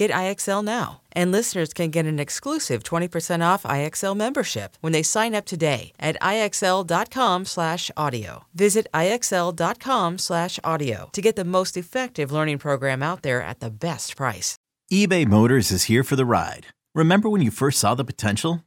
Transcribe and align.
Get 0.00 0.10
IXL 0.12 0.64
now. 0.64 1.02
And 1.12 1.30
listeners 1.30 1.74
can 1.74 1.90
get 1.90 2.06
an 2.06 2.18
exclusive 2.18 2.82
20% 2.82 3.44
off 3.44 3.64
IXL 3.64 4.16
membership 4.16 4.78
when 4.80 4.94
they 4.94 5.02
sign 5.02 5.34
up 5.34 5.44
today 5.44 5.92
at 6.00 6.16
IXL.com/audio. 6.22 8.44
Visit 8.54 8.86
IXL.com/audio 8.94 11.10
to 11.12 11.20
get 11.20 11.36
the 11.36 11.44
most 11.44 11.76
effective 11.76 12.32
learning 12.32 12.56
program 12.56 13.02
out 13.02 13.20
there 13.20 13.42
at 13.42 13.60
the 13.60 13.70
best 13.70 14.16
price. 14.16 14.56
eBay 14.90 15.26
Motors 15.26 15.70
is 15.70 15.84
here 15.84 16.02
for 16.02 16.16
the 16.16 16.24
ride. 16.24 16.68
Remember 16.94 17.28
when 17.28 17.42
you 17.42 17.50
first 17.50 17.78
saw 17.78 17.94
the 17.94 18.02
potential? 18.02 18.64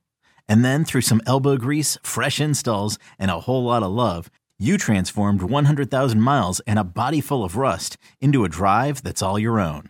And 0.48 0.64
then 0.64 0.86
through 0.86 1.02
some 1.02 1.24
elbow 1.26 1.58
grease, 1.58 1.98
fresh 2.04 2.40
installs, 2.40 3.00
and 3.18 3.32
a 3.32 3.40
whole 3.40 3.64
lot 3.64 3.82
of 3.82 3.92
love, 3.92 4.30
you 4.60 4.78
transformed 4.78 5.42
100,000 5.42 6.22
miles 6.22 6.60
and 6.68 6.78
a 6.78 6.84
body 6.84 7.22
full 7.22 7.44
of 7.44 7.58
rust 7.58 7.98
into 8.22 8.46
a 8.46 8.50
drive 8.50 9.02
that's 9.02 9.24
all 9.24 9.40
your 9.40 9.60
own. 9.60 9.90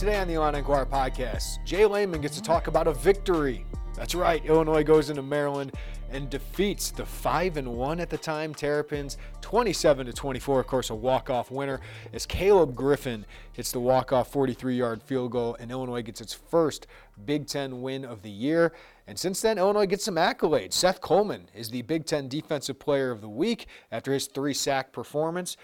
Today 0.00 0.16
on 0.16 0.28
the 0.28 0.32
Illini 0.32 0.60
Inquirer 0.60 0.86
podcast, 0.86 1.62
Jay 1.66 1.84
Leman 1.84 2.22
gets 2.22 2.34
to 2.36 2.40
talk 2.40 2.68
about 2.68 2.86
a 2.86 2.94
victory. 2.94 3.66
That's 3.94 4.14
right, 4.14 4.42
Illinois 4.46 4.82
goes 4.82 5.10
into 5.10 5.20
Maryland 5.20 5.72
and 6.10 6.30
defeats 6.30 6.90
the 6.90 7.04
5 7.04 7.58
and 7.58 7.76
1 7.76 8.00
at 8.00 8.08
the 8.08 8.16
time 8.16 8.54
Terrapins 8.54 9.18
27 9.42 10.06
to 10.06 10.12
24, 10.14 10.60
of 10.60 10.66
course, 10.66 10.88
a 10.88 10.94
walk-off 10.94 11.50
winner 11.50 11.82
as 12.14 12.24
Caleb 12.24 12.74
Griffin 12.74 13.26
hits 13.52 13.72
the 13.72 13.78
walk-off 13.78 14.32
43-yard 14.32 15.02
field 15.02 15.32
goal 15.32 15.54
and 15.60 15.70
Illinois 15.70 16.00
gets 16.00 16.22
its 16.22 16.32
first 16.32 16.86
Big 17.26 17.46
10 17.46 17.82
win 17.82 18.06
of 18.06 18.22
the 18.22 18.30
year. 18.30 18.72
And 19.06 19.18
since 19.18 19.42
then, 19.42 19.58
Illinois 19.58 19.84
gets 19.84 20.04
some 20.04 20.16
accolades. 20.16 20.72
Seth 20.72 21.02
Coleman 21.02 21.50
is 21.54 21.68
the 21.68 21.82
Big 21.82 22.06
10 22.06 22.26
Defensive 22.28 22.78
Player 22.78 23.10
of 23.10 23.20
the 23.20 23.28
Week 23.28 23.66
after 23.92 24.14
his 24.14 24.28
three-sack 24.28 24.94
performance. 24.94 25.58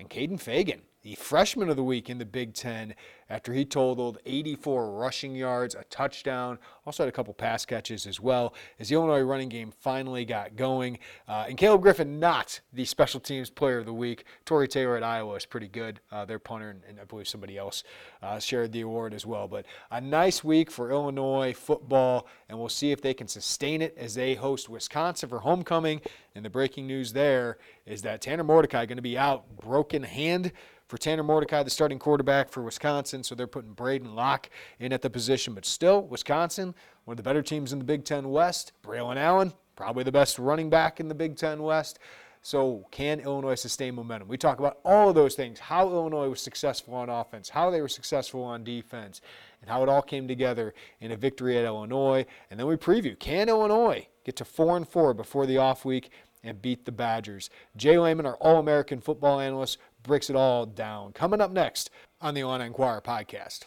And 0.00 0.10
Kaden 0.10 0.42
Feagin 0.42 0.80
the 1.02 1.14
freshman 1.14 1.68
of 1.68 1.76
the 1.76 1.84
week 1.84 2.10
in 2.10 2.18
the 2.18 2.24
Big 2.24 2.54
Ten 2.54 2.94
after 3.30 3.52
he 3.52 3.64
totaled 3.64 4.18
84 4.24 4.90
rushing 4.92 5.34
yards, 5.34 5.74
a 5.74 5.84
touchdown, 5.84 6.58
also 6.86 7.02
had 7.02 7.08
a 7.08 7.12
couple 7.12 7.34
pass 7.34 7.66
catches 7.66 8.06
as 8.06 8.18
well 8.18 8.54
as 8.78 8.88
the 8.88 8.94
Illinois 8.94 9.20
running 9.20 9.50
game 9.50 9.70
finally 9.70 10.24
got 10.24 10.56
going. 10.56 10.98
Uh, 11.28 11.44
and 11.48 11.58
Caleb 11.58 11.82
Griffin, 11.82 12.18
not 12.18 12.60
the 12.72 12.86
special 12.86 13.20
teams 13.20 13.50
player 13.50 13.78
of 13.78 13.86
the 13.86 13.92
week. 13.92 14.24
Tory 14.46 14.66
Taylor 14.66 14.96
at 14.96 15.02
Iowa 15.02 15.34
is 15.34 15.44
pretty 15.44 15.68
good. 15.68 16.00
Uh, 16.10 16.24
their 16.24 16.38
punter, 16.38 16.70
and, 16.70 16.80
and, 16.88 16.98
I 16.98 17.04
believe 17.04 17.28
somebody 17.28 17.58
else 17.58 17.84
uh, 18.22 18.38
shared 18.38 18.72
the 18.72 18.80
award 18.80 19.12
as 19.12 19.26
well. 19.26 19.46
But 19.46 19.66
a 19.90 20.00
nice 20.00 20.42
week 20.42 20.70
for 20.70 20.90
Illinois 20.90 21.52
football, 21.52 22.26
and 22.48 22.58
we'll 22.58 22.68
see 22.70 22.92
if 22.92 23.02
they 23.02 23.12
can 23.12 23.28
sustain 23.28 23.82
it 23.82 23.94
as 23.98 24.14
they 24.14 24.34
host 24.34 24.68
Wisconsin 24.68 25.28
for 25.28 25.40
homecoming. 25.40 26.00
And 26.34 26.44
the 26.44 26.50
breaking 26.50 26.86
news 26.86 27.12
there 27.12 27.58
is 27.84 28.02
that 28.02 28.22
Tanner 28.22 28.44
Mordecai 28.44 28.86
going 28.86 28.96
to 28.96 29.02
be 29.02 29.18
out, 29.18 29.44
broken 29.58 30.02
hand 30.02 30.52
for 30.88 30.98
Tanner 30.98 31.22
Mordecai, 31.22 31.62
the 31.62 31.70
starting 31.70 31.98
quarterback 31.98 32.48
for 32.48 32.62
Wisconsin. 32.62 33.22
So 33.22 33.34
they're 33.34 33.46
putting 33.46 33.74
Braedyn 33.74 34.14
Locke 34.14 34.50
in 34.80 34.92
at 34.92 35.02
the 35.02 35.10
position. 35.10 35.54
But 35.54 35.64
still, 35.64 36.02
Wisconsin, 36.02 36.74
one 37.04 37.12
of 37.12 37.16
the 37.18 37.22
better 37.22 37.42
teams 37.42 37.72
in 37.72 37.78
the 37.78 37.84
Big 37.84 38.04
Ten 38.04 38.30
West. 38.30 38.72
Braylon 38.82 39.16
Allen, 39.16 39.52
probably 39.76 40.02
the 40.02 40.12
best 40.12 40.38
running 40.38 40.70
back 40.70 40.98
in 40.98 41.08
the 41.08 41.14
Big 41.14 41.36
Ten 41.36 41.62
West. 41.62 41.98
So, 42.40 42.86
can 42.90 43.20
Illinois 43.20 43.56
sustain 43.56 43.94
momentum? 43.94 44.28
We 44.28 44.38
talk 44.38 44.58
about 44.58 44.78
all 44.84 45.08
of 45.08 45.14
those 45.14 45.34
things 45.34 45.58
how 45.58 45.88
Illinois 45.90 46.28
was 46.28 46.40
successful 46.40 46.94
on 46.94 47.10
offense, 47.10 47.48
how 47.48 47.70
they 47.70 47.80
were 47.80 47.88
successful 47.88 48.42
on 48.42 48.64
defense, 48.64 49.20
and 49.60 49.68
how 49.68 49.82
it 49.82 49.88
all 49.88 50.02
came 50.02 50.28
together 50.28 50.72
in 51.00 51.10
a 51.10 51.16
victory 51.16 51.58
at 51.58 51.64
Illinois. 51.64 52.24
And 52.50 52.58
then 52.58 52.66
we 52.66 52.76
preview 52.76 53.18
can 53.18 53.48
Illinois 53.48 54.06
get 54.24 54.36
to 54.36 54.44
4 54.44 54.76
and 54.76 54.88
4 54.88 55.14
before 55.14 55.46
the 55.46 55.58
off 55.58 55.84
week 55.84 56.10
and 56.44 56.62
beat 56.62 56.84
the 56.84 56.92
Badgers? 56.92 57.50
Jay 57.76 57.98
Leman, 57.98 58.24
our 58.24 58.36
All 58.36 58.58
American 58.58 59.00
football 59.00 59.40
analyst, 59.40 59.78
breaks 60.08 60.30
it 60.30 60.34
all 60.34 60.66
down. 60.66 61.12
Coming 61.12 61.40
up 61.40 61.52
next 61.52 61.90
on 62.20 62.34
the 62.34 62.40
Illini 62.40 62.64
Inquirer 62.64 63.02
podcast. 63.02 63.66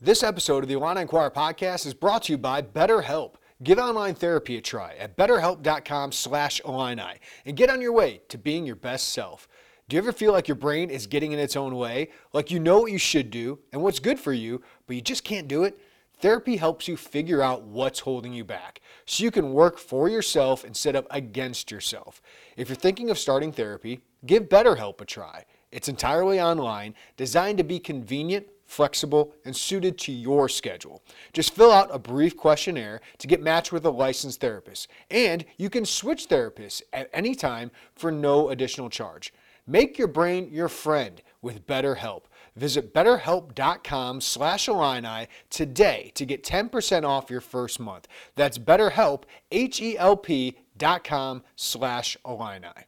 This 0.00 0.22
episode 0.22 0.62
of 0.62 0.68
the 0.68 0.74
Illini 0.74 1.00
Inquirer 1.00 1.30
podcast 1.30 1.86
is 1.86 1.94
brought 1.94 2.24
to 2.24 2.34
you 2.34 2.38
by 2.38 2.62
BetterHelp. 2.62 3.34
Give 3.64 3.78
online 3.78 4.14
therapy 4.14 4.56
a 4.58 4.60
try 4.60 4.94
at 4.96 5.16
betterhelp.com 5.16 6.12
slash 6.12 6.60
Illini 6.64 7.14
and 7.46 7.56
get 7.56 7.70
on 7.70 7.80
your 7.80 7.92
way 7.92 8.20
to 8.28 8.38
being 8.38 8.64
your 8.66 8.76
best 8.76 9.08
self. 9.08 9.48
Do 9.88 9.96
you 9.96 10.02
ever 10.02 10.12
feel 10.12 10.32
like 10.32 10.46
your 10.46 10.54
brain 10.54 10.90
is 10.90 11.06
getting 11.06 11.32
in 11.32 11.38
its 11.38 11.56
own 11.56 11.74
way? 11.74 12.10
Like 12.34 12.50
you 12.50 12.60
know 12.60 12.80
what 12.80 12.92
you 12.92 12.98
should 12.98 13.30
do 13.30 13.58
and 13.72 13.82
what's 13.82 13.98
good 13.98 14.20
for 14.20 14.34
you, 14.34 14.62
but 14.86 14.94
you 14.94 15.02
just 15.02 15.24
can't 15.24 15.48
do 15.48 15.64
it? 15.64 15.80
Therapy 16.20 16.56
helps 16.56 16.86
you 16.86 16.96
figure 16.96 17.40
out 17.40 17.62
what's 17.62 18.00
holding 18.00 18.34
you 18.34 18.44
back 18.44 18.82
so 19.06 19.24
you 19.24 19.30
can 19.30 19.52
work 19.52 19.78
for 19.78 20.08
yourself 20.08 20.64
instead 20.64 20.94
of 20.94 21.06
against 21.10 21.70
yourself. 21.70 22.20
If 22.56 22.68
you're 22.68 22.76
thinking 22.76 23.08
of 23.08 23.18
starting 23.18 23.52
therapy, 23.52 24.00
give 24.26 24.50
BetterHelp 24.50 25.00
a 25.00 25.04
try. 25.06 25.44
It's 25.70 25.88
entirely 25.88 26.40
online, 26.40 26.94
designed 27.16 27.58
to 27.58 27.64
be 27.64 27.78
convenient, 27.78 28.46
flexible, 28.64 29.34
and 29.44 29.54
suited 29.56 29.98
to 29.98 30.12
your 30.12 30.48
schedule. 30.48 31.02
Just 31.32 31.54
fill 31.54 31.72
out 31.72 31.94
a 31.94 31.98
brief 31.98 32.36
questionnaire 32.36 33.00
to 33.18 33.26
get 33.26 33.42
matched 33.42 33.72
with 33.72 33.84
a 33.84 33.90
licensed 33.90 34.40
therapist, 34.40 34.88
and 35.10 35.44
you 35.56 35.70
can 35.70 35.84
switch 35.84 36.28
therapists 36.28 36.82
at 36.92 37.10
any 37.12 37.34
time 37.34 37.70
for 37.94 38.10
no 38.10 38.50
additional 38.50 38.90
charge. 38.90 39.32
Make 39.66 39.98
your 39.98 40.08
brain 40.08 40.48
your 40.50 40.68
friend 40.68 41.20
with 41.42 41.66
BetterHelp. 41.66 42.22
Visit 42.56 42.92
betterhelp.com 42.92 44.20
slash 44.20 44.66
Illini 44.66 45.28
today 45.50 46.10
to 46.14 46.24
get 46.24 46.42
10% 46.42 47.04
off 47.04 47.30
your 47.30 47.40
first 47.40 47.78
month. 47.78 48.08
That's 48.34 48.58
betterhelp, 48.58 49.24
H-E-L-P 49.52 50.56
dot 50.76 51.04
com 51.04 51.42
slash 51.54 52.16
Illini. 52.26 52.87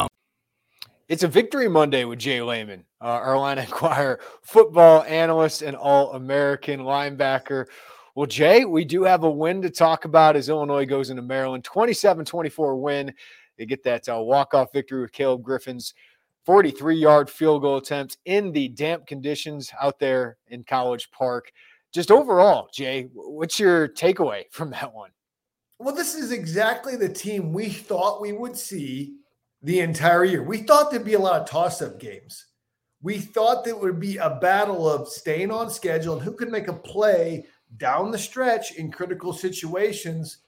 It's 1.11 1.23
a 1.23 1.27
victory 1.27 1.67
Monday 1.67 2.05
with 2.05 2.19
Jay 2.19 2.41
Leman, 2.41 2.85
uh, 3.01 3.21
Illini 3.25 3.63
Inquirer 3.63 4.21
football 4.43 5.03
analyst 5.03 5.61
and 5.61 5.75
All 5.75 6.13
American 6.13 6.79
linebacker. 6.79 7.65
Well, 8.15 8.27
Jay, 8.27 8.63
we 8.63 8.85
do 8.85 9.03
have 9.03 9.25
a 9.25 9.29
win 9.29 9.61
to 9.63 9.69
talk 9.69 10.05
about 10.05 10.37
as 10.37 10.47
Illinois 10.47 10.85
goes 10.85 11.09
into 11.09 11.21
Maryland. 11.21 11.65
27 11.65 12.23
24 12.23 12.77
win. 12.77 13.13
They 13.57 13.65
get 13.65 13.83
that 13.83 14.07
uh, 14.07 14.21
walk 14.21 14.53
off 14.53 14.71
victory 14.71 15.01
with 15.01 15.11
Caleb 15.11 15.43
Griffin's 15.43 15.93
43 16.45 16.95
yard 16.95 17.29
field 17.29 17.63
goal 17.63 17.75
attempt 17.75 18.17
in 18.23 18.53
the 18.53 18.69
damp 18.69 19.05
conditions 19.05 19.69
out 19.81 19.99
there 19.99 20.37
in 20.47 20.63
College 20.63 21.11
Park. 21.11 21.51
Just 21.93 22.09
overall, 22.09 22.69
Jay, 22.73 23.09
what's 23.13 23.59
your 23.59 23.89
takeaway 23.89 24.45
from 24.51 24.69
that 24.69 24.93
one? 24.93 25.11
Well, 25.77 25.93
this 25.93 26.15
is 26.15 26.31
exactly 26.31 26.95
the 26.95 27.09
team 27.09 27.51
we 27.51 27.67
thought 27.67 28.21
we 28.21 28.31
would 28.31 28.55
see 28.55 29.17
the 29.61 29.79
entire 29.79 30.23
year. 30.23 30.43
We 30.43 30.59
thought 30.59 30.91
there'd 30.91 31.05
be 31.05 31.13
a 31.13 31.19
lot 31.19 31.41
of 31.41 31.49
toss 31.49 31.81
up 31.81 31.99
games. 31.99 32.47
We 33.01 33.19
thought 33.19 33.63
there 33.63 33.75
would 33.75 33.99
be 33.99 34.17
a 34.17 34.37
battle 34.41 34.89
of 34.89 35.07
staying 35.07 35.51
on 35.51 35.69
schedule 35.69 36.13
and 36.13 36.21
who 36.21 36.33
could 36.33 36.51
make 36.51 36.67
a 36.67 36.73
play 36.73 37.45
down 37.77 38.11
the 38.11 38.17
stretch 38.17 38.75
in 38.75 38.91
critical 38.91 39.33
situations. 39.33 40.39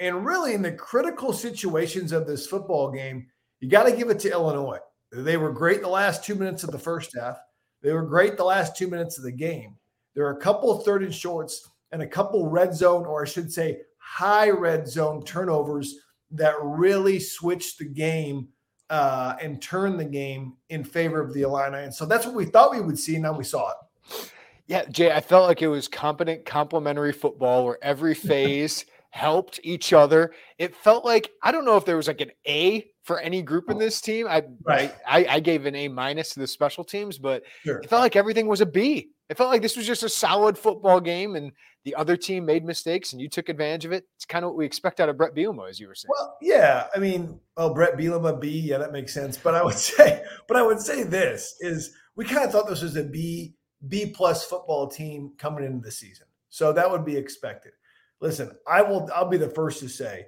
And 0.00 0.26
really, 0.26 0.54
in 0.54 0.62
the 0.62 0.72
critical 0.72 1.32
situations 1.32 2.12
of 2.12 2.26
this 2.26 2.46
football 2.46 2.90
game, 2.90 3.26
you 3.60 3.68
got 3.68 3.84
to 3.84 3.96
give 3.96 4.10
it 4.10 4.18
to 4.20 4.30
Illinois. 4.30 4.80
They 5.12 5.36
were 5.36 5.52
great 5.52 5.80
the 5.80 5.88
last 5.88 6.24
two 6.24 6.34
minutes 6.34 6.64
of 6.64 6.72
the 6.72 6.78
first 6.78 7.16
half. 7.16 7.38
They 7.80 7.92
were 7.92 8.02
great 8.02 8.36
the 8.36 8.44
last 8.44 8.76
two 8.76 8.88
minutes 8.88 9.16
of 9.16 9.24
the 9.24 9.32
game. 9.32 9.76
There 10.14 10.26
are 10.26 10.36
a 10.36 10.40
couple 10.40 10.76
third 10.80 11.02
and 11.02 11.14
shorts 11.14 11.68
and 11.92 12.02
a 12.02 12.06
couple 12.06 12.48
red 12.48 12.74
zone, 12.74 13.06
or 13.06 13.22
I 13.22 13.28
should 13.28 13.52
say, 13.52 13.82
high 13.98 14.50
red 14.50 14.88
zone 14.88 15.24
turnovers 15.24 15.94
that 16.32 16.56
really 16.60 17.20
switched 17.20 17.78
the 17.78 17.84
game 17.84 18.48
uh, 18.90 19.36
and 19.40 19.60
turn 19.60 19.96
the 19.96 20.04
game 20.04 20.54
in 20.68 20.84
favor 20.84 21.20
of 21.20 21.32
the 21.32 21.42
Illini. 21.42 21.84
And 21.84 21.94
so 21.94 22.06
that's 22.06 22.26
what 22.26 22.34
we 22.34 22.44
thought 22.46 22.72
we 22.72 22.80
would 22.80 22.98
see. 22.98 23.18
Now 23.18 23.36
we 23.36 23.44
saw 23.44 23.70
it. 23.70 24.30
Yeah, 24.66 24.84
Jay, 24.86 25.12
I 25.12 25.20
felt 25.20 25.46
like 25.46 25.62
it 25.62 25.68
was 25.68 25.88
competent, 25.88 26.46
complementary 26.46 27.12
football 27.12 27.64
where 27.64 27.78
every 27.82 28.14
phase 28.14 28.84
helped 29.10 29.60
each 29.62 29.92
other. 29.92 30.32
It 30.58 30.74
felt 30.74 31.04
like 31.04 31.30
I 31.42 31.52
don't 31.52 31.64
know 31.64 31.76
if 31.76 31.84
there 31.84 31.96
was 31.96 32.08
like 32.08 32.20
an 32.20 32.32
A 32.46 32.86
for 33.04 33.20
any 33.20 33.42
group 33.42 33.70
in 33.70 33.76
oh. 33.76 33.80
this 33.80 34.00
team. 34.00 34.26
I 34.26 34.42
right. 34.64 34.94
I, 35.06 35.26
I 35.28 35.40
gave 35.40 35.66
an 35.66 35.76
A 35.76 35.88
minus 35.88 36.30
to 36.30 36.40
the 36.40 36.46
special 36.46 36.82
teams, 36.82 37.18
but 37.18 37.42
sure. 37.62 37.78
it 37.78 37.88
felt 37.88 38.02
like 38.02 38.16
everything 38.16 38.46
was 38.46 38.60
a 38.60 38.66
B. 38.66 39.10
It 39.28 39.36
felt 39.36 39.50
like 39.50 39.62
this 39.62 39.76
was 39.76 39.86
just 39.86 40.02
a 40.02 40.08
solid 40.08 40.58
football 40.58 41.00
game, 41.00 41.36
and 41.36 41.52
the 41.84 41.94
other 41.94 42.16
team 42.16 42.44
made 42.44 42.64
mistakes, 42.64 43.12
and 43.12 43.22
you 43.22 43.28
took 43.28 43.48
advantage 43.48 43.84
of 43.84 43.92
it. 43.92 44.04
It's 44.16 44.24
kind 44.24 44.44
of 44.44 44.50
what 44.50 44.58
we 44.58 44.66
expect 44.66 45.00
out 45.00 45.08
of 45.08 45.16
Brett 45.16 45.34
Bielema, 45.34 45.68
as 45.68 45.78
you 45.78 45.86
were 45.86 45.94
saying. 45.94 46.10
Well, 46.18 46.36
yeah, 46.42 46.88
I 46.94 46.98
mean, 46.98 47.38
oh, 47.56 47.72
Brett 47.72 47.96
Bielema 47.96 48.38
B, 48.40 48.48
yeah, 48.48 48.78
that 48.78 48.92
makes 48.92 49.14
sense. 49.14 49.36
But 49.36 49.54
I 49.54 49.62
would 49.62 49.74
say, 49.78 50.24
but 50.48 50.56
I 50.56 50.62
would 50.62 50.80
say 50.80 51.04
this 51.04 51.56
is 51.60 51.94
we 52.16 52.24
kind 52.24 52.44
of 52.44 52.52
thought 52.52 52.68
this 52.68 52.82
was 52.82 52.96
a 52.96 53.04
B 53.04 53.54
B 53.86 54.06
plus 54.06 54.44
football 54.44 54.88
team 54.88 55.32
coming 55.38 55.64
into 55.64 55.84
the 55.84 55.92
season, 55.92 56.26
so 56.48 56.72
that 56.72 56.90
would 56.90 57.04
be 57.04 57.16
expected. 57.16 57.72
Listen, 58.20 58.52
I 58.66 58.80
will. 58.82 59.08
I'll 59.14 59.28
be 59.28 59.36
the 59.36 59.50
first 59.50 59.80
to 59.80 59.88
say 59.88 60.26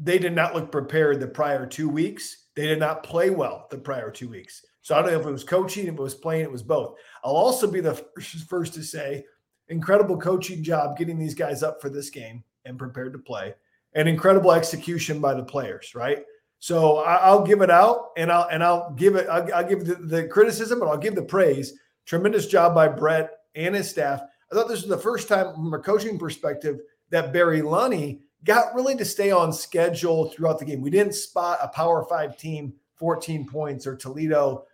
they 0.00 0.18
did 0.18 0.34
not 0.34 0.54
look 0.54 0.72
prepared 0.72 1.20
the 1.20 1.26
prior 1.26 1.66
two 1.66 1.88
weeks. 1.88 2.46
They 2.56 2.66
did 2.66 2.80
not 2.80 3.02
play 3.02 3.30
well 3.30 3.66
the 3.70 3.78
prior 3.78 4.10
two 4.10 4.28
weeks. 4.28 4.64
So 4.82 4.94
I 4.94 5.02
don't 5.02 5.12
know 5.12 5.20
if 5.20 5.26
it 5.26 5.30
was 5.30 5.44
coaching, 5.44 5.86
if 5.86 5.94
it 5.94 6.00
was 6.00 6.14
playing, 6.14 6.42
it 6.44 6.50
was 6.52 6.62
both. 6.62 6.96
I'll 7.22 7.36
also 7.36 7.70
be 7.70 7.80
the 7.80 7.94
first 8.48 8.74
to 8.74 8.82
say, 8.82 9.24
incredible 9.68 10.16
coaching 10.16 10.62
job 10.62 10.96
getting 10.96 11.18
these 11.18 11.34
guys 11.34 11.62
up 11.62 11.80
for 11.80 11.90
this 11.90 12.10
game 12.10 12.42
and 12.64 12.78
prepared 12.78 13.12
to 13.12 13.18
play, 13.18 13.54
and 13.94 14.08
incredible 14.08 14.52
execution 14.52 15.20
by 15.20 15.34
the 15.34 15.44
players. 15.44 15.94
Right. 15.94 16.24
So 16.58 16.98
I, 16.98 17.32
will 17.32 17.44
give 17.44 17.62
it 17.62 17.70
out, 17.70 18.10
and 18.16 18.30
I'll 18.30 18.48
and 18.50 18.62
I'll 18.62 18.92
give 18.92 19.16
it. 19.16 19.26
I'll, 19.28 19.54
I'll 19.54 19.68
give 19.68 19.86
the, 19.86 19.94
the 19.94 20.28
criticism, 20.28 20.80
but 20.80 20.88
I'll 20.88 20.98
give 20.98 21.14
the 21.14 21.22
praise. 21.22 21.74
Tremendous 22.06 22.46
job 22.46 22.74
by 22.74 22.88
Brett 22.88 23.30
and 23.54 23.74
his 23.74 23.88
staff. 23.88 24.22
I 24.50 24.54
thought 24.54 24.68
this 24.68 24.80
was 24.80 24.90
the 24.90 24.98
first 24.98 25.28
time, 25.28 25.54
from 25.54 25.72
a 25.72 25.78
coaching 25.78 26.18
perspective, 26.18 26.80
that 27.10 27.32
Barry 27.32 27.60
Lunney 27.60 28.20
got 28.44 28.74
really 28.74 28.96
to 28.96 29.04
stay 29.04 29.30
on 29.30 29.52
schedule 29.52 30.30
throughout 30.30 30.58
the 30.58 30.64
game. 30.64 30.80
We 30.80 30.90
didn't 30.90 31.14
spot 31.14 31.58
a 31.62 31.68
Power 31.68 32.04
Five 32.08 32.36
team 32.36 32.74
14 32.96 33.46
points 33.46 33.86
or 33.86 33.96
Toledo 33.96 34.66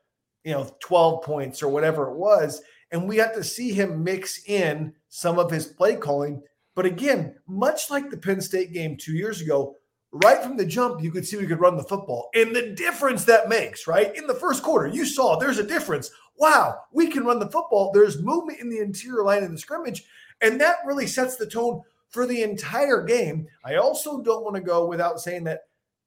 you 0.46 0.52
know 0.52 0.70
12 0.78 1.22
points 1.22 1.62
or 1.62 1.68
whatever 1.68 2.08
it 2.08 2.16
was. 2.16 2.62
And 2.92 3.08
we 3.08 3.16
got 3.16 3.34
to 3.34 3.44
see 3.44 3.72
him 3.72 4.02
mix 4.02 4.44
in 4.46 4.94
some 5.08 5.38
of 5.38 5.50
his 5.50 5.66
play 5.66 5.96
calling. 5.96 6.40
But 6.74 6.86
again 6.86 7.34
much 7.46 7.90
like 7.90 8.08
the 8.08 8.16
penn 8.16 8.40
state 8.40 8.72
game 8.72 8.96
two 8.96 9.14
years 9.14 9.42
ago 9.42 9.76
right 10.12 10.42
from 10.42 10.56
the 10.56 10.64
jump 10.64 11.02
you 11.02 11.10
could 11.10 11.26
see 11.26 11.36
we 11.36 11.46
could 11.46 11.60
run 11.60 11.76
the 11.76 11.82
football. 11.82 12.30
And 12.34 12.54
the 12.54 12.74
difference 12.74 13.24
that 13.24 13.48
makes 13.48 13.86
right? 13.86 14.14
In 14.16 14.26
the 14.26 14.34
first 14.34 14.62
quarter 14.62 14.86
you 14.86 15.04
saw 15.04 15.36
there's 15.36 15.58
a 15.58 15.66
difference. 15.66 16.10
Wow 16.38 16.78
we 16.92 17.08
can 17.08 17.24
run 17.24 17.40
the 17.40 17.50
football. 17.50 17.90
There's 17.92 18.22
movement 18.22 18.60
in 18.60 18.70
the 18.70 18.78
interior 18.78 19.24
line 19.24 19.42
of 19.42 19.50
the 19.50 19.58
scrimmage. 19.58 20.04
And 20.40 20.60
that 20.60 20.76
really 20.86 21.08
sets 21.08 21.36
the 21.36 21.46
tone 21.46 21.82
for 22.10 22.26
the 22.26 22.42
entire 22.42 23.02
game 23.02 23.46
i 23.64 23.76
also 23.76 24.20
don't 24.22 24.44
want 24.44 24.56
to 24.56 24.62
go 24.62 24.86
without 24.86 25.20
saying 25.20 25.44
that 25.44 25.62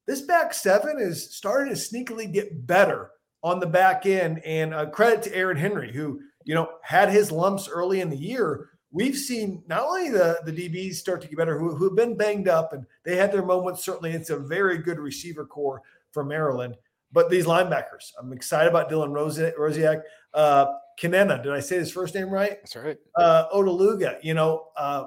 this 0.09 0.21
back 0.21 0.55
seven 0.55 0.99
is 0.99 1.35
starting 1.35 1.71
to 1.71 1.79
sneakily 1.79 2.33
get 2.33 2.65
better 2.65 3.11
on 3.43 3.59
the 3.59 3.67
back 3.67 4.07
end. 4.07 4.41
And 4.43 4.73
uh, 4.73 4.87
credit 4.87 5.21
to 5.23 5.35
Aaron 5.35 5.55
Henry, 5.57 5.93
who 5.93 6.19
you 6.45 6.55
know 6.55 6.69
had 6.81 7.09
his 7.09 7.31
lumps 7.31 7.69
early 7.69 8.01
in 8.01 8.09
the 8.09 8.17
year. 8.17 8.69
We've 8.91 9.15
seen 9.15 9.63
not 9.67 9.83
only 9.83 10.09
the 10.09 10.39
the 10.45 10.51
DBs 10.51 10.95
start 10.95 11.21
to 11.21 11.27
get 11.27 11.37
better, 11.37 11.59
who, 11.59 11.75
who 11.75 11.85
have 11.85 11.95
been 11.95 12.17
banged 12.17 12.47
up, 12.47 12.73
and 12.73 12.85
they 13.05 13.15
had 13.15 13.31
their 13.31 13.45
moments. 13.45 13.85
Certainly, 13.85 14.13
it's 14.13 14.31
a 14.31 14.39
very 14.39 14.79
good 14.79 14.99
receiver 14.99 15.45
core 15.45 15.81
for 16.11 16.23
Maryland. 16.23 16.75
But 17.11 17.29
these 17.29 17.45
linebackers, 17.45 18.11
I'm 18.19 18.33
excited 18.33 18.69
about 18.69 18.89
Dylan 18.89 19.11
Rosiak. 19.11 20.01
Uh, 20.33 20.73
Kenenna, 20.97 21.41
did 21.41 21.51
I 21.53 21.59
say 21.59 21.77
his 21.77 21.91
first 21.91 22.13
name 22.13 22.29
right? 22.29 22.57
That's 22.61 22.75
right. 22.75 22.97
Uh, 23.15 23.45
Odeluga, 23.53 24.17
you 24.21 24.33
know, 24.33 24.67
uh, 24.75 25.05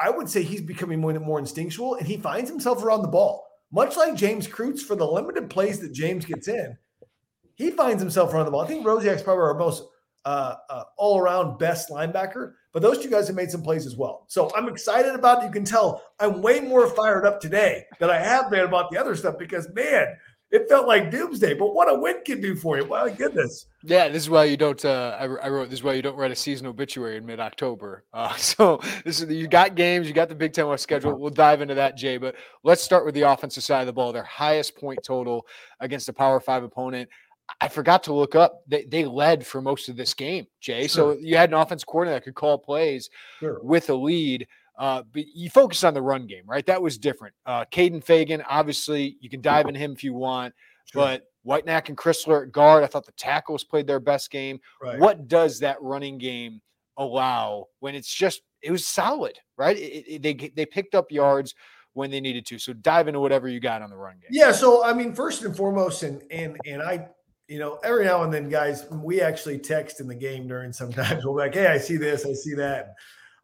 I 0.00 0.10
would 0.10 0.28
say 0.28 0.42
he's 0.42 0.62
becoming 0.62 1.00
more 1.00 1.12
more 1.14 1.38
instinctual, 1.38 1.96
and 1.96 2.06
he 2.06 2.16
finds 2.16 2.50
himself 2.50 2.82
around 2.82 3.02
the 3.02 3.08
ball, 3.08 3.46
much 3.72 3.96
like 3.96 4.14
James 4.14 4.46
Kreutz 4.46 4.80
for 4.80 4.96
the 4.96 5.06
limited 5.06 5.50
plays 5.50 5.80
that 5.80 5.92
James 5.92 6.24
gets 6.24 6.48
in 6.48 6.76
he 7.58 7.72
finds 7.72 8.00
himself 8.00 8.32
around 8.32 8.46
the 8.46 8.52
ball. 8.52 8.60
I 8.60 8.68
think 8.68 8.86
Rosiak's 8.86 9.22
probably 9.22 9.42
our 9.42 9.54
most 9.54 9.82
uh, 10.24 10.54
uh, 10.70 10.84
all 10.96 11.18
around 11.18 11.58
best 11.58 11.90
linebacker, 11.90 12.52
but 12.72 12.82
those 12.82 13.00
two 13.00 13.10
guys 13.10 13.26
have 13.26 13.36
made 13.36 13.50
some 13.50 13.62
plays 13.62 13.84
as 13.84 13.96
well. 13.96 14.26
So 14.28 14.50
I'm 14.54 14.68
excited 14.68 15.14
about 15.14 15.42
it. 15.42 15.46
You 15.46 15.52
can 15.52 15.64
tell 15.64 16.02
I'm 16.20 16.40
way 16.40 16.60
more 16.60 16.86
fired 16.88 17.26
up 17.26 17.40
today 17.40 17.84
than 17.98 18.10
I 18.10 18.18
have 18.18 18.48
been 18.48 18.64
about 18.64 18.90
the 18.90 18.98
other 18.98 19.16
stuff 19.16 19.38
because, 19.38 19.68
man, 19.74 20.06
it 20.50 20.68
felt 20.68 20.86
like 20.86 21.10
doomsday. 21.10 21.54
But 21.54 21.74
what 21.74 21.90
a 21.90 21.98
win 21.98 22.22
can 22.24 22.40
do 22.40 22.54
for 22.54 22.78
you. 22.78 22.86
My 22.86 23.10
goodness. 23.10 23.66
Yeah, 23.82 24.08
this 24.08 24.22
is 24.22 24.30
why 24.30 24.44
you 24.44 24.56
don't. 24.56 24.82
Uh, 24.82 25.16
I, 25.18 25.24
I, 25.24 25.48
wrote 25.48 25.68
this 25.70 25.80
is 25.80 25.82
why 25.82 25.92
you 25.92 26.02
don't 26.02 26.16
write 26.16 26.30
a 26.30 26.36
season 26.36 26.66
obituary 26.66 27.16
in 27.16 27.26
mid 27.26 27.40
October. 27.40 28.04
Uh, 28.12 28.34
so 28.36 28.80
this 29.04 29.20
is 29.20 29.30
you 29.30 29.48
got 29.48 29.74
games, 29.74 30.06
you 30.06 30.14
got 30.14 30.28
the 30.28 30.34
Big 30.34 30.52
Ten 30.52 30.66
West 30.66 30.82
schedule. 30.82 31.18
We'll 31.18 31.30
dive 31.30 31.60
into 31.60 31.74
that, 31.74 31.96
Jay. 31.96 32.16
But 32.16 32.36
let's 32.64 32.82
start 32.82 33.04
with 33.04 33.14
the 33.14 33.22
offensive 33.22 33.62
side 33.62 33.80
of 33.80 33.86
the 33.86 33.92
ball. 33.92 34.12
Their 34.12 34.24
highest 34.24 34.76
point 34.76 35.00
total 35.04 35.46
against 35.80 36.08
a 36.08 36.12
Power 36.12 36.40
Five 36.40 36.62
opponent. 36.62 37.08
I 37.60 37.68
forgot 37.68 38.02
to 38.04 38.12
look 38.12 38.34
up. 38.34 38.62
They, 38.68 38.84
they 38.84 39.04
led 39.04 39.46
for 39.46 39.62
most 39.62 39.88
of 39.88 39.96
this 39.96 40.12
game, 40.14 40.46
Jay. 40.60 40.82
Sure. 40.82 41.14
So 41.14 41.18
you 41.20 41.36
had 41.36 41.50
an 41.50 41.54
offense 41.54 41.82
coordinator 41.82 42.16
that 42.16 42.24
could 42.24 42.34
call 42.34 42.58
plays 42.58 43.08
sure. 43.40 43.58
with 43.62 43.88
a 43.90 43.94
lead. 43.94 44.46
Uh, 44.78 45.02
but 45.12 45.24
you 45.34 45.50
focus 45.50 45.82
on 45.82 45.92
the 45.92 46.00
run 46.00 46.26
game, 46.26 46.44
right? 46.46 46.64
That 46.66 46.80
was 46.80 46.98
different. 46.98 47.34
Uh, 47.44 47.64
Kaden 47.72 48.04
Feagin, 48.04 48.44
obviously, 48.48 49.16
you 49.20 49.28
can 49.28 49.40
dive 49.40 49.66
in 49.66 49.74
him 49.74 49.92
if 49.92 50.04
you 50.04 50.14
want, 50.14 50.54
sure. 50.86 51.02
but 51.02 51.24
Whitenack 51.42 51.88
and 51.88 51.98
Crisler 51.98 52.44
at 52.44 52.52
guard, 52.52 52.84
I 52.84 52.86
thought 52.86 53.04
the 53.04 53.12
tackles 53.12 53.64
played 53.64 53.86
their 53.86 54.00
best 54.00 54.30
game. 54.30 54.60
Right. 54.80 54.98
What 54.98 55.26
does 55.26 55.58
that 55.60 55.82
running 55.82 56.18
game 56.18 56.60
allow 56.96 57.66
when 57.80 57.94
it's 57.94 58.12
just 58.12 58.42
it 58.62 58.70
was 58.70 58.86
solid, 58.86 59.38
right? 59.56 59.76
It, 59.76 60.14
it, 60.14 60.22
they 60.22 60.34
they 60.54 60.66
picked 60.66 60.94
up 60.94 61.10
yards 61.10 61.54
when 61.94 62.10
they 62.10 62.20
needed 62.20 62.46
to. 62.46 62.58
So 62.58 62.72
dive 62.72 63.08
into 63.08 63.20
whatever 63.20 63.48
you 63.48 63.60
got 63.60 63.82
on 63.82 63.90
the 63.90 63.96
run 63.96 64.14
game. 64.14 64.30
Yeah. 64.30 64.52
So 64.52 64.84
I 64.84 64.92
mean, 64.92 65.14
first 65.14 65.42
and 65.42 65.56
foremost, 65.56 66.02
and 66.04 66.22
and 66.30 66.56
and 66.66 66.82
I 66.82 67.08
you 67.48 67.58
know, 67.58 67.78
every 67.82 68.04
now 68.04 68.24
and 68.24 68.32
then, 68.32 68.50
guys, 68.50 68.86
we 68.90 69.22
actually 69.22 69.58
text 69.58 70.00
in 70.00 70.06
the 70.06 70.14
game 70.14 70.46
during 70.46 70.72
sometimes. 70.72 71.24
We'll 71.24 71.34
be 71.34 71.40
like, 71.40 71.54
hey, 71.54 71.66
I 71.66 71.78
see 71.78 71.96
this, 71.96 72.26
I 72.26 72.34
see 72.34 72.54
that. 72.54 72.94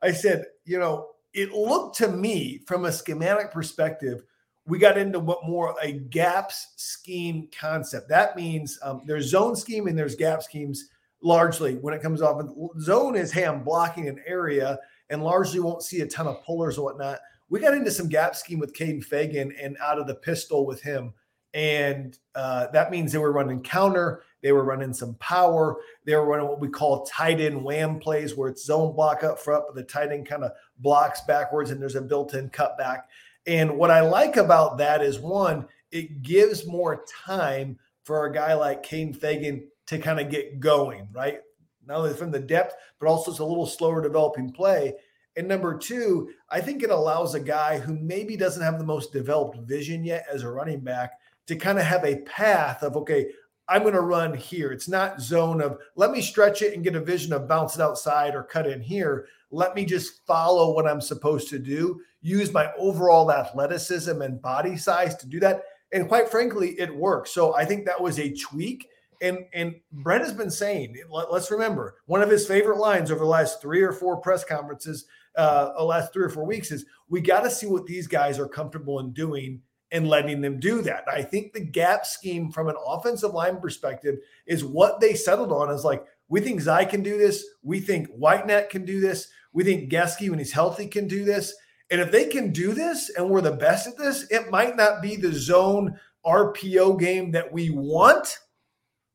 I 0.03 0.13
said, 0.13 0.45
you 0.67 0.79
know, 0.79 1.09
it 1.35 1.53
looked 1.53 1.97
to 1.99 2.09
me 2.09 2.63
from 2.67 2.85
a 2.85 2.93
schematic 2.93 3.51
perspective, 3.51 4.23
we 4.67 4.79
got 4.79 4.97
into 4.97 5.19
what 5.19 5.45
more 5.45 5.75
a 5.83 5.93
gaps 5.93 6.73
scheme 6.77 7.49
concept. 7.59 8.09
That 8.09 8.37
means 8.37 8.79
um, 8.83 9.03
there's 9.05 9.29
zone 9.29 9.57
scheme 9.57 9.89
and 9.89 9.99
there's 9.99 10.15
gap 10.15 10.43
schemes 10.43 10.89
largely 11.21 11.75
when 11.77 11.93
it 11.93 12.01
comes 12.01 12.23
off. 12.23 12.41
Of 12.41 12.81
zone 12.81 13.17
is, 13.17 13.33
hey, 13.33 13.45
I'm 13.45 13.63
blocking 13.63 14.09
an 14.09 14.23
area 14.27 14.79
and 15.11 15.23
largely 15.23 15.61
won't 15.61 15.83
see 15.83 16.01
a 16.01 16.07
ton 16.07 16.27
of 16.27 16.43
pullers 16.45 16.79
or 16.79 16.85
whatnot. 16.85 17.19
We 17.51 17.61
got 17.61 17.75
into 17.75 17.91
some 17.91 18.09
gap 18.09 18.37
scheme 18.37 18.59
with 18.59 18.73
Kaden 18.73 19.07
Feagin 19.07 19.53
and 19.61 19.77
out 19.83 19.99
of 19.99 20.07
the 20.07 20.15
pistol 20.15 20.65
with 20.65 20.81
him. 20.81 21.13
And 21.53 22.19
uh, 22.35 22.69
that 22.73 22.91
means 22.91 23.13
they 23.13 23.19
were 23.19 23.33
running 23.33 23.61
counter, 23.61 24.23
they 24.45 24.53
were 24.53 24.63
running 24.63 24.93
some 24.93 25.15
power, 25.15 25.79
they 26.05 26.15
were 26.15 26.27
running 26.27 26.47
what 26.47 26.61
we 26.61 26.69
call 26.69 27.07
tight 27.07 27.41
end 27.41 27.65
wham 27.65 27.99
plays, 27.99 28.37
where 28.37 28.51
it's 28.51 28.67
zone 28.67 28.95
block 28.95 29.25
up 29.25 29.39
front, 29.39 29.65
but 29.67 29.75
the 29.75 29.83
tight 29.83 30.13
end 30.13 30.29
kind 30.29 30.45
of 30.45 30.53
blocks 30.79 31.23
backwards 31.23 31.71
and 31.71 31.81
there's 31.81 31.95
a 31.95 32.03
built 32.03 32.35
in 32.35 32.51
cutback. 32.51 33.05
And 33.47 33.79
what 33.79 33.91
I 33.91 34.03
like 34.03 34.37
about 34.37 34.77
that 34.79 35.03
is 35.03 35.19
one, 35.19 35.67
it 35.91 36.23
gives 36.23 36.67
more 36.67 37.07
time 37.25 37.79
for 38.03 38.27
a 38.27 38.33
guy 38.35 38.53
like 38.53 38.83
Kane 38.83 39.15
Feagin 39.15 39.65
to 39.87 39.99
kind 39.99 40.21
of 40.21 40.29
get 40.29 40.61
going, 40.61 41.09
right? 41.11 41.39
Not 41.87 42.01
only 42.01 42.13
from 42.13 42.31
the 42.31 42.39
depth, 42.39 42.75
but 43.01 43.09
also 43.09 43.31
it's 43.31 43.41
a 43.41 43.45
little 43.47 43.67
slower 43.67 44.03
developing 44.03 44.53
play. 44.53 44.93
And 45.37 45.49
number 45.49 45.79
two, 45.79 46.29
I 46.51 46.61
think 46.61 46.83
it 46.83 46.91
allows 46.91 47.35
a 47.35 47.41
guy 47.41 47.79
who 47.79 47.97
maybe 47.99 48.37
doesn't 48.37 48.63
have 48.63 48.79
the 48.79 48.85
most 48.85 49.11
developed 49.11 49.57
vision 49.67 50.05
yet 50.05 50.27
as 50.31 50.43
a 50.43 50.51
running 50.51 50.81
back 50.81 51.13
to 51.47 51.57
kind 51.57 51.79
of 51.79 51.85
have 51.85 52.05
a 52.05 52.21
path 52.23 52.83
of, 52.83 52.97
okay, 52.97 53.31
I'm 53.69 53.83
going 53.83 53.95
to 53.95 54.01
run 54.01 54.35
here. 54.35 54.73
It's 54.73 54.89
not 54.89 55.21
zone 55.21 55.61
of 55.63 55.79
let 55.97 56.11
me 56.11 56.21
stretch 56.21 56.63
it 56.63 56.75
and 56.75 56.85
get 56.85 56.97
a 56.97 57.01
vision 57.01 57.33
of 57.33 57.49
bounce 57.49 57.77
it 57.77 57.81
outside 57.81 58.35
or 58.35 58.43
cut 58.43 58.67
in 58.67 58.81
here. 58.81 59.27
Let 59.51 59.75
me 59.75 59.85
just 59.85 60.27
follow 60.27 60.75
what 60.75 60.87
I'm 60.87 61.01
supposed 61.01 61.49
to 61.51 61.59
do, 61.59 62.01
use 62.21 62.53
my 62.53 62.71
overall 62.77 63.31
athleticism 63.33 64.21
and 64.21 64.43
body 64.43 64.77
size 64.77 65.15
to 65.17 65.27
do 65.27 65.41
that. 65.41 65.63
And 65.93 66.09
quite 66.09 66.29
frankly, 66.29 66.71
it 66.79 66.95
works. 66.95 67.31
So 67.31 67.55
I 67.55 67.65
think 67.65 67.87
that 67.87 68.01
was 68.01 68.19
a 68.19 68.35
tweak. 68.35 68.89
And 69.23 69.47
and 69.55 69.77
Brent 69.93 70.25
has 70.25 70.33
been 70.33 70.51
saying, 70.51 70.97
let, 71.09 71.29
us 71.29 71.51
remember, 71.51 71.97
one 72.07 72.21
of 72.21 72.29
his 72.29 72.47
favorite 72.47 72.79
lines 72.79 73.11
over 73.11 73.21
the 73.21 73.31
last 73.31 73.63
three 73.63 73.81
or 73.81 73.93
four 73.93 74.17
press 74.19 74.45
conferences, 74.45 75.07
uh, 75.37 75.73
the 75.79 75.85
last 75.85 76.13
three 76.13 76.25
or 76.25 76.31
four 76.31 76.45
weeks 76.45 76.71
is, 76.71 76.85
we 77.09 77.21
got 77.21 77.41
to 77.41 77.51
see 77.51 77.67
what 77.67 77.87
these 77.87 78.07
guys 78.07 78.39
are 78.39 78.49
comfortable 78.49 78.99
in 78.99 79.13
doing 79.13 79.61
and 79.95 80.09
letting 80.09 80.41
them 80.41 80.59
do 80.59 80.83
that. 80.83 81.05
I 81.09 81.23
think 81.23 81.53
the 81.53 81.65
gap 81.65 82.05
scheme 82.05 82.51
from 82.51 82.69
an 82.69 82.75
offensive 82.85 83.33
line 83.33 83.61
perspective 83.61 84.19
is 84.45 84.65
what 84.65 85.01
they 85.01 85.15
settled 85.15 85.53
on 85.53 85.71
is 85.71 85.85
like, 85.85 86.05
we 86.29 86.41
think 86.41 86.61
Zay 86.61 86.85
can 86.85 87.05
do 87.05 87.17
this. 87.17 87.47
We 87.63 87.79
think 87.79 88.09
White 88.09 88.41
Whitenack 88.41 88.71
can 88.71 88.85
do 88.85 89.01
this. 89.01 89.29
We 89.53 89.63
think 89.63 89.93
Gesky, 89.93 90.29
when 90.29 90.41
he's 90.41 90.53
healthy, 90.53 90.89
can 90.89 91.07
do 91.07 91.25
this. 91.25 91.55
And 91.91 92.01
if 92.01 92.11
they 92.11 92.25
can 92.25 92.51
do 92.51 92.75
this 92.75 93.09
and 93.17 93.31
we're 93.31 93.41
the 93.41 93.53
best 93.53 93.87
at 93.87 93.97
this, 93.97 94.27
it 94.31 94.51
might 94.51 94.77
not 94.77 95.01
be 95.01 95.15
the 95.15 95.33
zone 95.33 95.97
RPO 96.27 96.99
game 96.99 97.31
that 97.31 97.53
we 97.53 97.71
want, 97.71 98.39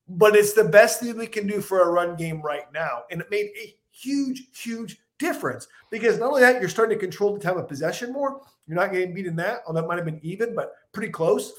but 0.07 0.33
it's 0.33 0.53
the 0.53 0.63
best 0.63 1.01
thing 1.01 1.17
we 1.17 1.27
can 1.27 1.45
do 1.45 1.59
for 1.59 1.81
a 1.81 1.91
run 1.91 2.15
game 2.15 2.41
right 2.41 2.71
now. 2.73 3.03
And 3.11 3.19
it 3.19 3.29
made 3.29 3.49
a 3.61 3.75
huge, 3.91 4.47
huge 4.55 4.97
difference 5.17 5.67
because 5.91 6.19
not 6.19 6.29
only 6.29 6.41
that, 6.41 6.61
you're 6.61 6.69
starting 6.69 6.97
to 6.97 7.05
control 7.05 7.33
the 7.33 7.39
time 7.41 7.57
of 7.57 7.67
possession 7.67 8.13
more. 8.13 8.39
You're 8.69 8.77
not 8.77 8.91
getting 8.91 9.15
beat 9.15 9.25
in 9.25 9.35
that. 9.37 9.63
Oh, 9.65 9.73
that 9.73 9.87
might 9.87 9.95
have 9.95 10.05
been 10.05 10.19
even, 10.21 10.53
but 10.53 10.73
pretty 10.91 11.11
close. 11.11 11.53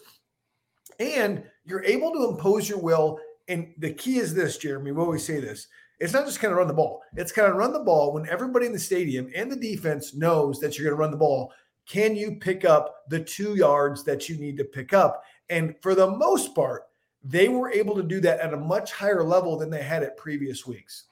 And 1.01 1.43
you're 1.65 1.85
able 1.85 2.13
to 2.13 2.29
impose 2.29 2.69
your 2.69 2.79
will. 2.79 3.19
And 3.49 3.75
the 3.79 3.93
key 3.93 4.19
is 4.19 4.33
this, 4.33 4.59
Jeremy. 4.59 4.93
We 4.93 5.03
always 5.03 5.25
say 5.25 5.41
this. 5.41 5.67
It's 5.99 6.13
not 6.13 6.25
just 6.25 6.39
kind 6.39 6.53
of 6.53 6.59
run 6.59 6.69
the 6.69 6.73
ball. 6.73 7.03
It's 7.17 7.33
kind 7.33 7.51
of 7.51 7.57
run 7.57 7.73
the 7.73 7.81
ball 7.81 8.13
when 8.13 8.29
everybody 8.29 8.67
in 8.67 8.73
the 8.73 8.79
stadium 8.79 9.29
and 9.35 9.51
the 9.51 9.57
defense 9.57 10.15
knows 10.15 10.61
that 10.61 10.79
you're 10.79 10.85
going 10.85 10.97
to 10.97 11.01
run 11.01 11.11
the 11.11 11.17
ball. 11.17 11.53
Can 11.85 12.15
you 12.15 12.37
pick 12.37 12.65
up 12.65 13.09
the 13.09 13.19
two 13.19 13.57
yards 13.57 14.05
that 14.05 14.29
you 14.29 14.37
need 14.37 14.57
to 14.59 14.65
pick 14.65 14.93
up? 14.93 15.25
And 15.49 15.75
for 15.83 15.97
the 15.97 16.09
most 16.09 16.55
part, 16.55 16.85
they 17.25 17.49
were 17.49 17.73
able 17.73 17.97
to 17.97 18.05
do 18.05 18.21
that 18.21 18.39
at 18.39 18.55
a 18.55 18.57
much 18.57 18.93
higher 18.93 19.25
level 19.25 19.59
than 19.59 19.69
they 19.69 19.83
had 19.83 20.05
at 20.05 20.17
previous 20.17 20.65
weeks. 20.65 21.07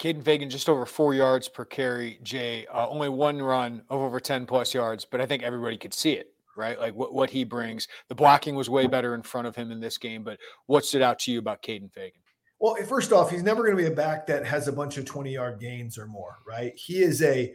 Kaden 0.00 0.22
Feagin 0.22 0.50
just 0.50 0.68
over 0.68 0.84
four 0.84 1.14
yards 1.14 1.48
per 1.48 1.64
carry. 1.64 2.18
Jay, 2.22 2.66
uh, 2.66 2.88
only 2.88 3.08
one 3.08 3.40
run 3.40 3.82
of 3.88 4.00
over 4.00 4.20
10 4.20 4.46
plus 4.46 4.74
yards, 4.74 5.04
but 5.04 5.20
I 5.20 5.26
think 5.26 5.42
everybody 5.42 5.78
could 5.78 5.94
see 5.94 6.12
it, 6.12 6.32
right? 6.56 6.78
Like 6.78 6.94
what, 6.94 7.14
what 7.14 7.30
he 7.30 7.44
brings. 7.44 7.88
The 8.08 8.14
blocking 8.14 8.54
was 8.54 8.68
way 8.68 8.86
better 8.86 9.14
in 9.14 9.22
front 9.22 9.46
of 9.46 9.56
him 9.56 9.70
in 9.70 9.80
this 9.80 9.96
game, 9.96 10.22
but 10.22 10.38
what 10.66 10.84
stood 10.84 11.02
out 11.02 11.18
to 11.20 11.32
you 11.32 11.38
about 11.38 11.62
Kaden 11.62 11.90
Feagin? 11.92 12.20
Well, 12.58 12.76
first 12.86 13.12
off, 13.12 13.30
he's 13.30 13.42
never 13.42 13.62
going 13.62 13.76
to 13.76 13.82
be 13.82 13.88
a 13.90 13.94
back 13.94 14.26
that 14.28 14.46
has 14.46 14.68
a 14.68 14.72
bunch 14.72 14.96
of 14.96 15.04
20 15.04 15.32
yard 15.32 15.60
gains 15.60 15.98
or 15.98 16.06
more, 16.06 16.38
right? 16.46 16.72
He 16.74 17.02
is 17.02 17.22
a, 17.22 17.54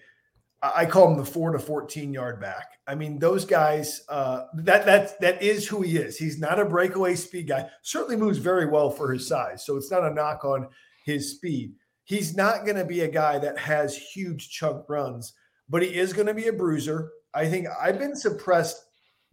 I 0.62 0.86
call 0.86 1.12
him 1.12 1.18
the 1.18 1.26
four 1.26 1.52
to 1.52 1.60
14 1.60 2.14
yard 2.14 2.40
back. 2.40 2.80
I 2.88 2.94
mean, 2.94 3.18
those 3.18 3.46
guys, 3.46 4.02
uh, 4.10 4.46
that 4.54 4.86
that 4.86 5.20
that 5.20 5.42
is 5.42 5.68
who 5.68 5.82
he 5.82 5.98
is. 5.98 6.18
He's 6.18 6.40
not 6.40 6.60
a 6.60 6.66
breakaway 6.66 7.16
speed 7.16 7.48
guy. 7.48 7.68
Certainly 7.82 8.18
moves 8.18 8.38
very 8.38 8.68
well 8.68 8.92
for 8.92 9.12
his 9.12 9.28
size. 9.28 9.66
So 9.66 9.76
it's 9.76 9.90
not 9.90 10.04
a 10.04 10.14
knock 10.14 10.46
on 10.46 10.68
his 11.04 11.32
speed 11.32 11.74
he's 12.04 12.36
not 12.36 12.66
going 12.66 12.78
to 12.78 12.86
be 12.86 13.02
a 13.02 13.08
guy 13.08 13.38
that 13.40 13.58
has 13.58 13.96
huge 13.96 14.50
chunk 14.50 14.88
runs, 14.90 15.34
but 15.70 15.82
he 15.82 15.96
is 15.96 16.14
going 16.14 16.28
to 16.28 16.34
be 16.34 16.48
a 16.48 16.54
bruiser. 16.54 17.12
I 17.34 17.48
think 17.48 17.68
I've 17.80 18.00
been 18.00 18.16
suppressed 18.16 18.84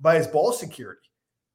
by 0.01 0.17
his 0.17 0.27
ball 0.27 0.53
security. 0.53 1.01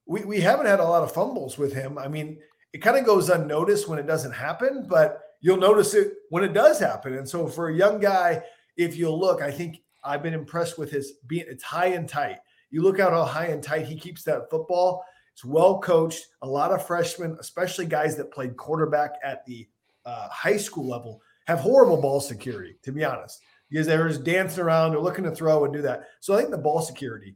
We, 0.05 0.25
we 0.25 0.41
haven't 0.41 0.65
had 0.65 0.79
a 0.79 0.83
lot 0.83 1.03
of 1.03 1.13
fumbles 1.13 1.57
with 1.57 1.73
him. 1.73 1.97
I 1.97 2.07
mean, 2.07 2.39
it 2.73 2.81
kind 2.81 2.97
of 2.97 3.05
goes 3.05 3.29
unnoticed 3.29 3.87
when 3.87 3.99
it 3.99 4.07
doesn't 4.07 4.33
happen, 4.33 4.85
but 4.89 5.21
you'll 5.41 5.57
notice 5.57 5.93
it 5.93 6.13
when 6.29 6.43
it 6.43 6.53
does 6.53 6.79
happen. 6.79 7.15
And 7.15 7.27
so 7.27 7.47
for 7.47 7.69
a 7.69 7.75
young 7.75 7.99
guy, 7.99 8.43
if 8.75 8.97
you'll 8.97 9.19
look, 9.19 9.41
I 9.41 9.51
think 9.51 9.81
I've 10.03 10.23
been 10.23 10.33
impressed 10.33 10.77
with 10.77 10.91
his 10.91 11.13
being 11.27 11.45
it's 11.47 11.63
high 11.63 11.87
and 11.87 12.09
tight. 12.09 12.37
You 12.71 12.81
look 12.81 12.99
out 12.99 13.11
how 13.11 13.23
high 13.23 13.47
and 13.47 13.61
tight 13.61 13.85
he 13.85 13.95
keeps 13.95 14.23
that 14.23 14.49
football. 14.49 15.05
It's 15.33 15.45
well 15.45 15.79
coached. 15.79 16.25
A 16.41 16.47
lot 16.47 16.71
of 16.71 16.85
freshmen, 16.85 17.37
especially 17.39 17.85
guys 17.85 18.15
that 18.17 18.31
played 18.31 18.57
quarterback 18.57 19.13
at 19.23 19.45
the 19.45 19.67
uh, 20.05 20.27
high 20.29 20.57
school 20.57 20.87
level 20.87 21.21
have 21.47 21.59
horrible 21.59 22.01
ball 22.01 22.19
security, 22.19 22.75
to 22.83 22.91
be 22.91 23.03
honest, 23.03 23.41
because 23.69 23.87
they're 23.87 24.07
just 24.07 24.23
dancing 24.23 24.63
around, 24.63 24.91
they're 24.91 24.99
looking 24.99 25.23
to 25.25 25.31
throw 25.31 25.65
and 25.65 25.73
do 25.73 25.81
that. 25.81 26.03
So 26.19 26.33
I 26.33 26.37
think 26.37 26.51
the 26.51 26.57
ball 26.57 26.81
security, 26.81 27.35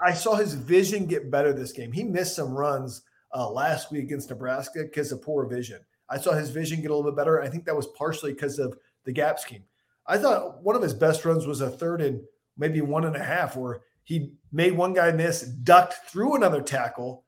I 0.00 0.12
saw 0.12 0.34
his 0.34 0.54
vision 0.54 1.06
get 1.06 1.30
better 1.30 1.52
this 1.52 1.72
game. 1.72 1.92
He 1.92 2.04
missed 2.04 2.36
some 2.36 2.54
runs 2.54 3.02
uh, 3.34 3.50
last 3.50 3.90
week 3.90 4.04
against 4.04 4.30
Nebraska 4.30 4.82
because 4.84 5.12
of 5.12 5.22
poor 5.22 5.46
vision. 5.46 5.80
I 6.08 6.18
saw 6.18 6.32
his 6.32 6.50
vision 6.50 6.80
get 6.80 6.90
a 6.90 6.94
little 6.94 7.10
bit 7.10 7.16
better. 7.16 7.42
I 7.42 7.48
think 7.48 7.64
that 7.64 7.76
was 7.76 7.88
partially 7.88 8.32
because 8.32 8.58
of 8.58 8.78
the 9.04 9.12
gap 9.12 9.38
scheme. 9.38 9.64
I 10.06 10.18
thought 10.18 10.62
one 10.62 10.76
of 10.76 10.82
his 10.82 10.94
best 10.94 11.24
runs 11.24 11.46
was 11.46 11.60
a 11.60 11.70
third 11.70 12.02
and 12.02 12.20
maybe 12.56 12.80
one 12.82 13.04
and 13.04 13.16
a 13.16 13.22
half, 13.22 13.56
where 13.56 13.80
he 14.04 14.32
made 14.52 14.76
one 14.76 14.92
guy 14.92 15.10
miss, 15.12 15.42
ducked 15.42 16.10
through 16.10 16.36
another 16.36 16.60
tackle, 16.60 17.24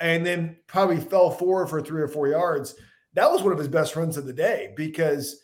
and 0.00 0.24
then 0.24 0.56
probably 0.66 0.98
fell 0.98 1.30
forward 1.30 1.66
for 1.66 1.82
three 1.82 2.00
or 2.00 2.08
four 2.08 2.28
yards 2.28 2.74
that 3.14 3.30
was 3.30 3.42
one 3.42 3.52
of 3.52 3.58
his 3.58 3.68
best 3.68 3.96
runs 3.96 4.16
of 4.16 4.26
the 4.26 4.32
day 4.32 4.72
because 4.76 5.42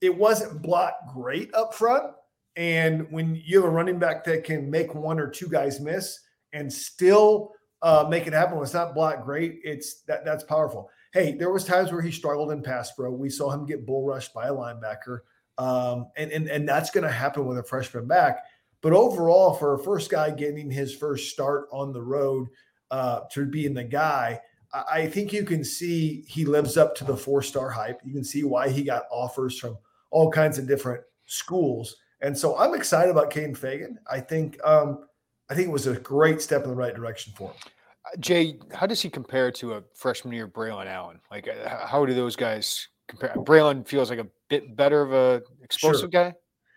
it 0.00 0.14
wasn't 0.14 0.62
blocked 0.62 1.12
great 1.12 1.52
up 1.54 1.74
front. 1.74 2.12
And 2.56 3.06
when 3.10 3.40
you 3.44 3.56
have 3.56 3.70
a 3.70 3.74
running 3.74 3.98
back 3.98 4.24
that 4.24 4.44
can 4.44 4.70
make 4.70 4.94
one 4.94 5.18
or 5.18 5.28
two 5.28 5.48
guys 5.48 5.80
miss 5.80 6.20
and 6.52 6.72
still 6.72 7.52
uh, 7.82 8.06
make 8.08 8.26
it 8.26 8.32
happen 8.32 8.54
when 8.54 8.64
it's 8.64 8.74
not 8.74 8.94
blocked 8.94 9.24
great, 9.24 9.60
it's 9.62 10.02
that 10.02 10.24
that's 10.24 10.44
powerful. 10.44 10.90
Hey, 11.12 11.32
there 11.32 11.52
was 11.52 11.64
times 11.64 11.92
where 11.92 12.02
he 12.02 12.10
struggled 12.10 12.50
in 12.50 12.62
pass. 12.62 12.92
We 12.98 13.30
saw 13.30 13.50
him 13.50 13.66
get 13.66 13.86
bull 13.86 14.06
rushed 14.06 14.32
by 14.34 14.48
a 14.48 14.52
linebacker, 14.52 15.20
um, 15.58 16.08
and 16.16 16.30
and 16.32 16.48
and 16.48 16.68
that's 16.68 16.90
going 16.90 17.04
to 17.04 17.10
happen 17.10 17.46
with 17.46 17.58
a 17.58 17.62
freshman 17.62 18.06
back. 18.06 18.44
But 18.80 18.92
overall, 18.92 19.54
for 19.54 19.74
a 19.74 19.78
first 19.78 20.10
guy 20.10 20.30
getting 20.30 20.70
his 20.70 20.94
first 20.94 21.30
start 21.30 21.68
on 21.70 21.92
the 21.92 22.02
road 22.02 22.48
uh, 22.90 23.20
to 23.32 23.46
being 23.46 23.74
the 23.74 23.84
guy, 23.84 24.40
I 24.90 25.06
think 25.06 25.32
you 25.32 25.44
can 25.44 25.64
see 25.64 26.24
he 26.26 26.44
lives 26.44 26.76
up 26.76 26.94
to 26.96 27.04
the 27.04 27.16
four 27.16 27.42
star 27.42 27.70
hype. 27.70 28.00
You 28.04 28.12
can 28.12 28.24
see 28.24 28.44
why 28.44 28.68
he 28.68 28.82
got 28.82 29.04
offers 29.10 29.58
from 29.58 29.78
all 30.10 30.30
kinds 30.30 30.58
of 30.58 30.66
different 30.66 31.02
schools. 31.26 31.96
And 32.20 32.36
so 32.36 32.56
I'm 32.56 32.74
excited 32.74 33.10
about 33.10 33.30
Kaden 33.30 33.56
Feagin. 33.56 33.96
I 34.10 34.20
think 34.20 34.58
um, 34.64 35.06
I 35.50 35.54
think 35.54 35.68
it 35.68 35.72
was 35.72 35.86
a 35.86 35.94
great 35.94 36.40
step 36.40 36.64
in 36.64 36.70
the 36.70 36.76
right 36.76 36.94
direction 36.94 37.32
for 37.36 37.50
him. 37.50 37.56
Uh, 38.04 38.16
Jay, 38.18 38.58
how 38.72 38.86
does 38.86 39.00
he 39.00 39.10
compare 39.10 39.50
to 39.52 39.74
a 39.74 39.82
freshman 39.94 40.32
year 40.32 40.48
Braylon 40.48 40.86
Allen? 40.86 41.20
Like, 41.30 41.48
uh, 41.48 41.86
how 41.86 42.04
do 42.04 42.14
those 42.14 42.36
guys 42.36 42.88
compare? 43.08 43.34
Braylon 43.36 43.86
feels 43.86 44.10
like 44.10 44.18
a 44.18 44.26
bit 44.48 44.76
better 44.76 45.02
of 45.02 45.12
a 45.12 45.42
explosive 45.62 46.00
sure. 46.00 46.08
guy. 46.08 46.34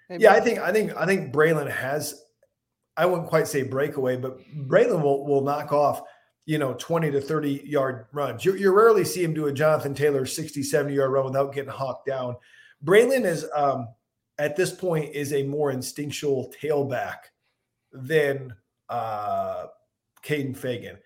Maybe? 0.10 0.24
Yeah, 0.24 0.34
I 0.34 0.40
think 0.40 0.60
I 0.60 0.72
think 0.72 0.96
I 0.96 1.06
think 1.06 1.34
Braylon 1.34 1.70
has. 1.72 2.24
I 2.98 3.06
wouldn't 3.06 3.30
quite 3.30 3.48
say 3.48 3.64
breakaway, 3.64 4.18
but 4.18 4.40
Braylon 4.68 5.02
will 5.02 5.26
will 5.26 5.42
knock 5.42 5.72
off 5.72 6.02
you 6.50 6.58
know, 6.58 6.74
20 6.80 7.12
to 7.12 7.22
30 7.22 7.62
yard 7.64 8.08
runs. 8.12 8.44
You, 8.44 8.56
you 8.56 8.74
rarely 8.74 9.06
see 9.06 9.24
him 9.24 9.36
do 9.36 9.46
a 9.46 9.54
Jonathan 9.54 9.94
Taylor 9.94 10.26
60, 10.26 10.64
70 10.64 10.96
yard 10.96 11.12
run 11.12 11.26
without 11.26 11.54
getting 11.54 11.70
hawked 11.70 12.08
down. 12.08 12.36
Braylon 12.84 13.24
is, 13.24 13.46
um, 13.54 13.88
at 14.40 14.56
this 14.56 14.72
point, 14.72 15.14
is 15.14 15.32
a 15.32 15.44
more 15.44 15.70
instinctual 15.70 16.52
tailback 16.60 17.18
than 17.94 18.56
uh, 18.90 19.68
Kaden 20.26 20.58
Feagin. 20.58 20.98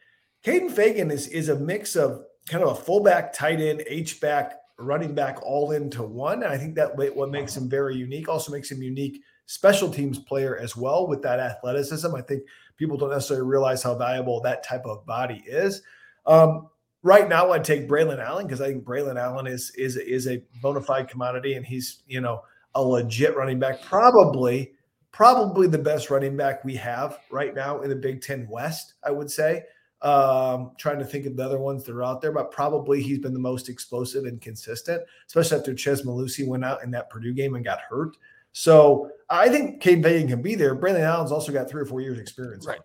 Kaden 0.45 0.71
Feagin 0.71 1.11
is, 1.11 1.27
is 1.27 1.49
a 1.49 1.59
mix 1.59 1.97
of 1.97 2.23
kind 2.47 2.63
of 2.63 2.69
a 2.69 2.81
fullback, 2.81 3.33
tight 3.33 3.59
end, 3.59 3.83
H 3.85 4.21
back, 4.21 4.53
running 4.79 5.13
back 5.13 5.43
all 5.43 5.73
into 5.73 6.03
one. 6.03 6.43
And 6.43 6.53
I 6.53 6.57
think 6.57 6.75
that 6.75 6.95
what 6.95 7.31
makes 7.31 7.57
him 7.57 7.67
very 7.67 7.97
unique 7.97 8.29
also 8.29 8.53
makes 8.53 8.71
him 8.71 8.81
unique 8.81 9.21
special 9.47 9.89
teams 9.89 10.19
player 10.19 10.57
as 10.57 10.77
well 10.77 11.05
with 11.05 11.21
that 11.23 11.41
athleticism. 11.41 12.15
I 12.15 12.21
think 12.21 12.43
people 12.77 12.97
don't 12.97 13.11
necessarily 13.11 13.45
realize 13.47 13.83
how 13.83 13.95
valuable 13.95 14.41
that 14.41 14.63
type 14.63 14.85
of 14.85 15.05
body 15.05 15.43
is. 15.45 15.81
Um, 16.25 16.69
right 17.01 17.27
now, 17.27 17.51
I'd 17.51 17.63
take 17.63 17.87
Braylon 17.87 18.23
Allen 18.23 18.47
because 18.47 18.61
I 18.61 18.67
think 18.67 18.83
Braylon 18.83 19.19
Allen 19.19 19.47
is 19.47 19.71
is 19.71 19.97
is 19.97 20.27
a 20.27 20.41
bona 20.61 20.81
fide 20.81 21.09
commodity, 21.09 21.53
and 21.53 21.65
he's 21.65 22.03
you 22.07 22.21
know 22.21 22.41
a 22.75 22.81
legit 22.81 23.35
running 23.35 23.59
back, 23.59 23.81
probably 23.81 24.73
probably 25.11 25.67
the 25.67 25.77
best 25.77 26.09
running 26.09 26.35
back 26.35 26.65
we 26.65 26.75
have 26.75 27.19
right 27.29 27.53
now 27.53 27.81
in 27.81 27.89
the 27.89 27.95
Big 27.95 28.21
Ten 28.21 28.47
West. 28.49 28.93
I 29.03 29.11
would 29.11 29.29
say. 29.29 29.63
Um, 30.01 30.71
trying 30.77 30.99
to 30.99 31.05
think 31.05 31.25
of 31.25 31.37
the 31.37 31.45
other 31.45 31.59
ones 31.59 31.85
that 31.85 31.95
are 31.95 32.03
out 32.03 32.19
there, 32.19 32.33
but 32.33 32.51
probably 32.51 33.01
he's 33.01 33.19
been 33.19 33.31
the 33.31 33.39
most 33.39 33.69
explosive 33.69 34.25
and 34.25 34.41
consistent, 34.41 35.01
especially 35.27 35.57
after 35.57 35.77
Chez 35.77 36.01
Mellusi 36.03 36.45
went 36.45 36.65
out 36.65 36.83
in 36.83 36.91
that 36.91 37.09
Purdue 37.09 37.33
game 37.33 37.55
and 37.55 37.63
got 37.63 37.79
hurt. 37.79 38.17
So 38.53 39.09
I 39.29 39.49
think 39.49 39.81
Kaden 39.81 40.03
Feagin 40.03 40.29
can 40.29 40.41
be 40.41 40.55
there. 40.55 40.75
Braylon 40.75 41.01
Allen's 41.01 41.31
also 41.31 41.51
got 41.51 41.69
three 41.69 41.81
or 41.81 41.85
four 41.85 42.01
years 42.01 42.19
experience. 42.19 42.65
Right. 42.65 42.79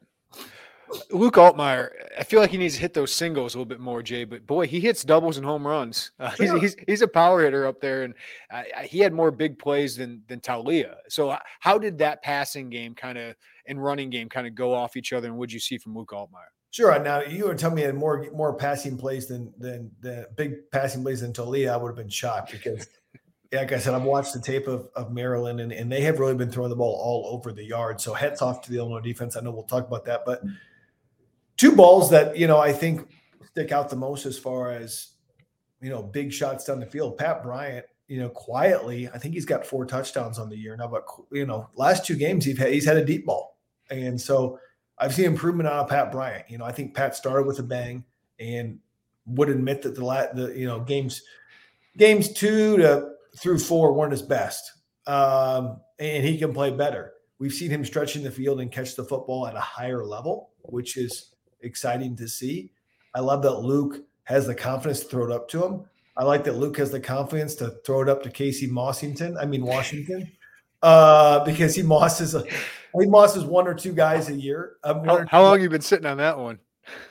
Luke 1.11 1.35
Altmyer, 1.35 1.91
I 2.19 2.25
feel 2.25 2.41
like 2.41 2.51
he 2.51 2.57
needs 2.57 2.77
to 2.77 2.81
hit 2.81 2.95
those 2.95 3.13
singles 3.13 3.55
a 3.55 3.59
little 3.59 3.69
bit 3.69 3.79
more, 3.79 4.03
Jay. 4.03 4.25
But 4.25 4.47
boy, 4.47 4.67
he 4.67 4.81
hits 4.81 5.05
doubles 5.05 5.37
and 5.37 5.45
home 5.45 5.67
runs. 5.67 6.11
Uh, 6.21 6.31
he's, 6.31 6.53
he's, 6.61 6.77
he's 6.87 7.03
a 7.03 7.09
power 7.09 7.43
hitter 7.43 7.67
up 7.67 7.81
there, 7.81 8.03
and 8.03 8.15
uh, 8.51 8.63
he 8.85 8.99
had 8.99 9.13
more 9.13 9.31
big 9.31 9.59
plays 9.59 9.97
than 9.97 10.23
than 10.27 10.41
Taulia. 10.41 10.97
So 11.09 11.31
uh, 11.31 11.39
how 11.61 11.79
did 11.79 11.99
that 11.99 12.23
passing 12.23 12.71
game 12.71 12.95
kind 12.95 13.17
of 13.17 13.37
and 13.67 13.83
running 13.83 14.11
game 14.11 14.29
kind 14.29 14.47
of 14.47 14.55
go 14.55 14.75
off 14.75 14.97
each 14.97 15.13
other? 15.13 15.29
And 15.29 15.39
what 15.39 15.53
you 15.53 15.61
see 15.61 15.79
from 15.79 15.97
Luke 15.97 16.11
Altmyer? 16.13 16.49
Sure. 16.71 16.99
Now 16.99 17.21
you 17.21 17.47
were 17.47 17.55
telling 17.55 17.77
me 17.77 17.83
had 17.83 17.95
more 17.95 18.27
more 18.35 18.55
passing 18.55 18.99
plays 18.99 19.29
than 19.29 19.53
than 19.59 19.91
the 20.01 20.29
big 20.37 20.71
passing 20.73 21.03
plays 21.03 21.21
than 21.21 21.33
Taulia. 21.33 21.71
I 21.71 21.77
would 21.77 21.89
have 21.89 21.97
been 21.97 22.09
shocked 22.09 22.53
because. 22.53 22.87
Like 23.53 23.73
I 23.73 23.79
said, 23.79 23.95
I've 23.95 24.03
watched 24.03 24.35
the 24.35 24.41
tape 24.41 24.67
of, 24.67 24.89
of 24.95 25.13
Maryland, 25.13 25.61
and, 25.61 25.73
and 25.73 25.91
they 25.91 26.03
have 26.03 26.19
really 26.19 26.35
been 26.35 26.51
throwing 26.51 26.71
the 26.71 26.77
ball 26.77 27.01
all 27.03 27.35
over 27.35 27.53
the 27.53 27.65
yard. 27.65 28.01
So 28.01 28.13
hats 28.13 28.43
off 28.43 28.61
to 28.63 28.71
the 28.71 28.79
Illinois 28.79 29.01
defense. 29.01 29.37
I 29.37 29.41
know 29.41 29.51
we'll 29.51 29.63
talk 29.63 29.87
about 29.87 30.05
that, 30.05 30.25
but 30.27 30.43
two 31.57 31.75
balls 31.75 32.11
that 32.11 32.37
you 32.37 32.47
know 32.47 32.59
I 32.59 32.73
think 32.73 33.09
stick 33.47 33.73
out 33.73 33.89
the 33.89 33.97
most 33.97 34.27
as 34.27 34.39
far 34.39 34.73
as 34.73 35.13
you 35.81 35.91
know 35.91 36.03
big 36.03 36.33
shots 36.33 36.65
down 36.65 36.81
the 36.81 36.87
field. 36.87 37.17
Pat 37.17 37.43
Bryant, 37.43 37.87
you 38.07 38.21
know, 38.21 38.29
quietly, 38.29 39.09
I 39.13 39.19
think 39.19 39.35
he's 39.35 39.47
got 39.47 39.67
four 39.67 39.87
touchdowns 39.87 40.39
on 40.39 40.51
the 40.51 40.57
year 40.57 40.77
now. 40.77 40.89
But 40.89 41.07
you 41.33 41.47
know, 41.47 41.69
last 41.75 42.05
two 42.05 42.17
games 42.17 42.45
he's 42.45 42.59
had 42.59 42.73
he's 42.73 42.87
had 42.87 42.99
a 42.99 43.05
deep 43.05 43.25
ball, 43.25 43.59
and 43.91 44.21
so 44.21 44.59
I've 44.99 45.15
seen 45.15 45.25
improvement 45.25 45.69
out 45.69 45.85
of 45.85 45.89
Pat 45.89 46.13
Bryant. 46.13 46.51
You 46.51 46.59
know, 46.59 46.65
I 46.65 46.73
think 46.73 46.95
Pat 46.95 47.17
started 47.17 47.47
with 47.47 47.59
a 47.61 47.63
bang 47.63 48.05
and 48.39 48.79
would 49.27 49.49
admit 49.49 49.83
that 49.83 49.95
the 49.95 50.31
the 50.35 50.53
you 50.55 50.67
know 50.67 50.81
games 50.81 51.23
games 51.97 52.33
two 52.33 52.77
to 52.77 53.13
through 53.39 53.59
four 53.59 53.93
weren't 53.93 54.13
his 54.13 54.23
best, 54.23 54.73
um, 55.07 55.81
and 55.99 56.25
he 56.25 56.39
can 56.39 56.53
play 56.53 56.71
better. 56.71 57.13
We've 57.39 57.53
seen 57.53 57.71
him 57.71 57.85
stretching 57.85 58.23
the 58.23 58.31
field 58.31 58.61
and 58.61 58.71
catch 58.71 58.97
the 58.97 59.05
football 59.05 59.47
at 59.47 59.55
a 59.55 59.61
higher 59.61 60.05
level, 60.05 60.51
which 60.63 60.97
is 60.97 61.35
exciting 61.61 62.17
to 62.17 62.29
see. 62.29 62.73
I 63.15 63.21
love 63.21 63.43
that 63.43 63.61
Luke 63.61 64.05
has 64.25 64.47
the 64.47 64.55
confidence 64.55 65.01
to 65.01 65.07
throw 65.07 65.27
it 65.27 65.33
up 65.33 65.49
to 65.51 65.65
him. 65.65 65.85
I 66.17 66.25
like 66.25 66.45
that 66.45 66.57
Luke 66.57 66.77
has 66.79 66.91
the 66.91 67.01
confidence 67.01 67.55
to 67.57 67.77
throw 67.87 68.03
it 68.03 68.09
up 68.09 68.23
to 68.25 68.31
Casey 68.31 68.69
Mossington. 68.69 69.37
I 69.41 69.47
mean 69.47 69.65
Washington, 69.65 70.31
uh, 70.83 71.45
because 71.45 71.75
he 71.75 71.83
mosses. 71.83 72.35
A, 72.35 72.45
he 72.99 73.07
mosses 73.07 73.45
one 73.45 73.69
or 73.69 73.75
two 73.75 73.93
guys 73.93 74.29
a 74.29 74.35
year. 74.35 74.77
Um, 74.83 75.05
how, 75.05 75.27
how 75.27 75.43
long 75.43 75.61
you 75.61 75.69
been 75.69 75.81
sitting 75.81 76.07
on 76.07 76.17
that 76.17 76.39
one? 76.39 76.59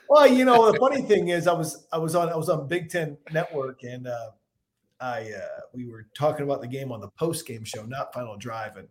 Well, 0.09 0.27
you 0.27 0.43
know 0.43 0.71
the 0.71 0.77
funny 0.81 1.01
thing 1.01 1.29
is, 1.29 1.47
I 1.47 1.53
was 1.53 1.87
I 1.91 1.97
was 1.97 2.15
on 2.15 2.29
I 2.29 2.35
was 2.35 2.49
on 2.49 2.67
Big 2.67 2.89
Ten 2.89 3.17
Network, 3.31 3.83
and 3.83 4.07
uh, 4.07 4.31
I 4.99 5.31
uh, 5.31 5.61
we 5.73 5.85
were 5.85 6.07
talking 6.13 6.43
about 6.43 6.61
the 6.61 6.67
game 6.67 6.91
on 6.91 6.99
the 6.99 7.09
post 7.09 7.45
game 7.45 7.63
show, 7.63 7.83
not 7.83 8.13
Final 8.13 8.37
Drive, 8.37 8.77
and 8.77 8.87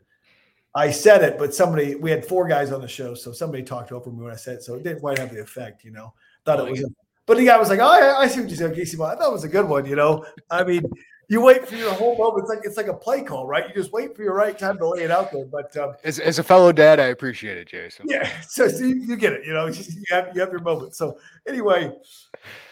I 0.75 0.91
said 0.91 1.23
it, 1.23 1.39
but 1.39 1.55
somebody 1.55 1.95
we 1.95 2.11
had 2.11 2.25
four 2.25 2.47
guys 2.47 2.71
on 2.73 2.81
the 2.81 2.89
show, 2.89 3.15
so 3.15 3.33
somebody 3.33 3.63
talked 3.63 3.93
over 3.93 4.11
me 4.11 4.23
when 4.23 4.33
I 4.33 4.37
said 4.37 4.57
it, 4.57 4.63
so 4.63 4.75
it 4.75 4.83
didn't 4.83 5.01
quite 5.01 5.19
have 5.19 5.33
the 5.33 5.41
effect, 5.41 5.85
you 5.85 5.91
know. 5.91 6.13
Thought 6.45 6.61
it 6.61 6.71
was, 6.71 6.83
a, 6.83 6.87
but 7.27 7.39
the 7.39 7.47
guy 7.47 7.59
was 7.59 7.71
like, 7.71 7.81
"Oh, 7.81 7.87
I, 7.87 8.23
I 8.23 8.27
see 8.29 8.41
what 8.41 8.51
you 8.51 8.57
said, 8.57 8.75
Casey." 8.75 8.97
I 8.97 9.17
thought 9.17 9.29
it 9.29 9.33
was 9.33 9.45
a 9.45 9.49
good 9.49 9.69
one, 9.69 9.87
you 9.87 9.97
know. 9.97 10.25
I 10.51 10.65
mean, 10.65 10.85
you 11.29 11.41
wait 11.41 11.67
for 11.67 11.75
your 11.75 11.93
whole 11.93 12.17
moment. 12.17 12.45
It's 12.45 12.51
like 12.51 12.61
it's 12.65 12.77
like 12.77 12.87
a 12.87 12.95
play 12.95 13.23
call, 13.23 13.47
right? 13.47 13.67
You 13.69 13.75
just 13.75 13.93
wait 13.93 14.15
for 14.15 14.23
your 14.23 14.35
right 14.35 14.57
time 14.57 14.79
to 14.79 14.89
lay 14.89 15.03
it 15.03 15.11
out 15.11 15.33
there. 15.33 15.45
But 15.45 15.77
um, 15.77 15.95
as, 16.05 16.19
as 16.19 16.39
a 16.39 16.45
fellow 16.45 16.73
dad, 16.73 17.01
I 17.01 17.07
appreciate 17.07 17.57
it, 17.57 17.69
Jason. 17.69 18.07
Yeah, 18.09 18.31
so, 18.49 18.69
so 18.69 18.85
you, 18.85 18.97
you, 18.97 19.17
get 19.17 19.33
it. 19.33 19.45
You 19.45 19.55
know, 19.55 19.69
just, 19.71 19.95
you 19.95 20.05
have 20.11 20.31
you 20.35 20.41
have 20.41 20.51
your 20.51 20.61
moment. 20.61 20.95
So 20.95 21.19
anyway, 21.49 21.91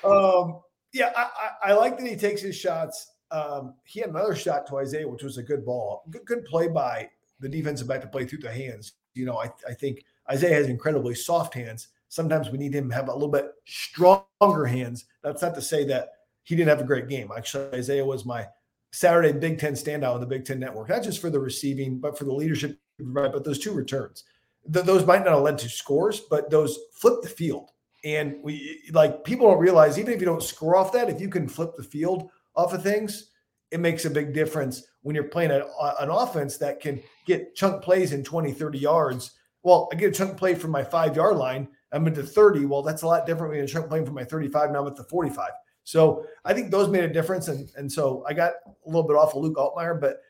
um, 0.04 0.60
yeah, 0.92 1.10
I, 1.16 1.22
I, 1.22 1.70
I 1.70 1.72
like 1.72 1.98
that 1.98 2.06
he 2.06 2.16
takes 2.16 2.42
his 2.42 2.54
shots. 2.54 3.13
Um, 3.30 3.74
he 3.84 4.00
had 4.00 4.10
another 4.10 4.34
shot 4.34 4.66
to 4.68 4.76
Isaiah, 4.78 5.08
which 5.08 5.22
was 5.22 5.38
a 5.38 5.42
good 5.42 5.64
ball, 5.64 6.04
good, 6.10 6.24
good 6.24 6.44
play 6.44 6.68
by 6.68 7.08
the 7.40 7.48
defensive 7.48 7.88
back 7.88 8.00
to 8.02 8.06
play 8.06 8.24
through 8.24 8.38
the 8.38 8.52
hands. 8.52 8.92
You 9.14 9.26
know, 9.26 9.38
I, 9.38 9.50
I 9.68 9.74
think 9.74 10.04
Isaiah 10.30 10.54
has 10.54 10.68
incredibly 10.68 11.14
soft 11.14 11.54
hands. 11.54 11.88
Sometimes 12.08 12.50
we 12.50 12.58
need 12.58 12.74
him 12.74 12.88
to 12.88 12.94
have 12.94 13.08
a 13.08 13.12
little 13.12 13.28
bit 13.28 13.50
stronger 13.66 14.66
hands. 14.66 15.06
That's 15.22 15.42
not 15.42 15.54
to 15.56 15.62
say 15.62 15.84
that 15.86 16.10
he 16.44 16.54
didn't 16.54 16.68
have 16.68 16.80
a 16.80 16.84
great 16.84 17.08
game. 17.08 17.30
Actually, 17.36 17.74
Isaiah 17.74 18.04
was 18.04 18.24
my 18.24 18.46
Saturday 18.92 19.32
Big 19.32 19.58
Ten 19.58 19.72
standout 19.72 20.14
on 20.14 20.20
the 20.20 20.26
Big 20.26 20.44
Ten 20.44 20.60
Network, 20.60 20.88
not 20.88 21.02
just 21.02 21.20
for 21.20 21.30
the 21.30 21.40
receiving, 21.40 21.98
but 21.98 22.16
for 22.16 22.24
the 22.24 22.32
leadership, 22.32 22.78
right? 23.00 23.32
But 23.32 23.44
those 23.44 23.58
two 23.58 23.72
returns, 23.72 24.24
th- 24.72 24.86
those 24.86 25.04
might 25.04 25.24
not 25.24 25.34
have 25.34 25.42
led 25.42 25.58
to 25.58 25.68
scores, 25.68 26.20
but 26.20 26.50
those 26.50 26.78
flip 26.92 27.22
the 27.22 27.28
field. 27.28 27.70
And 28.04 28.36
we 28.42 28.82
like 28.92 29.24
people 29.24 29.48
don't 29.48 29.58
realize 29.58 29.98
even 29.98 30.12
if 30.12 30.20
you 30.20 30.26
don't 30.26 30.42
score 30.42 30.76
off 30.76 30.92
that, 30.92 31.08
if 31.08 31.20
you 31.20 31.28
can 31.28 31.48
flip 31.48 31.74
the 31.74 31.82
field 31.82 32.30
off 32.56 32.72
of 32.72 32.82
things, 32.82 33.30
it 33.70 33.80
makes 33.80 34.04
a 34.04 34.10
big 34.10 34.32
difference 34.32 34.84
when 35.02 35.14
you're 35.14 35.24
playing 35.24 35.50
a, 35.50 35.64
an 36.00 36.10
offense 36.10 36.56
that 36.58 36.80
can 36.80 37.02
get 37.26 37.54
chunk 37.54 37.82
plays 37.82 38.12
in 38.12 38.22
20, 38.22 38.52
30 38.52 38.78
yards. 38.78 39.32
Well, 39.62 39.88
I 39.92 39.96
get 39.96 40.10
a 40.10 40.12
chunk 40.12 40.36
play 40.36 40.54
from 40.54 40.70
my 40.70 40.84
five 40.84 41.16
yard 41.16 41.36
line. 41.36 41.68
I'm 41.92 42.06
into 42.06 42.22
30. 42.22 42.66
Well, 42.66 42.82
that's 42.82 43.02
a 43.02 43.06
lot 43.06 43.26
different 43.26 43.52
than 43.52 43.64
a 43.64 43.66
chunk 43.66 43.88
play 43.88 44.04
from 44.04 44.14
my 44.14 44.24
35. 44.24 44.70
Now 44.70 44.80
I'm 44.80 44.86
at 44.86 44.96
the 44.96 45.04
45. 45.04 45.50
So 45.84 46.26
I 46.44 46.54
think 46.54 46.70
those 46.70 46.88
made 46.88 47.04
a 47.04 47.12
difference. 47.12 47.48
And, 47.48 47.70
and 47.76 47.90
so 47.90 48.24
I 48.28 48.32
got 48.32 48.52
a 48.66 48.86
little 48.86 49.06
bit 49.06 49.16
off 49.16 49.34
of 49.34 49.42
Luke 49.42 49.56
Altmyer, 49.56 50.00
but 50.00 50.20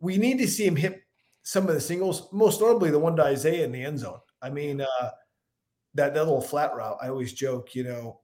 we 0.00 0.18
need 0.18 0.38
to 0.38 0.48
see 0.48 0.66
him 0.66 0.76
hit 0.76 1.02
some 1.42 1.68
of 1.68 1.74
the 1.74 1.80
singles, 1.80 2.28
most 2.32 2.60
notably 2.60 2.90
the 2.90 2.98
one 2.98 3.16
to 3.16 3.24
Isaiah 3.24 3.64
in 3.64 3.72
the 3.72 3.82
end 3.82 3.98
zone. 3.98 4.18
I 4.42 4.50
mean, 4.50 4.80
uh, 4.80 5.10
that, 5.94 6.14
that 6.14 6.24
little 6.24 6.40
flat 6.40 6.74
route, 6.74 6.98
I 7.00 7.08
always 7.08 7.32
joke, 7.32 7.74
you 7.74 7.84
know, 7.84 8.20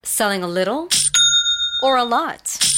Selling 0.05 0.43
a 0.43 0.49
little 0.49 0.89
or 1.83 1.97
a 1.97 2.05
lot? 2.05 2.78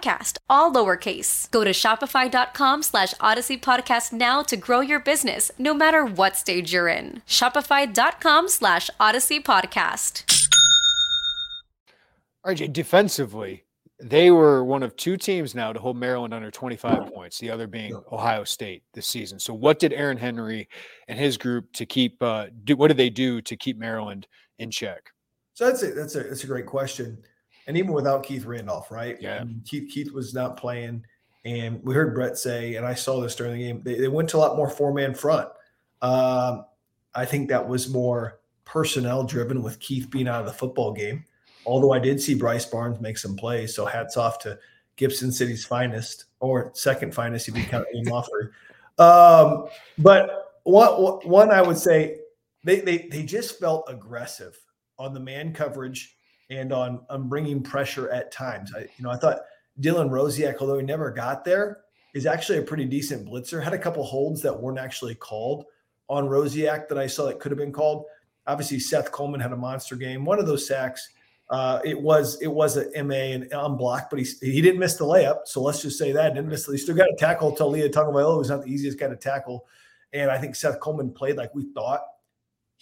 all 0.49 0.73
lowercase. 0.73 1.49
Go 1.51 1.63
to 1.63 1.71
shopify.com 1.71 2.83
slash 2.83 3.13
odyssey 3.19 3.57
podcast 3.57 4.11
now 4.13 4.41
to 4.43 4.57
grow 4.57 4.81
your 4.81 4.99
business, 4.99 5.51
no 5.57 5.73
matter 5.73 6.05
what 6.05 6.35
stage 6.35 6.73
you're 6.73 6.87
in. 6.87 7.21
Shopify.com 7.27 8.49
slash 8.49 8.89
odyssey 8.99 9.39
podcast. 9.39 10.23
RJ, 12.45 12.73
defensively, 12.73 13.65
they 13.99 14.31
were 14.31 14.63
one 14.63 14.81
of 14.83 14.95
two 14.95 15.15
teams 15.15 15.53
now 15.53 15.71
to 15.71 15.79
hold 15.79 15.95
Maryland 15.95 16.33
under 16.33 16.49
25 16.49 17.13
points, 17.13 17.37
the 17.37 17.51
other 17.51 17.67
being 17.67 17.99
Ohio 18.11 18.43
State 18.43 18.83
this 18.93 19.05
season. 19.05 19.39
So, 19.39 19.53
what 19.53 19.77
did 19.77 19.93
Aaron 19.93 20.17
Henry 20.17 20.67
and 21.07 21.19
his 21.19 21.37
group 21.37 21.71
to 21.73 21.85
keep? 21.85 22.21
Uh, 22.21 22.47
do 22.63 22.75
what 22.75 22.87
did 22.87 22.97
they 22.97 23.09
do 23.09 23.41
to 23.41 23.55
keep 23.55 23.77
Maryland 23.77 24.27
in 24.57 24.71
check? 24.71 25.11
So 25.53 25.67
that's 25.67 25.83
a 25.83 25.91
that's 25.91 26.15
a 26.15 26.23
that's 26.23 26.43
a 26.43 26.47
great 26.47 26.65
question, 26.65 27.17
and 27.71 27.77
even 27.77 27.93
without 27.93 28.23
Keith 28.23 28.43
Randolph, 28.43 28.91
right? 28.91 29.15
Yeah, 29.21 29.43
I 29.43 29.47
Keith 29.65 29.89
Keith 29.89 30.11
was 30.11 30.33
not 30.33 30.57
playing, 30.57 31.05
and 31.45 31.81
we 31.85 31.93
heard 31.93 32.13
Brett 32.13 32.37
say, 32.37 32.75
and 32.75 32.85
I 32.85 32.93
saw 32.93 33.21
this 33.21 33.33
during 33.33 33.53
the 33.53 33.59
game. 33.59 33.81
They, 33.81 33.95
they 33.95 34.09
went 34.09 34.27
to 34.31 34.37
a 34.37 34.39
lot 34.39 34.57
more 34.57 34.69
four 34.69 34.93
man 34.93 35.13
front. 35.13 35.47
Um, 36.01 36.65
I 37.15 37.23
think 37.23 37.47
that 37.47 37.65
was 37.65 37.87
more 37.87 38.41
personnel 38.65 39.23
driven 39.23 39.63
with 39.63 39.79
Keith 39.79 40.09
being 40.09 40.27
out 40.27 40.41
of 40.41 40.47
the 40.47 40.51
football 40.51 40.91
game. 40.91 41.23
Although 41.65 41.93
I 41.93 41.99
did 41.99 42.21
see 42.21 42.33
Bryce 42.33 42.65
Barnes 42.65 42.99
make 42.99 43.17
some 43.17 43.37
plays, 43.37 43.73
so 43.73 43.85
hats 43.85 44.17
off 44.17 44.37
to 44.39 44.59
Gibson 44.97 45.31
City's 45.31 45.63
finest 45.63 46.25
or 46.41 46.71
second 46.73 47.15
finest 47.15 47.47
if 47.47 47.57
you 47.57 47.63
count 47.63 47.87
Ian 47.95 48.05
Lawford. 48.07 48.51
Um, 48.97 49.69
but 49.97 50.59
one, 50.63 50.91
one 51.23 51.51
I 51.51 51.61
would 51.61 51.77
say 51.77 52.17
they, 52.65 52.81
they 52.81 53.07
they 53.09 53.23
just 53.23 53.61
felt 53.61 53.85
aggressive 53.87 54.59
on 54.99 55.13
the 55.13 55.21
man 55.21 55.53
coverage 55.53 56.17
and 56.51 56.71
on 56.71 57.01
on 57.09 57.27
bringing 57.27 57.63
pressure 57.63 58.09
at 58.11 58.31
times. 58.31 58.71
I 58.75 58.81
you 58.81 59.03
know 59.03 59.09
I 59.09 59.17
thought 59.17 59.39
Dylan 59.79 60.09
Rosiak, 60.09 60.57
although 60.59 60.77
he 60.77 60.85
never 60.85 61.09
got 61.09 61.43
there, 61.43 61.79
is 62.13 62.27
actually 62.27 62.59
a 62.59 62.63
pretty 62.63 62.85
decent 62.85 63.27
blitzer. 63.27 63.63
Had 63.63 63.73
a 63.73 63.79
couple 63.79 64.03
holds 64.03 64.41
that 64.43 64.61
weren't 64.61 64.77
actually 64.77 65.15
called 65.15 65.65
on 66.09 66.27
Rosiak 66.27 66.87
that 66.89 66.99
I 66.99 67.07
saw 67.07 67.25
that 67.25 67.39
could 67.39 67.51
have 67.51 67.59
been 67.59 67.71
called. 67.71 68.05
Obviously, 68.45 68.79
Seth 68.79 69.11
Coleman 69.11 69.39
had 69.39 69.53
a 69.53 69.57
monster 69.57 69.95
game. 69.95 70.25
One 70.25 70.39
of 70.39 70.45
those 70.45 70.67
sacks 70.67 71.09
uh, 71.51 71.81
it 71.83 71.99
was 71.99 72.41
it 72.41 72.47
was 72.47 72.77
a 72.77 73.03
MA 73.03 73.13
and 73.13 73.51
unblocked, 73.51 74.09
but 74.09 74.19
he 74.19 74.25
he 74.41 74.61
didn't 74.61 74.79
miss 74.79 74.95
the 74.95 75.03
layup. 75.03 75.41
So 75.45 75.61
let's 75.61 75.81
just 75.81 75.99
say 75.99 76.13
that 76.13 76.33
didn't 76.33 76.49
miss. 76.49 76.65
He 76.65 76.77
still 76.77 76.95
got 76.95 77.09
a 77.09 77.15
tackle. 77.17 77.55
Taulia 77.55 77.91
Tagovailoa 77.91 78.37
was 78.37 78.49
not 78.49 78.63
the 78.63 78.71
easiest 78.71 78.97
guy 78.97 79.09
to 79.09 79.17
tackle, 79.17 79.65
and 80.13 80.31
I 80.31 80.37
think 80.37 80.55
Seth 80.55 80.79
Coleman 80.79 81.11
played 81.11 81.35
like 81.35 81.53
we 81.53 81.65
thought 81.73 82.01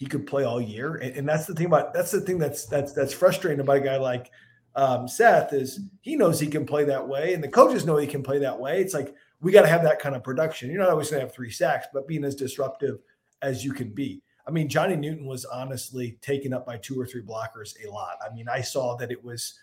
he 0.00 0.06
could 0.06 0.26
play 0.26 0.44
all 0.44 0.62
year. 0.62 0.94
And, 0.96 1.14
and 1.14 1.28
that's 1.28 1.44
the 1.44 1.54
thing 1.54 1.66
about 1.66 1.92
that's 1.92 2.10
the 2.10 2.22
thing 2.22 2.38
that's 2.38 2.64
that's 2.64 2.94
that's 2.94 3.12
frustrating 3.12 3.60
about 3.60 3.76
a 3.76 3.80
guy 3.80 3.98
like 3.98 4.30
um, 4.74 5.06
Seth 5.06 5.52
is 5.52 5.80
he 6.00 6.16
knows 6.16 6.40
he 6.40 6.46
can 6.46 6.64
play 6.64 6.84
that 6.84 7.06
way, 7.06 7.34
and 7.34 7.44
the 7.44 7.48
coaches 7.48 7.84
know 7.84 7.98
he 7.98 8.06
can 8.06 8.22
play 8.22 8.38
that 8.38 8.58
way. 8.58 8.80
It's 8.80 8.94
like 8.94 9.14
we 9.42 9.52
got 9.52 9.60
to 9.60 9.68
have 9.68 9.82
that 9.82 9.98
kind 9.98 10.16
of 10.16 10.24
production. 10.24 10.70
You're 10.70 10.80
not 10.80 10.88
always 10.88 11.10
going 11.10 11.20
to 11.20 11.26
have 11.26 11.34
three 11.34 11.50
sacks, 11.50 11.86
but 11.92 12.08
being 12.08 12.24
as 12.24 12.34
disruptive 12.34 13.00
as 13.42 13.62
you 13.62 13.74
can 13.74 13.90
be. 13.90 14.22
I 14.48 14.50
mean, 14.50 14.70
Johnny 14.70 14.96
Newton 14.96 15.26
was 15.26 15.44
honestly 15.44 16.16
taken 16.22 16.54
up 16.54 16.64
by 16.64 16.78
two 16.78 16.98
or 16.98 17.04
three 17.06 17.22
blockers 17.22 17.74
a 17.84 17.90
lot. 17.90 18.16
I 18.26 18.34
mean, 18.34 18.48
I 18.48 18.62
saw 18.62 18.96
that 18.96 19.12
it 19.12 19.22
was 19.22 19.58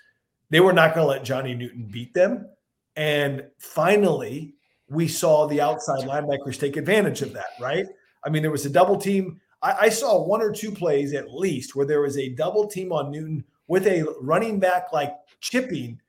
they 0.51 0.59
were 0.59 0.71
not 0.71 0.93
going 0.93 1.03
to 1.03 1.09
let 1.09 1.23
Johnny 1.23 1.55
Newton 1.55 1.89
beat 1.91 2.13
them. 2.13 2.47
And 2.95 3.43
finally, 3.57 4.53
we 4.87 5.07
saw 5.07 5.47
the 5.47 5.61
outside 5.61 6.07
linebackers 6.07 6.59
take 6.59 6.77
advantage 6.77 7.23
of 7.23 7.33
that, 7.33 7.53
right? 7.59 7.87
I 8.23 8.29
mean, 8.29 8.43
there 8.43 8.51
was 8.51 8.67
a 8.67 8.69
double 8.69 8.97
team. 8.97 9.41
I, 9.61 9.75
I 9.81 9.89
saw 9.89 10.23
one 10.23 10.41
or 10.41 10.51
two 10.51 10.71
plays 10.71 11.13
at 11.13 11.33
least 11.33 11.75
where 11.75 11.85
there 11.85 12.01
was 12.01 12.17
a 12.17 12.29
double 12.29 12.67
team 12.67 12.91
on 12.91 13.11
Newton 13.11 13.43
with 13.67 13.87
a 13.87 14.05
running 14.21 14.59
back 14.59 14.93
like 14.93 15.13
chipping. 15.41 15.99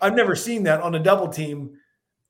I've 0.00 0.14
never 0.14 0.34
seen 0.34 0.62
that 0.64 0.80
on 0.80 0.94
a 0.94 1.02
double 1.02 1.28
team 1.28 1.76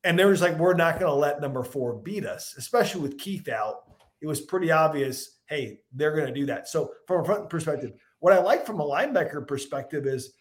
and 0.05 0.19
they 0.19 0.25
was 0.25 0.41
like, 0.41 0.59
we're 0.59 0.75
not 0.75 0.99
going 0.99 1.11
to 1.11 1.15
let 1.15 1.41
number 1.41 1.63
four 1.63 1.95
beat 1.95 2.25
us, 2.25 2.55
especially 2.57 3.03
with 3.03 3.19
Keith 3.19 3.49
out. 3.49 3.83
It 4.23 4.27
was 4.27 4.41
pretty 4.41 4.71
obvious, 4.71 5.39
hey, 5.47 5.81
they're 5.93 6.15
going 6.15 6.27
to 6.27 6.41
do 6.41 6.47
that. 6.47 6.69
So 6.69 6.93
from 7.07 7.23
a 7.23 7.25
front 7.25 7.51
perspective, 7.51 7.93
what 8.21 8.33
I 8.33 8.39
like 8.39 8.67
from 8.67 8.81
a 8.81 8.85
linebacker 8.85 9.47
perspective 9.47 10.07
is 10.07 10.33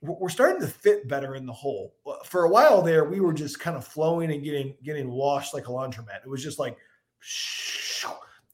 we're 0.00 0.28
starting 0.28 0.60
to 0.60 0.66
fit 0.66 1.08
better 1.08 1.34
in 1.34 1.46
the 1.46 1.52
hole. 1.52 1.94
For 2.24 2.44
a 2.44 2.50
while 2.50 2.82
there, 2.82 3.04
we 3.04 3.20
were 3.20 3.32
just 3.32 3.60
kind 3.60 3.76
of 3.76 3.86
flowing 3.86 4.30
and 4.32 4.44
getting 4.44 4.74
getting 4.82 5.10
washed 5.10 5.54
like 5.54 5.68
a 5.68 5.70
laundromat. 5.70 6.22
It 6.24 6.28
was 6.28 6.42
just 6.42 6.58
like, 6.58 6.76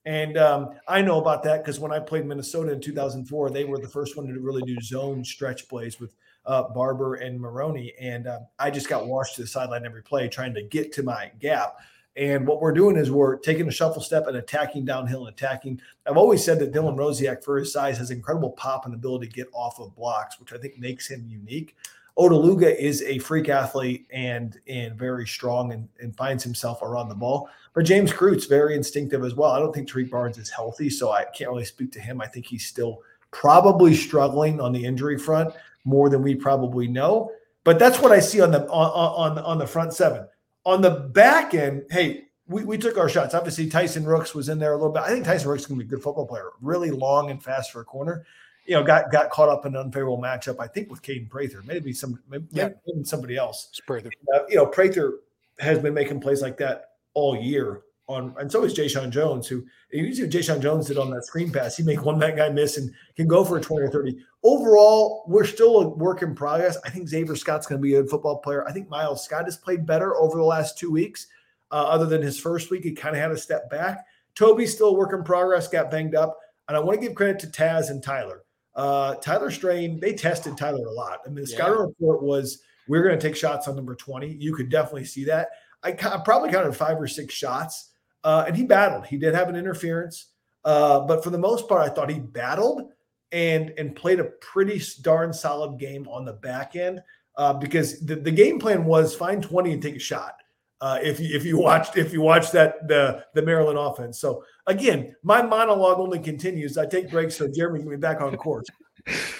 and 0.07 0.39
um, 0.39 0.71
I 0.89 1.03
know 1.03 1.21
about 1.21 1.43
that 1.45 1.59
because 1.59 1.79
when 1.79 1.93
I 1.93 1.99
played 1.99 2.27
Minnesota 2.27 2.73
in 2.73 2.81
2004, 2.81 3.51
they 3.51 3.65
were 3.65 3.79
the 3.79 3.89
first 3.89 4.17
one 4.17 4.27
to 4.27 4.41
really 4.41 4.63
do 4.63 4.81
zone 4.81 5.25
stretch 5.25 5.69
plays 5.69 6.01
with 6.01 6.15
uh, 6.47 6.65
Barber 6.71 7.17
and 7.17 7.39
Maroney, 7.39 7.93
and 8.01 8.27
uh, 8.27 8.41
I 8.59 8.71
just 8.71 8.89
got 8.89 9.07
washed 9.07 9.37
to 9.37 9.43
the 9.43 9.47
sideline 9.47 9.85
every 9.85 10.03
play 10.03 10.29
trying 10.29 10.55
to 10.55 10.63
get 10.63 10.93
to 10.95 11.03
my 11.03 11.31
gap. 11.39 11.77
And 12.17 12.47
what 12.47 12.61
we're 12.61 12.73
doing 12.73 12.97
is 12.97 13.11
we're 13.11 13.37
taking 13.37 13.69
a 13.69 13.71
shuffle 13.71 14.03
step 14.03 14.27
and 14.27 14.37
attacking 14.37 14.85
downhill 14.85 15.27
and 15.27 15.35
attacking. 15.35 15.81
I've 16.07 16.17
always 16.17 16.45
said 16.45 16.59
that 16.59 16.73
Dylan 16.73 16.97
Rosiak, 16.97 17.45
for 17.45 17.59
his 17.59 17.73
size, 17.73 17.99
has 17.99 18.11
incredible 18.11 18.51
pop 18.51 18.85
and 18.85 18.95
ability 18.95 19.29
to 19.29 19.33
get 19.33 19.49
off 19.53 19.79
of 19.79 19.95
blocks, 19.95 20.41
which 20.41 20.53
I 20.53 20.59
think 20.59 20.79
makes 20.79 21.09
him 21.09 21.25
unique. 21.29 21.77
Odeluga 22.19 22.77
is 22.77 23.03
a 23.03 23.19
freak 23.19 23.49
athlete 23.49 24.07
and 24.11 24.59
and 24.67 24.97
very 24.97 25.27
strong 25.27 25.73
and, 25.73 25.89
and 26.01 26.15
finds 26.17 26.43
himself 26.43 26.83
around 26.83 27.09
the 27.09 27.15
ball. 27.15 27.49
But 27.73 27.85
James 27.85 28.13
Kreutz 28.13 28.49
very 28.49 28.75
instinctive 28.75 29.25
as 29.25 29.35
well. 29.35 29.53
I 29.53 29.59
don't 29.59 29.73
think 29.73 29.89
Tarique 29.89 30.11
Barnes 30.11 30.39
is 30.39 30.51
healthy, 30.51 30.91
so 30.91 31.13
I 31.13 31.25
can't 31.25 31.51
really 31.51 31.65
speak 31.65 31.93
to 31.93 32.01
him. 32.01 32.21
I 32.21 32.27
think 32.27 32.47
he's 32.47 32.67
still 32.67 33.03
probably 33.31 33.95
struggling 33.95 34.61
on 34.61 34.73
the 34.73 34.85
injury 34.85 35.19
front 35.19 35.55
more 35.85 36.09
than 36.09 36.23
we 36.23 36.35
probably 36.35 36.89
know. 36.89 37.31
But 37.63 37.79
that's 37.79 38.01
what 38.01 38.11
I 38.11 38.21
see 38.21 38.41
on 38.41 38.51
the 38.51 38.69
on 38.69 39.37
on, 39.37 39.45
on 39.45 39.59
the 39.59 39.67
front 39.67 39.95
seven. 39.95 40.27
On 40.67 40.81
the 40.81 40.91
back 40.91 41.55
end, 41.55 41.85
hey, 41.91 42.29
we, 42.47 42.65
we 42.65 42.77
took 42.77 42.99
our 42.99 43.09
shots. 43.09 43.35
Obviously, 43.35 43.69
Tyson 43.69 44.05
Rooks 44.05 44.35
was 44.35 44.49
in 44.49 44.59
there 44.59 44.73
a 44.73 44.77
little 44.77 44.93
bit. 44.93 45.03
I 45.03 45.11
think 45.11 45.25
Tyson 45.25 45.49
Rooks 45.49 45.63
is 45.63 45.67
going 45.67 45.79
to 45.79 45.85
be 45.85 45.89
a 45.89 45.91
good 45.97 46.03
football 46.03 46.27
player, 46.27 46.51
really 46.61 46.91
long 46.91 47.31
and 47.31 47.43
fast 47.43 47.71
for 47.71 47.81
a 47.81 47.85
corner. 47.85 48.27
You 48.67 48.75
know, 48.75 48.83
got 48.83 49.13
got 49.13 49.31
caught 49.31 49.49
up 49.49 49.65
in 49.67 49.75
an 49.75 49.81
unfavorable 49.81 50.21
matchup. 50.21 50.57
I 50.59 50.67
think 50.67 50.91
with 50.91 51.03
Kaden 51.03 51.31
Prather, 51.31 51.63
maybe 51.65 51.93
some, 51.93 52.21
maybe, 52.29 52.47
yeah. 52.51 52.71
maybe 52.87 53.05
somebody 53.05 53.37
else. 53.37 53.71
Prather. 53.87 54.11
Uh, 54.35 54.41
you 54.49 54.57
know, 54.57 54.67
Prather 54.67 55.21
has 55.61 55.79
been 55.79 55.95
making 55.95 56.21
plays 56.21 56.43
like 56.43 56.57
that 56.59 56.90
all 57.15 57.37
year. 57.37 57.83
On 58.09 58.35
and 58.39 58.51
so 58.51 58.65
is 58.65 58.75
Jeshaun 58.75 59.11
Jones, 59.11 59.47
who 59.47 59.65
you 59.93 60.13
see 60.13 60.23
what 60.23 60.33
Jeshaun 60.33 60.61
Jones 60.61 60.89
did 60.89 60.99
on 60.99 61.11
that 61.11 61.25
screen 61.25 61.53
pass. 61.53 61.77
He 61.77 61.85
make 61.85 62.05
one 62.05 62.19
that 62.19 62.37
guy 62.37 62.49
miss 62.49 62.77
and 62.77 62.93
can 63.15 63.29
go 63.29 63.45
for 63.45 63.57
a 63.57 63.61
twenty 63.61 63.87
or 63.87 63.91
thirty. 63.91 64.19
Overall, 64.43 65.25
we're 65.29 65.45
still 65.45 65.81
a 65.81 65.89
work 65.89 66.23
in 66.23 66.35
progress. 66.35 66.77
I 66.85 66.91
think 66.91 67.09
Xavier 67.09 67.37
Scott's 67.37 67.69
going 67.69 67.81
to 67.81 67.83
be 67.83 67.95
a 67.95 68.03
good 68.03 68.11
football 68.11 68.39
player. 68.39 68.67
I 68.67 68.73
think 68.73 68.89
Miles 68.89 69.25
Scott 69.25 69.45
has 69.45 69.57
played 69.57 69.87
better 69.87 70.17
over 70.17 70.39
the 70.39 70.45
last 70.45 70.77
two 70.77 70.91
weeks. 70.91 71.29
Uh, 71.71 71.85
other 71.87 72.07
than 72.07 72.21
his 72.21 72.39
first 72.39 72.71
week, 72.71 72.83
he 72.83 72.93
kind 72.93 73.15
of 73.15 73.23
had 73.23 73.31
a 73.31 73.39
step 73.39 73.71
back. 73.71 74.05
Toby's 74.35 74.75
still 74.75 74.89
a 74.89 74.93
work 74.93 75.13
in 75.13 75.23
progress, 75.23 75.69
got 75.69 75.91
banged 75.91 76.17
up. 76.17 76.37
And 76.69 76.77
I 76.77 76.81
want 76.81 77.01
to 77.01 77.07
give 77.07 77.15
credit 77.15 77.39
to 77.41 77.47
Taz 77.47 77.91
and 77.91 78.03
Tyler. 78.03 78.45
Uh, 78.75 79.15
Tyler 79.17 79.51
Strain, 79.51 80.01
they 80.01 80.15
tested 80.15 80.57
Tyler 80.57 80.87
a 80.87 80.93
lot. 80.93 81.21
I 81.25 81.29
mean, 81.29 81.45
the 81.45 81.51
yeah. 81.51 81.57
scouting 81.57 81.81
report 81.81 82.23
was 82.23 82.63
we're 82.89 83.03
going 83.03 83.19
to 83.19 83.21
take 83.25 83.37
shots 83.37 83.69
on 83.69 83.77
number 83.77 83.95
20. 83.95 84.29
You 84.29 84.55
could 84.55 84.69
definitely 84.69 85.05
see 85.05 85.25
that. 85.25 85.49
I 85.83 85.93
probably 85.93 86.51
counted 86.51 86.77
five 86.77 87.01
or 87.01 87.09
six 87.09 87.35
shots, 87.35 87.91
uh, 88.25 88.45
and 88.47 88.57
he 88.57 88.65
battled. 88.65 89.07
He 89.07 89.17
did 89.17 89.35
have 89.35 89.49
an 89.49 89.57
interference, 89.57 90.27
uh, 90.65 91.01
but 91.01 91.25
for 91.25 91.31
the 91.31 91.39
most 91.39 91.69
part, 91.69 91.83
I 91.83 91.93
thought 91.93 92.11
he 92.11 92.19
battled 92.19 92.93
and 93.33 93.73
and 93.79 93.95
played 93.95 94.21
a 94.21 94.25
pretty 94.25 94.83
darn 95.03 95.33
solid 95.33 95.79
game 95.79 96.07
on 96.09 96.25
the 96.25 96.33
back 96.33 96.77
end 96.77 97.01
uh, 97.37 97.53
because 97.55 98.01
the, 98.01 98.17
the 98.17 98.31
game 98.31 98.59
plan 98.59 98.85
was 98.85 99.15
find 99.15 99.43
20 99.43 99.73
and 99.73 99.83
take 99.83 99.97
a 99.97 100.01
shot. 100.01 100.35
Uh, 100.83 100.99
if 101.03 101.21
you 101.21 101.29
if 101.37 101.45
you 101.45 101.59
watched 101.59 101.99
if 101.99 102.11
you 102.13 102.23
watched 102.23 102.53
that 102.53 102.89
the 102.89 103.25
the 103.35 103.43
Maryland 103.43 103.79
offense. 103.79 104.19
So 104.19 104.45
again, 104.67 105.15
my 105.23 105.43
monologue 105.43 105.99
only 105.99 106.19
continues. 106.19 106.79
I 106.79 106.87
take 106.87 107.11
breaks 107.11 107.37
so 107.37 107.49
Jeremy 107.49 107.81
can 107.81 107.91
be 107.91 107.97
back 107.97 108.23
on 108.23 108.35
course. 108.37 108.67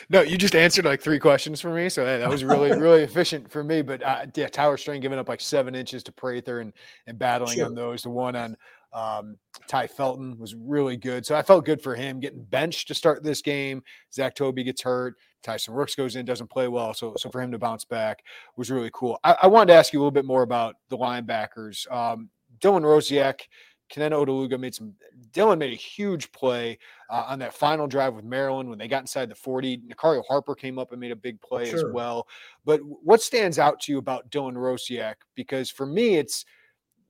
No, 0.09 0.23
you 0.23 0.37
just 0.37 0.55
answered 0.55 0.85
like 0.85 1.01
three 1.01 1.19
questions 1.19 1.61
for 1.61 1.73
me, 1.73 1.89
so 1.89 2.05
that 2.05 2.29
was 2.29 2.45
really 2.45 2.71
really 2.79 3.03
efficient 3.05 3.51
for 3.51 3.63
me. 3.65 3.83
But 3.83 4.03
uh, 4.03 4.27
yeah, 4.35 4.49
Tyler 4.49 4.77
Strain 4.77 5.01
giving 5.01 5.19
up 5.19 5.29
like 5.29 5.41
seven 5.41 5.75
inches 5.75 6.03
to 6.05 6.13
Prather 6.13 6.61
and 6.61 6.73
and 7.07 7.19
battling 7.19 7.57
sure. 7.57 7.67
on 7.67 7.75
those. 7.75 8.03
The 8.03 8.11
one 8.11 8.37
on 8.37 8.57
um, 8.93 9.37
Tai 9.67 9.87
Felton 9.87 10.39
was 10.39 10.55
really 10.55 10.97
good. 10.97 11.25
So 11.25 11.35
I 11.35 11.43
felt 11.43 11.65
good 11.65 11.83
for 11.83 11.95
him 11.95 12.21
getting 12.21 12.43
benched 12.43 12.89
to 12.89 12.95
start 12.95 13.23
this 13.23 13.43
game. 13.43 13.83
Zach 14.13 14.35
Toby 14.35 14.65
gets 14.65 14.83
hurt. 14.83 15.17
Tyson 15.43 15.75
Rooks 15.75 15.95
goes 15.95 16.17
in, 16.17 16.27
doesn't 16.27 16.51
play 16.51 16.69
well. 16.69 16.93
So, 16.93 17.15
so 17.17 17.31
for 17.31 17.41
him 17.41 17.53
to 17.53 17.59
bounce 17.59 17.85
back 17.85 18.23
was 18.57 18.71
really 18.71 18.91
cool. 18.93 19.19
I, 19.25 19.37
I 19.43 19.47
wanted 19.47 19.73
to 19.73 19.79
ask 19.79 19.93
you 19.93 19.99
a 19.99 20.03
little 20.03 20.11
bit 20.11 20.27
more 20.27 20.43
about 20.43 20.77
the 20.89 20.99
linebackers. 20.99 21.91
Um, 21.91 22.29
Dylan 22.61 22.83
Rosiak, 22.83 23.43
Kenenna 23.91 24.17
Odeluga 24.17 24.59
made 24.59 24.75
some. 24.75 24.95
Dylan 25.33 25.59
made 25.59 25.73
a 25.73 25.77
huge 25.77 26.31
play 26.33 26.79
uh, 27.11 27.25
on 27.27 27.41
that 27.41 27.53
final 27.53 27.87
drive 27.87 28.15
with 28.15 28.25
Maryland 28.25 28.69
when 28.69 28.79
they 28.79 28.89
got 28.89 29.03
inside 29.03 29.29
the 29.29 29.35
40. 29.35 29.79
Nicario 29.79 30.23
Harper 30.27 30.55
came 30.55 30.79
up 30.79 30.93
and 30.93 31.01
made 31.01 31.11
a 31.11 31.17
big 31.17 31.41
play 31.41 31.69
sure. 31.69 31.79
as 31.79 31.85
well. 31.93 32.27
But 32.65 32.81
what 32.83 33.21
stands 33.21 33.59
out 33.59 33.81
to 33.81 33.93
you 33.93 33.99
about 33.99 34.31
Dylan 34.31 34.55
Rosiak? 34.55 35.17
Because 35.35 35.71
for 35.71 35.87
me, 35.87 36.17
it's 36.17 36.45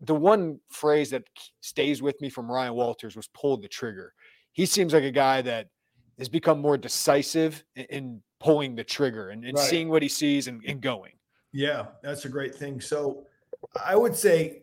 the 0.01 0.15
one 0.15 0.59
phrase 0.71 1.11
that 1.11 1.25
stays 1.61 2.01
with 2.01 2.21
me 2.21 2.31
from 2.31 2.51
Ryan 2.51 2.75
Walters 2.75 3.15
was 3.15 3.29
pull 3.29 3.59
the 3.59 3.69
trigger. 3.69 4.15
He 4.53 4.65
seems 4.65 4.95
like 4.95 5.05
a 5.05 5.11
guy 5.11 5.43
that 5.43 5.69
has 6.19 6.29
become 6.29 6.59
more 6.59 6.79
decisive 6.79 7.63
in, 7.77 7.85
in 7.85 8.23
pulling 8.41 8.75
the 8.75 8.85
trigger 8.85 9.31
and, 9.31 9.45
and 9.45 9.57
right. 9.57 9.69
seeing 9.69 9.91
what 9.91 10.03
he 10.03 10.09
sees 10.09 10.49
and, 10.49 10.63
and 10.67 10.81
going. 10.81 11.13
Yeah, 11.53 11.87
that's 12.03 12.25
a 12.25 12.29
great 12.29 12.55
thing. 12.55 12.81
So 12.81 13.27
I 13.85 13.97
would 13.97 14.17
say 14.17 14.63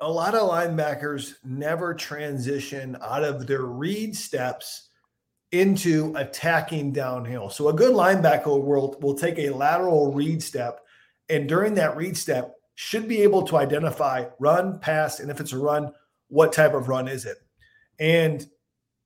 a 0.00 0.10
lot 0.10 0.34
of 0.34 0.48
linebackers 0.48 1.34
never 1.44 1.94
transition 1.94 2.96
out 3.02 3.24
of 3.24 3.46
their 3.46 3.62
read 3.62 4.14
steps 4.14 4.90
into 5.52 6.12
attacking 6.16 6.92
downhill. 6.92 7.48
So 7.48 7.68
a 7.68 7.72
good 7.72 7.94
linebacker 7.94 8.62
will, 8.62 8.96
will 9.00 9.14
take 9.14 9.38
a 9.38 9.50
lateral 9.50 10.12
read 10.12 10.42
step, 10.42 10.80
and 11.28 11.48
during 11.48 11.74
that 11.74 11.96
read 11.96 12.16
step, 12.16 12.54
should 12.74 13.08
be 13.08 13.22
able 13.22 13.42
to 13.44 13.56
identify 13.56 14.26
run, 14.38 14.78
pass, 14.78 15.20
and 15.20 15.30
if 15.30 15.40
it's 15.40 15.52
a 15.52 15.58
run, 15.58 15.92
what 16.28 16.52
type 16.52 16.74
of 16.74 16.88
run 16.88 17.08
is 17.08 17.24
it? 17.24 17.38
And 17.98 18.46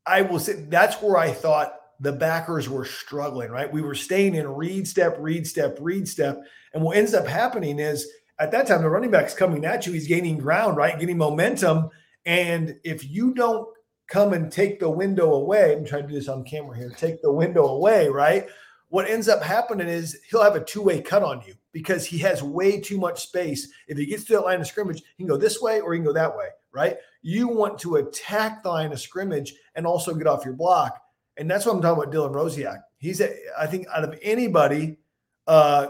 I 0.04 0.22
will 0.22 0.40
say 0.40 0.54
that's 0.68 1.00
where 1.00 1.16
I 1.16 1.30
thought 1.30 1.76
the 2.00 2.12
backers 2.12 2.68
were 2.68 2.84
struggling, 2.84 3.50
right? 3.50 3.72
We 3.72 3.82
were 3.82 3.94
staying 3.94 4.34
in 4.34 4.48
read 4.48 4.88
step, 4.88 5.16
read 5.20 5.46
step, 5.46 5.78
read 5.80 6.08
step. 6.08 6.40
And 6.74 6.82
what 6.82 6.96
ends 6.96 7.14
up 7.14 7.26
happening 7.26 7.78
is 7.78 8.10
at 8.40 8.50
that 8.52 8.66
time, 8.66 8.82
the 8.82 8.88
running 8.88 9.10
back's 9.10 9.34
coming 9.34 9.64
at 9.66 9.86
you. 9.86 9.92
He's 9.92 10.08
gaining 10.08 10.38
ground, 10.38 10.76
right? 10.76 10.98
Getting 10.98 11.18
momentum. 11.18 11.90
And 12.24 12.76
if 12.84 13.08
you 13.08 13.34
don't 13.34 13.68
come 14.08 14.32
and 14.32 14.50
take 14.50 14.80
the 14.80 14.90
window 14.90 15.34
away, 15.34 15.72
I'm 15.72 15.84
trying 15.84 16.02
to 16.02 16.08
do 16.08 16.14
this 16.14 16.28
on 16.28 16.44
camera 16.44 16.76
here, 16.76 16.90
take 16.90 17.20
the 17.22 17.32
window 17.32 17.66
away, 17.66 18.08
right? 18.08 18.46
What 18.88 19.08
ends 19.08 19.28
up 19.28 19.42
happening 19.42 19.88
is 19.88 20.18
he'll 20.28 20.42
have 20.42 20.56
a 20.56 20.64
two 20.64 20.82
way 20.82 21.00
cut 21.00 21.22
on 21.22 21.42
you 21.46 21.54
because 21.72 22.06
he 22.06 22.18
has 22.18 22.42
way 22.42 22.80
too 22.80 22.98
much 22.98 23.22
space. 23.22 23.68
If 23.86 23.98
he 23.98 24.06
gets 24.06 24.24
to 24.24 24.32
that 24.34 24.44
line 24.44 24.60
of 24.60 24.66
scrimmage, 24.66 25.02
he 25.16 25.22
can 25.22 25.28
go 25.28 25.36
this 25.36 25.60
way 25.60 25.80
or 25.80 25.92
he 25.92 25.98
can 25.98 26.06
go 26.06 26.12
that 26.14 26.34
way, 26.34 26.48
right? 26.72 26.96
You 27.22 27.46
want 27.46 27.78
to 27.80 27.96
attack 27.96 28.62
the 28.62 28.70
line 28.70 28.90
of 28.90 29.00
scrimmage 29.00 29.54
and 29.74 29.86
also 29.86 30.14
get 30.14 30.26
off 30.26 30.44
your 30.44 30.54
block. 30.54 31.00
And 31.36 31.48
that's 31.48 31.66
what 31.66 31.76
I'm 31.76 31.82
talking 31.82 32.02
about 32.02 32.12
Dylan 32.12 32.32
Rosiak. 32.32 32.80
He's, 32.98 33.20
a, 33.20 33.32
I 33.58 33.66
think, 33.66 33.86
out 33.94 34.04
of 34.04 34.18
anybody 34.22 34.98
uh, 35.46 35.86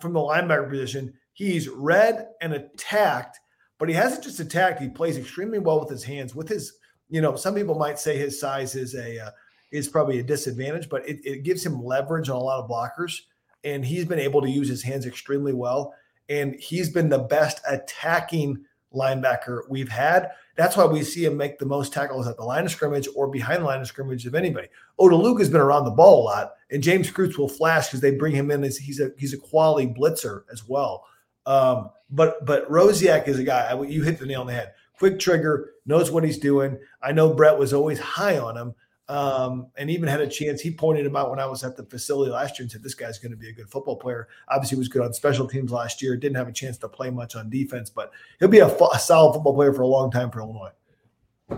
from 0.00 0.12
the 0.14 0.20
linebacker 0.20 0.70
position, 0.70 1.12
he's 1.32 1.68
read 1.68 2.28
and 2.40 2.54
attacked, 2.54 3.38
but 3.78 3.88
he 3.88 3.94
hasn't 3.94 4.24
just 4.24 4.40
attacked. 4.40 4.80
He 4.80 4.88
plays 4.88 5.16
extremely 5.16 5.58
well 5.58 5.80
with 5.80 5.88
his 5.88 6.04
hands. 6.04 6.34
With 6.34 6.48
his, 6.48 6.74
you 7.08 7.20
know, 7.20 7.36
some 7.36 7.54
people 7.54 7.74
might 7.74 7.98
say 7.98 8.16
his 8.16 8.38
size 8.38 8.74
is 8.74 8.94
a 8.94 9.26
uh, 9.26 9.30
is 9.70 9.88
probably 9.88 10.18
a 10.18 10.22
disadvantage, 10.22 10.88
but 10.88 11.08
it, 11.08 11.20
it 11.24 11.42
gives 11.42 11.64
him 11.64 11.82
leverage 11.82 12.28
on 12.28 12.36
a 12.36 12.40
lot 12.40 12.62
of 12.62 12.68
blockers 12.68 13.20
and 13.64 13.84
he's 13.84 14.04
been 14.04 14.18
able 14.18 14.42
to 14.42 14.50
use 14.50 14.68
his 14.68 14.82
hands 14.82 15.06
extremely 15.06 15.52
well. 15.52 15.94
And 16.28 16.54
he's 16.54 16.90
been 16.90 17.08
the 17.08 17.18
best 17.18 17.60
attacking 17.68 18.64
linebacker 18.94 19.60
we've 19.68 19.88
had. 19.88 20.30
That's 20.56 20.76
why 20.76 20.84
we 20.84 21.02
see 21.02 21.24
him 21.24 21.36
make 21.36 21.58
the 21.58 21.66
most 21.66 21.92
tackles 21.92 22.26
at 22.26 22.36
the 22.36 22.44
line 22.44 22.64
of 22.64 22.70
scrimmage 22.70 23.08
or 23.14 23.28
behind 23.28 23.62
the 23.62 23.66
line 23.66 23.80
of 23.80 23.86
scrimmage 23.86 24.26
of 24.26 24.34
anybody. 24.34 24.68
Odeluga 25.00 25.40
has 25.40 25.48
been 25.48 25.60
around 25.60 25.84
the 25.84 25.90
ball 25.90 26.22
a 26.22 26.24
lot, 26.24 26.52
and 26.70 26.82
James 26.82 27.10
Kreutz 27.10 27.38
will 27.38 27.48
flash 27.48 27.88
because 27.88 28.00
they 28.00 28.12
bring 28.12 28.34
him 28.34 28.50
in 28.50 28.62
as 28.62 28.76
he's 28.76 29.00
a 29.00 29.10
he's 29.16 29.32
a 29.32 29.38
quality 29.38 29.86
blitzer 29.86 30.42
as 30.52 30.68
well. 30.68 31.06
Um, 31.46 31.90
but 32.10 32.44
but 32.44 32.70
Rosiak 32.70 33.26
is 33.28 33.38
a 33.38 33.44
guy. 33.44 33.72
You 33.82 34.02
hit 34.02 34.18
the 34.18 34.26
nail 34.26 34.42
on 34.42 34.46
the 34.46 34.52
head. 34.52 34.74
Quick 34.98 35.18
trigger, 35.18 35.72
knows 35.86 36.10
what 36.10 36.24
he's 36.24 36.38
doing. 36.38 36.78
I 37.02 37.12
know 37.12 37.32
Brett 37.34 37.58
was 37.58 37.72
always 37.72 37.98
high 37.98 38.38
on 38.38 38.56
him, 38.56 38.74
um, 39.08 39.66
and 39.76 39.90
even 39.90 40.08
had 40.08 40.20
a 40.20 40.28
chance. 40.28 40.60
He 40.60 40.70
pointed 40.70 41.04
him 41.04 41.16
out 41.16 41.30
when 41.30 41.40
I 41.40 41.46
was 41.46 41.64
at 41.64 41.76
the 41.76 41.84
facility 41.84 42.30
last 42.30 42.58
year 42.58 42.64
and 42.64 42.70
said, 42.70 42.82
This 42.82 42.94
guy's 42.94 43.18
going 43.18 43.32
to 43.32 43.36
be 43.36 43.48
a 43.48 43.52
good 43.52 43.68
football 43.68 43.96
player. 43.96 44.28
Obviously, 44.48 44.78
was 44.78 44.88
good 44.88 45.02
on 45.02 45.12
special 45.12 45.48
teams 45.48 45.72
last 45.72 46.02
year. 46.02 46.16
Didn't 46.16 46.36
have 46.36 46.48
a 46.48 46.52
chance 46.52 46.78
to 46.78 46.88
play 46.88 47.10
much 47.10 47.34
on 47.34 47.50
defense, 47.50 47.90
but 47.90 48.12
he'll 48.38 48.48
be 48.48 48.60
a, 48.60 48.68
a 48.68 48.98
solid 48.98 49.32
football 49.32 49.54
player 49.54 49.72
for 49.72 49.82
a 49.82 49.86
long 49.86 50.10
time 50.10 50.30
for 50.30 50.40
Illinois. 50.40 50.70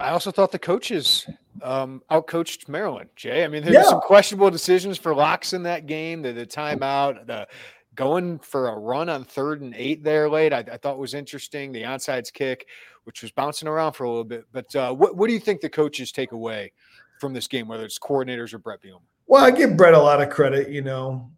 I 0.00 0.10
also 0.10 0.30
thought 0.30 0.50
the 0.50 0.58
coaches 0.58 1.28
um, 1.62 2.02
outcoached 2.10 2.68
Maryland, 2.68 3.10
Jay. 3.14 3.44
I 3.44 3.48
mean, 3.48 3.62
there 3.62 3.72
yeah. 3.72 3.80
were 3.80 3.90
some 3.90 4.00
questionable 4.00 4.50
decisions 4.50 4.98
for 4.98 5.14
Locksley 5.14 5.56
in 5.56 5.62
that 5.64 5.86
game, 5.86 6.22
the, 6.22 6.32
the 6.32 6.46
timeout, 6.46 7.26
the 7.26 7.46
going 7.94 8.38
for 8.38 8.68
a 8.68 8.78
run 8.78 9.08
on 9.08 9.24
third 9.24 9.60
and 9.60 9.74
eight 9.76 10.02
there 10.02 10.28
late, 10.28 10.52
I, 10.52 10.64
I 10.70 10.76
thought 10.76 10.98
was 10.98 11.14
interesting. 11.14 11.72
The 11.72 11.82
onside 11.82 12.32
kick, 12.32 12.66
which 13.04 13.22
was 13.22 13.30
bouncing 13.30 13.68
around 13.68 13.92
for 13.92 14.04
a 14.04 14.08
little 14.08 14.24
bit. 14.24 14.46
But 14.52 14.74
uh, 14.74 14.92
what, 14.92 15.16
what 15.16 15.28
do 15.28 15.32
you 15.32 15.40
think 15.40 15.60
the 15.60 15.68
coaches 15.68 16.12
take 16.12 16.32
away 16.32 16.72
from 17.20 17.32
this 17.32 17.46
game, 17.46 17.68
whether 17.68 17.84
it's 17.84 17.98
coordinators 17.98 18.52
or 18.52 18.58
Brett 18.58 18.82
Bielema? 18.82 19.00
Well, 19.26 19.44
I 19.44 19.50
give 19.50 19.76
Brett 19.76 19.94
a 19.94 19.98
lot 19.98 20.22
of 20.22 20.30
credit. 20.30 20.68
You 20.68 20.82
know, 20.82 21.30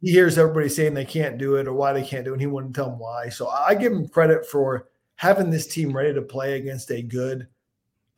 he 0.00 0.10
hears 0.10 0.38
everybody 0.38 0.68
saying 0.68 0.94
they 0.94 1.04
can't 1.04 1.38
do 1.38 1.56
it 1.56 1.66
or 1.66 1.72
why 1.72 1.92
they 1.92 2.04
can't 2.04 2.24
do 2.24 2.30
it, 2.30 2.34
and 2.34 2.40
he 2.40 2.46
wouldn't 2.46 2.74
tell 2.74 2.90
them 2.90 2.98
why. 2.98 3.28
So 3.28 3.48
I 3.48 3.74
give 3.74 3.92
him 3.92 4.08
credit 4.08 4.46
for 4.46 4.88
having 5.16 5.50
this 5.50 5.66
team 5.66 5.94
ready 5.94 6.14
to 6.14 6.22
play 6.22 6.54
against 6.54 6.90
a 6.90 7.02
good 7.02 7.46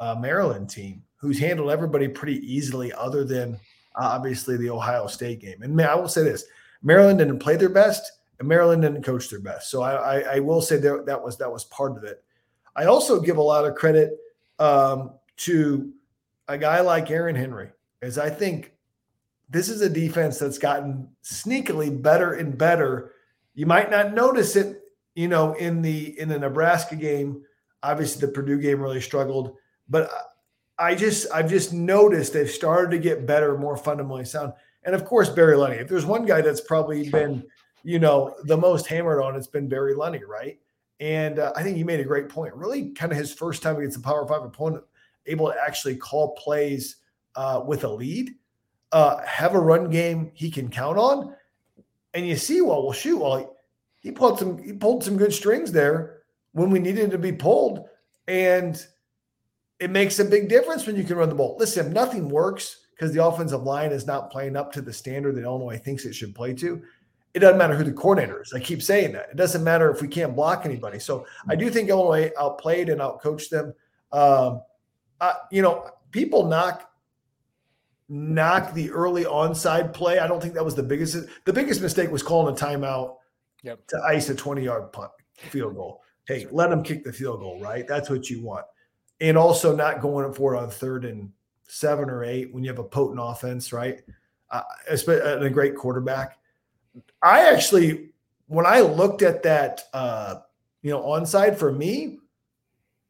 uh, 0.00 0.14
Maryland 0.14 0.70
team 0.70 1.03
who's 1.16 1.38
handled 1.38 1.70
everybody 1.70 2.07
pretty 2.09 2.38
easily, 2.40 2.92
other 2.92 3.24
than 3.24 3.55
uh, 3.96 4.11
obviously 4.12 4.57
the 4.57 4.70
Ohio 4.70 5.07
State 5.07 5.40
game. 5.40 5.62
And 5.62 5.74
man, 5.74 5.88
I 5.88 5.94
will 5.94 6.09
say 6.09 6.22
this: 6.22 6.44
Maryland 6.85 7.18
didn't 7.18 7.40
play 7.40 7.57
their 7.57 7.70
best, 7.70 8.12
and 8.38 8.47
Maryland 8.47 8.83
didn't 8.83 9.03
coach 9.03 9.29
their 9.31 9.40
best. 9.40 9.70
So 9.70 9.83
I, 9.83 9.94
I, 9.94 10.37
I 10.37 10.38
will 10.38 10.61
say 10.61 10.77
that 10.77 11.07
that 11.07 11.20
was 11.20 11.37
that 11.38 11.51
was 11.51 11.64
part 11.64 11.97
of 11.97 12.05
it. 12.05 12.23
I 12.77 12.85
also 12.85 13.20
give 13.20 13.38
a 13.38 13.42
lot 13.42 13.64
of 13.64 13.75
credit 13.75 14.18
um, 14.59 15.12
to 15.38 15.92
a 16.47 16.59
guy 16.59 16.81
like 16.81 17.11
Aaron 17.11 17.35
Henry, 17.35 17.70
as 18.03 18.18
I 18.18 18.31
think 18.31 18.73
this 19.49 19.68
is 19.68 19.81
a 19.81 19.88
defense 19.88 20.38
that's 20.38 20.59
gotten 20.59 21.09
sneakily 21.23 22.03
better 22.03 22.35
and 22.35 22.57
better. 22.57 23.12
You 23.55 23.66
might 23.66 23.90
not 23.90 24.14
notice 24.14 24.57
it, 24.57 24.83
you 25.14 25.29
know, 25.29 25.55
in 25.55 25.81
the 25.81 26.18
in 26.20 26.29
the 26.29 26.38
Nebraska 26.38 26.97
game. 26.97 27.42
Obviously, 27.83 28.20
the 28.27 28.33
Purdue 28.33 28.61
game 28.61 28.81
really 28.81 29.01
struggled, 29.01 29.57
but 29.88 30.11
I 30.79 30.94
just 30.94 31.31
I've 31.33 31.49
just 31.49 31.73
noticed 31.73 32.33
they've 32.33 32.51
started 32.51 32.90
to 32.90 32.99
get 32.99 33.27
better, 33.27 33.57
more 33.57 33.77
fundamentally 33.77 34.25
sound. 34.25 34.53
And 34.85 34.94
of 34.94 35.05
course, 35.05 35.29
Barry 35.29 35.57
Lunney. 35.57 35.81
If 35.81 35.88
there's 35.88 36.07
one 36.07 36.27
guy 36.27 36.40
that's 36.40 36.61
probably 36.61 37.09
been, 37.09 37.44
you 37.83 37.99
know, 37.99 38.35
the 38.44 38.57
most 38.57 38.87
hammered 38.87 39.23
on, 39.23 39.35
it's 39.35 39.47
been 39.47 39.68
Barry 39.68 39.94
Lunney, 39.94 40.20
right? 40.27 40.59
And 41.01 41.38
uh, 41.38 41.53
I 41.57 41.62
think 41.62 41.77
he 41.77 41.85
made 41.85 42.01
a 42.01 42.05
great 42.05 42.29
point. 42.29 42.55
Really, 42.55 42.90
kind 42.90 43.11
of 43.11 43.18
his 43.18 43.33
first 43.33 43.62
time 43.62 43.77
against 43.77 43.99
a 43.99 44.01
Power 44.01 44.27
Five 44.27 44.42
opponent, 44.42 44.85
able 45.27 45.51
to 45.51 45.59
actually 45.61 45.97
call 45.97 46.35
plays 46.35 46.97
uh, 47.35 47.62
with 47.64 47.85
a 47.85 47.88
lead, 47.88 48.31
uh, 48.92 49.25
have 49.25 49.55
a 49.55 49.61
run 49.61 49.90
game 49.90 50.31
he 50.35 50.51
can 50.51 50.68
count 50.68 50.99
on, 50.99 51.35
and 52.14 52.27
you 52.27 52.37
see, 52.37 52.61
well, 52.61 52.85
well, 52.85 52.92
shoot, 52.92 53.18
well, 53.18 53.57
he, 54.01 54.12
pulled 54.12 54.38
some 54.38 54.62
he 54.62 54.73
pulled 54.73 55.03
some 55.03 55.16
good 55.16 55.33
strings 55.33 55.73
there 55.73 56.23
when 56.53 56.70
we 56.70 56.79
needed 56.79 57.11
to 57.11 57.18
be 57.18 57.33
pulled, 57.33 57.88
and 58.29 58.87
it 59.81 59.90
makes 59.90 60.20
a 60.20 60.25
big 60.25 60.49
difference 60.49 60.87
when 60.87 60.94
you 60.94 61.03
can 61.03 61.16
run 61.16 61.29
the 61.29 61.35
ball. 61.35 61.57
Listen, 61.59 61.92
nothing 61.92 62.29
works 62.29 62.84
because 62.94 63.12
the 63.12 63.24
offensive 63.24 63.62
line 63.62 63.92
is 63.92 64.07
not 64.07 64.30
playing 64.30 64.57
up 64.57 64.72
to 64.72 64.80
the 64.80 64.92
standard 64.92 65.35
that 65.37 65.44
Illinois 65.44 65.78
thinks 65.78 66.04
it 66.04 66.14
should 66.14 66.35
play 66.35 66.54
to, 66.54 66.83
it 67.35 67.40
doesn't 67.40 67.59
matter 67.59 67.74
who 67.74 67.85
the 67.85 67.92
coordinator 67.92 68.42
is. 68.42 68.52
I 68.52 68.61
keep 68.61 68.83
saying 68.83 69.12
that. 69.12 69.28
It 69.30 69.37
doesn't 69.37 69.64
matter 69.64 69.90
if 69.90 70.00
we 70.00 70.09
can't 70.09 70.37
block 70.37 70.64
anybody. 70.64 70.98
So 71.00 71.26
I 71.48 71.57
do 71.57 71.68
think 71.70 71.88
Illinois 71.88 72.30
outplayed 72.38 72.88
and 72.88 73.00
outcoached 73.00 73.48
them. 73.50 73.74
Um, 74.12 74.62
uh, 75.20 75.35
you 75.50 75.62
know, 75.62 75.90
people 76.11 76.46
knock 76.46 76.90
knock 78.09 78.74
the 78.74 78.90
early 78.90 79.24
onside 79.24 79.92
play. 79.92 80.18
I 80.18 80.26
don't 80.26 80.40
think 80.40 80.54
that 80.54 80.64
was 80.64 80.74
the 80.74 80.83
biggest. 80.83 81.16
The 81.44 81.52
biggest 81.52 81.80
mistake 81.83 82.11
was 82.11 82.22
calling 82.22 82.54
a 82.54 82.57
timeout 82.57 83.16
yep. 83.62 83.85
to 83.88 84.00
ice 84.07 84.28
a 84.28 84.35
20 84.35 84.62
yard 84.62 84.92
punt 84.92 85.11
field 85.37 85.74
goal. 85.74 86.02
Hey, 86.28 86.46
let 86.52 86.70
them 86.70 86.85
kick 86.85 87.02
the 87.02 87.12
field 87.12 87.40
goal, 87.40 87.61
right? 87.61 87.87
That's 87.88 88.09
what 88.09 88.30
you 88.30 88.42
want 88.42 88.66
and 89.20 89.38
also 89.38 89.74
not 89.74 90.00
going 90.00 90.33
for 90.33 90.54
it 90.54 90.59
on 90.59 90.70
third 90.70 91.04
and 91.04 91.30
seven 91.66 92.11
or 92.11 92.24
eight 92.24 92.53
when 92.53 92.62
you 92.64 92.70
have 92.70 92.79
a 92.79 92.85
potent 92.85 93.20
offense, 93.22 93.72
right? 93.72 94.00
Uh, 94.50 94.62
and 94.88 95.44
a 95.44 95.50
great 95.50 95.77
quarterback. 95.77 96.38
I 97.22 97.53
actually, 97.53 98.11
when 98.46 98.66
I 98.66 98.81
looked 98.81 99.22
at 99.22 99.42
that, 99.42 99.83
uh, 99.92 100.37
you 100.83 100.90
know, 100.90 101.03
onside 101.03 101.57
for 101.57 101.72
me, 101.72 102.18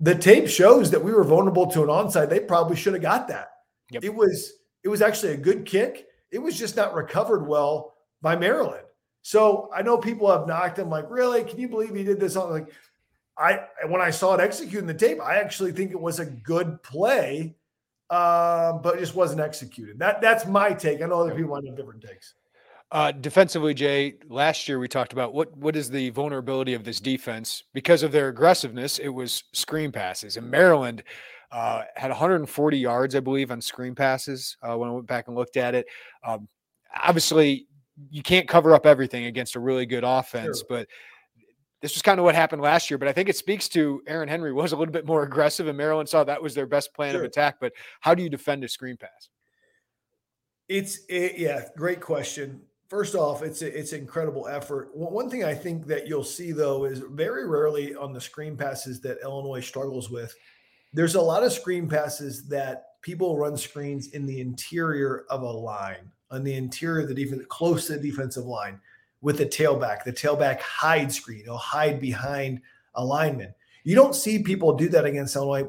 the 0.01 0.15
tape 0.15 0.49
shows 0.49 0.91
that 0.91 1.03
we 1.03 1.13
were 1.13 1.25
vulnerable 1.25 1.67
to 1.67 1.83
an 1.83 1.89
onside. 1.89 2.29
They 2.29 2.41
probably 2.41 2.77
should 2.77 2.95
have 2.95 3.03
got 3.03 3.29
that. 3.29 3.51
Yep. 3.91 4.05
It 4.05 4.15
was 4.15 4.53
it 4.83 4.89
was 4.89 5.03
actually 5.03 5.33
a 5.33 5.37
good 5.37 5.65
kick. 5.65 6.07
It 6.31 6.39
was 6.39 6.59
just 6.59 6.77
not 6.77 6.95
recovered 6.95 7.47
well 7.47 7.95
by 8.23 8.37
Maryland. 8.37 8.85
So 9.23 9.71
I 9.75 9.83
know 9.83 9.97
people 9.97 10.31
have 10.31 10.47
knocked 10.47 10.79
him 10.79 10.91
like, 10.91 11.07
really? 11.09 11.45
Can 11.45 11.59
you 11.59 11.69
believe 11.69 11.95
he 11.95 12.05
did 12.05 12.21
this? 12.21 12.37
On 12.37 12.51
like, 12.51 12.69
I 13.39 13.61
when 13.87 14.01
I 14.01 14.11
saw 14.11 14.35
it 14.35 14.41
executing 14.41 14.87
the 14.87 14.95
tape, 14.95 15.21
I 15.21 15.37
actually 15.37 15.73
think 15.73 15.91
it 15.91 16.01
was 16.01 16.21
a 16.21 16.27
good 16.27 16.83
play, 16.83 17.57
uh, 18.11 18.75
but 18.75 18.97
it 18.97 19.01
just 19.01 19.15
wasn't 19.15 19.41
executed. 19.41 19.99
That 19.99 20.21
that's 20.21 20.47
my 20.47 20.73
take. 20.73 21.03
I 21.03 21.07
know 21.07 21.21
other 21.21 21.35
people 21.35 21.51
might 21.51 21.67
have 21.67 21.77
different 21.77 22.03
takes. 22.03 22.35
Uh, 22.91 23.11
defensively, 23.11 23.75
Jay, 23.75 24.15
last 24.29 24.69
year 24.69 24.79
we 24.79 24.89
talked 24.89 25.13
about 25.13 25.35
what 25.35 25.57
what 25.57 25.75
is 25.75 25.91
the 25.91 26.11
vulnerability 26.11 26.75
of 26.75 26.85
this 26.85 27.01
defense 27.01 27.65
because 27.73 28.03
of 28.03 28.13
their 28.13 28.29
aggressiveness. 28.29 28.99
It 28.99 29.09
was 29.09 29.45
screen 29.53 29.91
passes, 29.91 30.37
and 30.37 30.51
Maryland 30.51 31.03
uh, 31.51 31.85
had 31.97 32.11
140 32.11 32.79
yards, 32.79 33.15
I 33.15 33.21
believe, 33.21 33.51
on 33.51 33.61
screen 33.61 33.95
passes 33.95 34.57
uh, 34.63 34.77
when 34.77 34.89
I 34.89 34.93
went 34.93 35.07
back 35.07 35.29
and 35.29 35.37
looked 35.37 35.57
at 35.57 35.75
it. 35.75 35.87
Um, 36.25 36.49
obviously, 37.03 37.67
you 38.11 38.23
can't 38.23 38.49
cover 38.49 38.75
up 38.75 38.87
everything 38.87 39.27
against 39.27 39.55
a 39.57 39.61
really 39.61 39.87
good 39.87 40.05
offense, 40.05 40.59
sure. 40.59 40.67
but 40.69 40.89
this 41.85 41.93
was 41.95 42.01
kind 42.01 42.19
of 42.19 42.25
what 42.25 42.35
happened 42.35 42.63
last 42.63 42.91
year, 42.91 42.97
but 42.97 43.09
I 43.09 43.13
think 43.13 43.29
it 43.29 43.37
speaks 43.37 43.69
to 43.69 44.03
Aaron 44.07 44.27
Henry 44.27 44.55
was 44.55 44.73
a 44.73 44.77
little 44.77 44.91
bit 44.91 45.05
more 45.05 45.23
aggressive, 45.23 45.67
and 45.67 45.77
Maryland 45.77 46.09
saw 46.09 46.25
that 46.25 46.43
was 46.43 46.55
their 46.55 46.65
best 46.65 46.95
plan 46.95 47.13
sure. 47.13 47.21
of 47.21 47.27
attack. 47.27 47.57
But 47.61 47.75
how 48.01 48.15
do 48.15 48.23
you 48.23 48.31
defend 48.31 48.65
a 48.65 48.69
screen 48.71 48.97
pass? 48.97 49.29
It's 50.67 51.01
it, 51.11 51.37
yeah, 51.37 51.67
great 51.77 52.01
question. 52.01 52.63
First 52.89 53.15
off, 53.15 53.43
it's 53.43 53.61
a, 53.61 53.79
it's 53.79 53.93
incredible 53.93 54.49
effort. 54.49 54.97
One 54.97 55.29
thing 55.29 55.45
I 55.45 55.53
think 55.53 55.87
that 55.89 56.09
you'll 56.09 56.25
see 56.25 56.53
though 56.53 56.87
is 56.87 57.01
very 57.01 57.47
rarely 57.47 57.95
on 57.95 58.15
the 58.15 58.21
screen 58.21 58.57
passes 58.57 59.03
that 59.03 59.19
Illinois 59.23 59.61
struggles 59.61 60.09
with. 60.09 60.35
There's 60.95 61.17
a 61.17 61.21
lot 61.21 61.43
of 61.43 61.53
screen 61.53 61.87
passes 61.87 62.49
that 62.49 63.03
people 63.03 63.37
run 63.37 63.59
screens 63.59 64.07
in 64.13 64.25
the 64.25 64.41
interior 64.41 65.27
of 65.29 65.43
a 65.43 65.53
line, 65.53 66.11
on 66.31 66.45
the 66.45 66.55
interior 66.55 67.03
of 67.03 67.09
the 67.09 67.15
defense, 67.15 67.43
close 67.51 67.89
to 67.89 67.99
the 67.99 68.11
defensive 68.11 68.47
line 68.47 68.81
with 69.25 69.39
the 69.39 69.47
tailback. 69.47 70.05
The 70.05 70.13
tailback 70.13 70.61
hide 70.61 71.11
screen, 71.11 71.45
he'll 71.45 71.57
hide 71.57 71.99
behind 71.99 72.61
a 72.95 73.03
lineman. 73.03 73.55
You 73.83 73.95
don't 73.97 74.15
see 74.15 74.43
people 74.43 74.77
do 74.77 74.87
that 74.91 75.07
against 75.07 75.35
Illinois, 75.35 75.67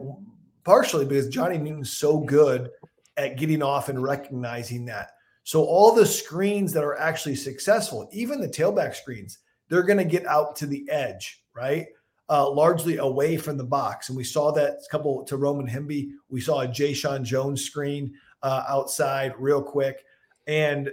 partially 0.66 1.06
because 1.06 1.30
Johnny 1.30 1.58
Newton's 1.58 1.94
so 1.94 2.20
good 2.20 2.70
at 3.16 3.38
getting 3.38 3.64
off 3.64 3.88
and 3.88 4.04
recognizing 4.04 4.84
that. 4.86 5.12
So 5.44 5.64
all 5.64 5.96
the 5.96 6.06
screens 6.06 6.74
that 6.74 6.84
are 6.84 7.00
actually 7.00 7.36
successful, 7.36 8.10
even 8.12 8.42
the 8.42 8.50
tailback 8.50 8.94
screens, 8.94 9.40
they're 9.70 9.84
going 9.84 10.00
to 10.00 10.04
get 10.04 10.26
out 10.26 10.58
to 10.58 10.66
the 10.66 10.86
edge, 10.90 11.42
right? 11.56 11.88
Uh, 12.28 12.50
largely 12.50 12.98
away 12.98 13.38
from 13.38 13.56
the 13.56 13.64
box. 13.64 14.10
And 14.10 14.18
we 14.18 14.26
saw 14.26 14.52
that 14.52 14.80
couple 14.92 15.24
to 15.24 15.38
Roman 15.38 15.68
Hemby. 15.68 16.10
We 16.28 16.42
saw 16.42 16.64
a 16.64 16.68
Jeshaun 16.68 17.24
Jones 17.24 17.64
screen 17.64 18.16
uh, 18.44 18.66
outside 18.68 19.34
real 19.40 19.64
quick. 19.64 20.04
And 20.46 20.92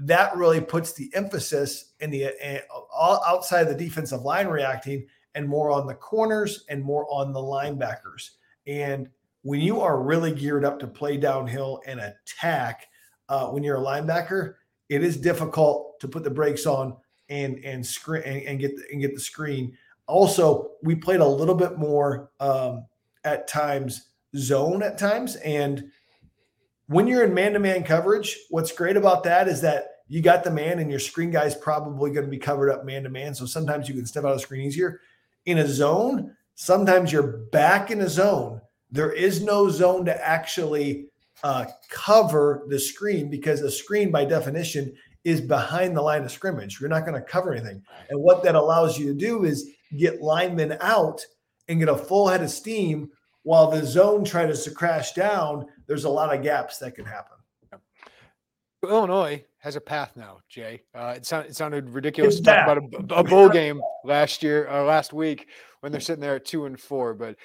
that 0.00 0.34
really 0.36 0.60
puts 0.60 0.92
the 0.92 1.10
emphasis 1.14 1.92
in 2.00 2.10
the 2.10 2.26
uh, 2.26 3.18
outside 3.26 3.62
of 3.62 3.68
the 3.68 3.84
defensive 3.84 4.22
line 4.22 4.48
reacting 4.48 5.06
and 5.34 5.48
more 5.48 5.70
on 5.70 5.86
the 5.86 5.94
corners 5.94 6.64
and 6.68 6.82
more 6.82 7.06
on 7.10 7.32
the 7.32 7.40
linebackers. 7.40 8.30
And 8.66 9.08
when 9.42 9.60
you 9.60 9.80
are 9.80 10.02
really 10.02 10.32
geared 10.32 10.64
up 10.64 10.78
to 10.80 10.86
play 10.86 11.16
downhill 11.16 11.82
and 11.86 12.00
attack, 12.00 12.88
uh, 13.28 13.48
when 13.48 13.62
you're 13.62 13.78
a 13.78 13.80
linebacker, 13.80 14.54
it 14.88 15.02
is 15.02 15.16
difficult 15.16 15.98
to 16.00 16.08
put 16.08 16.22
the 16.22 16.30
brakes 16.30 16.66
on 16.66 16.96
and 17.28 17.58
and 17.64 17.84
screen 17.84 18.22
and, 18.24 18.42
and, 18.42 18.60
get 18.60 18.76
the, 18.76 18.84
and 18.92 19.00
get 19.00 19.14
the 19.14 19.20
screen. 19.20 19.76
Also, 20.06 20.72
we 20.82 20.94
played 20.94 21.20
a 21.20 21.26
little 21.26 21.54
bit 21.54 21.78
more 21.78 22.30
um, 22.40 22.86
at 23.24 23.48
times 23.48 24.08
zone 24.36 24.82
at 24.82 24.98
times, 24.98 25.36
and 25.36 25.90
when 26.92 27.06
you're 27.06 27.24
in 27.24 27.34
man-to-man 27.34 27.84
coverage, 27.84 28.38
what's 28.50 28.72
great 28.72 28.96
about 28.96 29.24
that 29.24 29.48
is 29.48 29.60
that 29.62 29.86
you 30.08 30.20
got 30.20 30.44
the 30.44 30.50
man 30.50 30.78
and 30.78 30.90
your 30.90 31.00
screen 31.00 31.30
guy 31.30 31.44
is 31.44 31.54
probably 31.54 32.10
going 32.10 32.24
to 32.24 32.30
be 32.30 32.38
covered 32.38 32.70
up 32.70 32.84
man-to-man. 32.84 33.34
So 33.34 33.46
sometimes 33.46 33.88
you 33.88 33.94
can 33.94 34.06
step 34.06 34.24
out 34.24 34.34
of 34.34 34.40
screen 34.40 34.62
easier. 34.62 35.00
In 35.46 35.58
a 35.58 35.66
zone, 35.66 36.36
sometimes 36.54 37.10
you're 37.10 37.38
back 37.50 37.90
in 37.90 38.02
a 38.02 38.08
zone. 38.08 38.60
There 38.90 39.12
is 39.12 39.42
no 39.42 39.70
zone 39.70 40.04
to 40.04 40.26
actually 40.26 41.06
uh, 41.42 41.64
cover 41.88 42.64
the 42.68 42.78
screen 42.78 43.30
because 43.30 43.62
a 43.62 43.70
screen, 43.70 44.10
by 44.10 44.24
definition, 44.24 44.94
is 45.24 45.40
behind 45.40 45.96
the 45.96 46.02
line 46.02 46.22
of 46.22 46.30
scrimmage. 46.30 46.78
You're 46.80 46.90
not 46.90 47.06
going 47.06 47.14
to 47.14 47.26
cover 47.26 47.52
anything. 47.52 47.82
And 48.10 48.20
what 48.20 48.42
that 48.42 48.54
allows 48.54 48.98
you 48.98 49.06
to 49.06 49.18
do 49.18 49.44
is 49.44 49.70
get 49.96 50.20
linemen 50.20 50.76
out 50.80 51.24
and 51.68 51.78
get 51.78 51.88
a 51.88 51.96
full 51.96 52.28
head 52.28 52.42
of 52.42 52.50
steam 52.50 53.10
while 53.42 53.70
the 53.70 53.84
zone 53.84 54.24
tries 54.24 54.64
to 54.64 54.70
crash 54.70 55.12
down 55.12 55.66
there's 55.86 56.04
a 56.04 56.08
lot 56.08 56.34
of 56.34 56.42
gaps 56.42 56.78
that 56.78 56.94
can 56.94 57.04
happen. 57.04 57.36
Illinois 58.82 59.44
has 59.58 59.76
a 59.76 59.80
path 59.80 60.12
now, 60.16 60.38
Jay. 60.48 60.82
Uh, 60.94 61.14
it, 61.16 61.24
sound, 61.24 61.46
it 61.46 61.54
sounded 61.54 61.90
ridiculous 61.90 62.36
it's 62.36 62.44
to 62.44 62.50
talk 62.52 62.64
about 62.64 63.12
a, 63.12 63.20
a, 63.20 63.22
bowl 63.22 63.48
game 63.48 63.80
last 64.04 64.42
year 64.42 64.64
or 64.64 64.80
uh, 64.80 64.84
last 64.84 65.12
week 65.12 65.46
when 65.80 65.92
they're 65.92 66.00
sitting 66.00 66.20
there 66.20 66.36
at 66.36 66.44
two 66.44 66.66
and 66.66 66.80
four, 66.80 67.14
but 67.14 67.36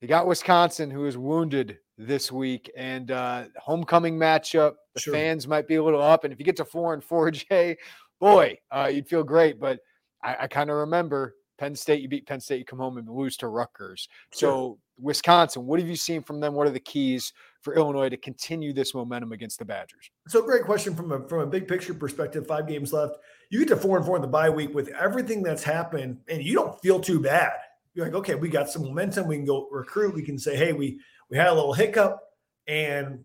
they 0.00 0.06
got 0.06 0.26
Wisconsin, 0.26 0.90
who 0.90 1.06
is 1.06 1.16
wounded 1.16 1.78
this 1.96 2.30
week, 2.30 2.70
and 2.76 3.10
uh, 3.10 3.44
homecoming 3.56 4.18
matchup. 4.18 4.74
The 4.94 5.00
sure. 5.00 5.14
fans 5.14 5.48
might 5.48 5.66
be 5.66 5.76
a 5.76 5.82
little 5.82 6.02
up, 6.02 6.24
and 6.24 6.32
if 6.32 6.38
you 6.38 6.44
get 6.44 6.56
to 6.56 6.64
four 6.64 6.92
and 6.92 7.02
four, 7.02 7.30
Jay, 7.30 7.78
boy, 8.20 8.58
uh, 8.70 8.90
you'd 8.92 9.08
feel 9.08 9.22
great. 9.22 9.58
But 9.58 9.80
I, 10.22 10.36
I 10.40 10.46
kind 10.48 10.70
of 10.70 10.76
remember 10.76 11.36
Penn 11.58 11.74
State, 11.74 12.02
you 12.02 12.08
beat 12.08 12.26
Penn 12.26 12.40
State, 12.40 12.58
you 12.58 12.64
come 12.64 12.78
home 12.78 12.98
and 12.98 13.08
lose 13.08 13.36
to 13.38 13.48
Rutgers. 13.48 14.08
Sure. 14.32 14.50
So, 14.50 14.78
Wisconsin, 14.98 15.66
what 15.66 15.80
have 15.80 15.88
you 15.88 15.96
seen 15.96 16.22
from 16.22 16.40
them? 16.40 16.54
What 16.54 16.66
are 16.66 16.70
the 16.70 16.80
keys 16.80 17.32
for 17.60 17.74
Illinois 17.74 18.08
to 18.08 18.16
continue 18.16 18.72
this 18.72 18.94
momentum 18.94 19.32
against 19.32 19.58
the 19.58 19.64
Badgers? 19.64 20.10
So, 20.28 20.42
great 20.42 20.64
question 20.64 20.94
from 20.94 21.12
a 21.12 21.28
from 21.28 21.40
a 21.40 21.46
big 21.46 21.68
picture 21.68 21.94
perspective. 21.94 22.46
Five 22.46 22.66
games 22.66 22.92
left. 22.92 23.16
You 23.50 23.58
get 23.60 23.68
to 23.68 23.76
four 23.76 23.96
and 23.96 24.06
four 24.06 24.16
in 24.16 24.22
the 24.22 24.28
bye 24.28 24.50
week 24.50 24.74
with 24.74 24.88
everything 24.88 25.42
that's 25.42 25.62
happened, 25.62 26.18
and 26.28 26.42
you 26.42 26.54
don't 26.54 26.80
feel 26.80 27.00
too 27.00 27.20
bad. 27.20 27.52
You're 27.94 28.06
like, 28.06 28.14
okay, 28.14 28.34
we 28.34 28.48
got 28.48 28.70
some 28.70 28.82
momentum. 28.82 29.26
We 29.26 29.36
can 29.36 29.44
go 29.44 29.68
recruit. 29.70 30.14
We 30.14 30.22
can 30.22 30.38
say, 30.38 30.56
hey, 30.56 30.72
we 30.72 30.98
we 31.30 31.36
had 31.36 31.48
a 31.48 31.54
little 31.54 31.74
hiccup, 31.74 32.20
and 32.66 33.24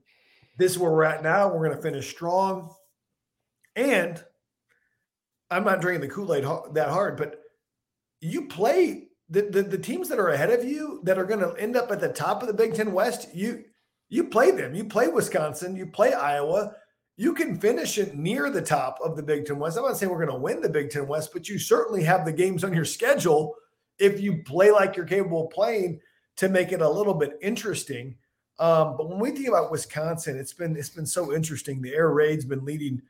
this 0.57 0.73
is 0.73 0.79
where 0.79 0.91
we're 0.91 1.03
at 1.03 1.23
now. 1.23 1.47
We're 1.47 1.65
going 1.65 1.77
to 1.77 1.81
finish 1.81 2.09
strong. 2.09 2.73
And 3.75 4.23
I'm 5.51 5.63
not 5.63 5.81
drinking 5.81 6.07
the 6.07 6.13
Kool 6.13 6.33
Aid 6.33 6.43
that 6.73 6.89
hard, 6.89 7.15
but 7.15 7.39
you 8.21 8.47
play 8.47 9.07
the, 9.29 9.43
the, 9.43 9.61
the 9.63 9.77
teams 9.77 10.09
that 10.09 10.19
are 10.19 10.29
ahead 10.29 10.51
of 10.51 10.63
you 10.63 11.01
that 11.03 11.17
are 11.17 11.25
going 11.25 11.39
to 11.39 11.53
end 11.61 11.75
up 11.75 11.91
at 11.91 11.99
the 11.99 12.09
top 12.09 12.41
of 12.41 12.47
the 12.47 12.53
Big 12.53 12.73
Ten 12.73 12.93
West. 12.93 13.27
You 13.33 13.63
you 14.09 14.25
play 14.25 14.51
them. 14.51 14.73
You 14.73 14.85
play 14.85 15.09
Wisconsin. 15.09 15.75
You 15.75 15.87
play 15.87 16.13
Iowa. 16.13 16.73
You 17.17 17.33
can 17.33 17.59
finish 17.59 17.97
it 17.97 18.15
near 18.15 18.49
the 18.49 18.61
top 18.61 18.99
of 19.03 19.17
the 19.17 19.23
Big 19.23 19.45
Ten 19.45 19.59
West. 19.59 19.77
I'm 19.77 19.83
not 19.83 19.97
saying 19.97 20.09
we're 20.11 20.23
going 20.23 20.37
to 20.37 20.41
win 20.41 20.61
the 20.61 20.69
Big 20.69 20.89
Ten 20.89 21.07
West, 21.07 21.31
but 21.33 21.49
you 21.49 21.59
certainly 21.59 22.03
have 22.03 22.25
the 22.25 22.31
games 22.31 22.63
on 22.63 22.73
your 22.73 22.85
schedule 22.85 23.55
if 23.99 24.21
you 24.21 24.43
play 24.43 24.71
like 24.71 24.95
you're 24.95 25.05
capable 25.05 25.47
of 25.47 25.51
playing 25.51 25.99
to 26.37 26.47
make 26.47 26.71
it 26.71 26.81
a 26.81 26.89
little 26.89 27.15
bit 27.15 27.37
interesting. 27.41 28.15
Um, 28.59 28.95
but 28.95 29.09
when 29.09 29.19
we 29.19 29.31
think 29.31 29.47
about 29.47 29.71
Wisconsin, 29.71 30.37
it's 30.37 30.53
been 30.53 30.75
it's 30.77 30.89
been 30.89 31.05
so 31.05 31.33
interesting. 31.33 31.81
The 31.81 31.93
air 31.93 32.11
raid's 32.11 32.45
been 32.45 32.63
leading 32.63 33.01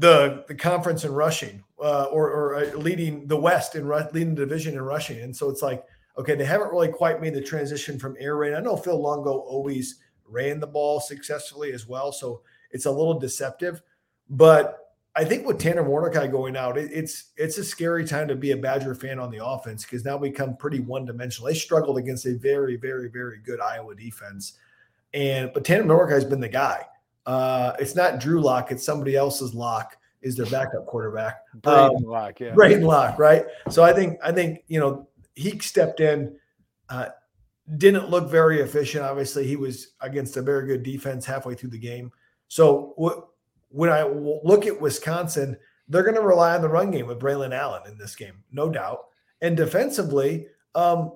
the 0.00 0.44
the 0.48 0.54
conference 0.54 1.04
in 1.04 1.12
rushing, 1.12 1.62
uh, 1.78 2.04
or, 2.04 2.30
or 2.30 2.54
uh, 2.56 2.76
leading 2.76 3.26
the 3.26 3.36
West 3.36 3.74
in 3.74 3.88
leading 3.88 4.34
the 4.34 4.46
division 4.46 4.74
in 4.74 4.82
rushing, 4.82 5.20
and 5.20 5.36
so 5.36 5.48
it's 5.50 5.62
like 5.62 5.84
okay, 6.18 6.34
they 6.34 6.44
haven't 6.44 6.70
really 6.70 6.88
quite 6.88 7.20
made 7.20 7.34
the 7.34 7.40
transition 7.40 7.98
from 7.98 8.16
air 8.18 8.36
raid. 8.36 8.54
I 8.54 8.60
know 8.60 8.76
Phil 8.76 9.00
Longo 9.00 9.38
always 9.38 10.00
ran 10.26 10.60
the 10.60 10.66
ball 10.66 11.00
successfully 11.00 11.72
as 11.72 11.86
well, 11.86 12.12
so 12.12 12.42
it's 12.70 12.86
a 12.86 12.90
little 12.90 13.18
deceptive, 13.18 13.82
but 14.28 14.94
I 15.16 15.24
think 15.24 15.46
with 15.46 15.58
Tanner 15.58 15.84
Mordecai 15.84 16.28
going 16.28 16.56
out, 16.56 16.78
it, 16.78 16.90
it's 16.92 17.32
it's 17.36 17.58
a 17.58 17.64
scary 17.64 18.04
time 18.04 18.28
to 18.28 18.36
be 18.36 18.52
a 18.52 18.56
Badger 18.56 18.94
fan 18.94 19.18
on 19.18 19.30
the 19.30 19.44
offense 19.44 19.84
because 19.84 20.04
now 20.04 20.16
we 20.16 20.30
become 20.30 20.56
pretty 20.56 20.80
one 20.80 21.04
dimensional. 21.04 21.48
They 21.48 21.54
struggled 21.54 21.98
against 21.98 22.26
a 22.26 22.34
very, 22.34 22.76
very, 22.76 23.08
very 23.08 23.38
good 23.38 23.60
Iowa 23.60 23.94
defense, 23.94 24.54
and 25.12 25.52
but 25.52 25.64
Tanner 25.64 25.84
Mordecai 25.84 26.14
has 26.14 26.24
been 26.24 26.40
the 26.40 26.48
guy. 26.48 26.84
Uh, 27.26 27.72
it's 27.78 27.94
not 27.94 28.20
Drew 28.20 28.40
Lock; 28.40 28.72
it's 28.72 28.84
somebody 28.84 29.16
else's 29.16 29.54
Locke 29.54 29.96
is 30.22 30.36
their 30.36 30.46
backup 30.46 30.86
quarterback. 30.86 31.40
Braedyn 31.60 31.96
um, 31.96 32.04
Locke, 32.04 32.40
yeah, 32.40 32.54
Braedyn 32.54 32.82
Locke, 32.82 33.18
right? 33.18 33.44
So 33.70 33.82
I 33.82 33.92
think 33.92 34.18
I 34.22 34.32
think 34.32 34.64
you 34.68 34.80
know 34.80 35.08
he 35.34 35.58
stepped 35.58 36.00
in. 36.00 36.36
Uh, 36.88 37.06
didn't 37.76 38.10
look 38.10 38.28
very 38.28 38.60
efficient. 38.60 39.04
Obviously, 39.04 39.46
he 39.46 39.56
was 39.56 39.92
against 40.00 40.36
a 40.36 40.42
very 40.42 40.66
good 40.66 40.82
defense 40.82 41.24
halfway 41.24 41.54
through 41.54 41.70
the 41.70 41.78
game. 41.78 42.10
So 42.48 42.94
what 42.96 43.28
when 43.68 43.90
I 43.90 44.02
look 44.02 44.66
at 44.66 44.80
Wisconsin, 44.80 45.56
they're 45.88 46.02
going 46.02 46.16
to 46.16 46.22
rely 46.22 46.54
on 46.54 46.62
the 46.62 46.68
run 46.68 46.90
game 46.90 47.06
with 47.06 47.20
Braylon 47.20 47.54
Allen 47.54 47.82
in 47.86 47.96
this 47.96 48.16
game, 48.16 48.42
no 48.50 48.68
doubt. 48.68 49.06
And 49.40 49.56
defensively, 49.56 50.46
um, 50.74 51.12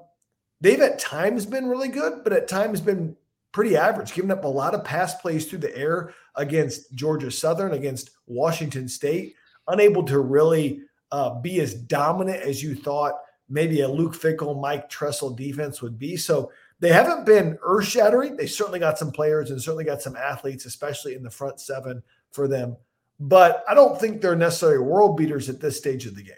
they've 0.60 0.80
at 0.80 0.98
times 0.98 1.46
been 1.46 1.66
really 1.66 1.88
good, 1.88 2.22
but 2.22 2.32
at 2.32 2.48
times 2.48 2.80
been 2.80 3.16
pretty 3.54 3.76
average, 3.76 4.12
giving 4.12 4.32
up 4.32 4.44
a 4.44 4.48
lot 4.48 4.74
of 4.74 4.84
pass 4.84 5.14
plays 5.14 5.46
through 5.46 5.60
the 5.60 5.74
air 5.76 6.12
against 6.34 6.92
Georgia 6.94 7.30
Southern, 7.30 7.72
against 7.72 8.10
Washington 8.26 8.88
State, 8.88 9.36
unable 9.68 10.02
to 10.02 10.18
really 10.18 10.82
uh, 11.12 11.40
be 11.40 11.60
as 11.60 11.72
dominant 11.72 12.42
as 12.42 12.62
you 12.62 12.74
thought 12.74 13.14
maybe 13.48 13.82
a 13.82 13.88
Luke 13.88 14.14
Fickell, 14.14 14.60
Mike 14.60 14.90
Tressel 14.90 15.30
defense 15.30 15.80
would 15.80 15.98
be. 15.98 16.16
So 16.16 16.50
they 16.80 16.92
haven't 16.92 17.24
been 17.24 17.56
earth 17.62 17.86
shattering. 17.86 18.36
They 18.36 18.48
certainly 18.48 18.80
got 18.80 18.98
some 18.98 19.12
players 19.12 19.50
and 19.50 19.62
certainly 19.62 19.84
got 19.84 20.02
some 20.02 20.16
athletes, 20.16 20.66
especially 20.66 21.14
in 21.14 21.22
the 21.22 21.30
front 21.30 21.60
seven 21.60 22.02
for 22.32 22.48
them. 22.48 22.76
But 23.20 23.62
I 23.68 23.74
don't 23.74 24.00
think 24.00 24.20
they're 24.20 24.34
necessarily 24.34 24.78
world 24.78 25.16
beaters 25.16 25.48
at 25.48 25.60
this 25.60 25.78
stage 25.78 26.06
of 26.06 26.16
the 26.16 26.24
game. 26.24 26.34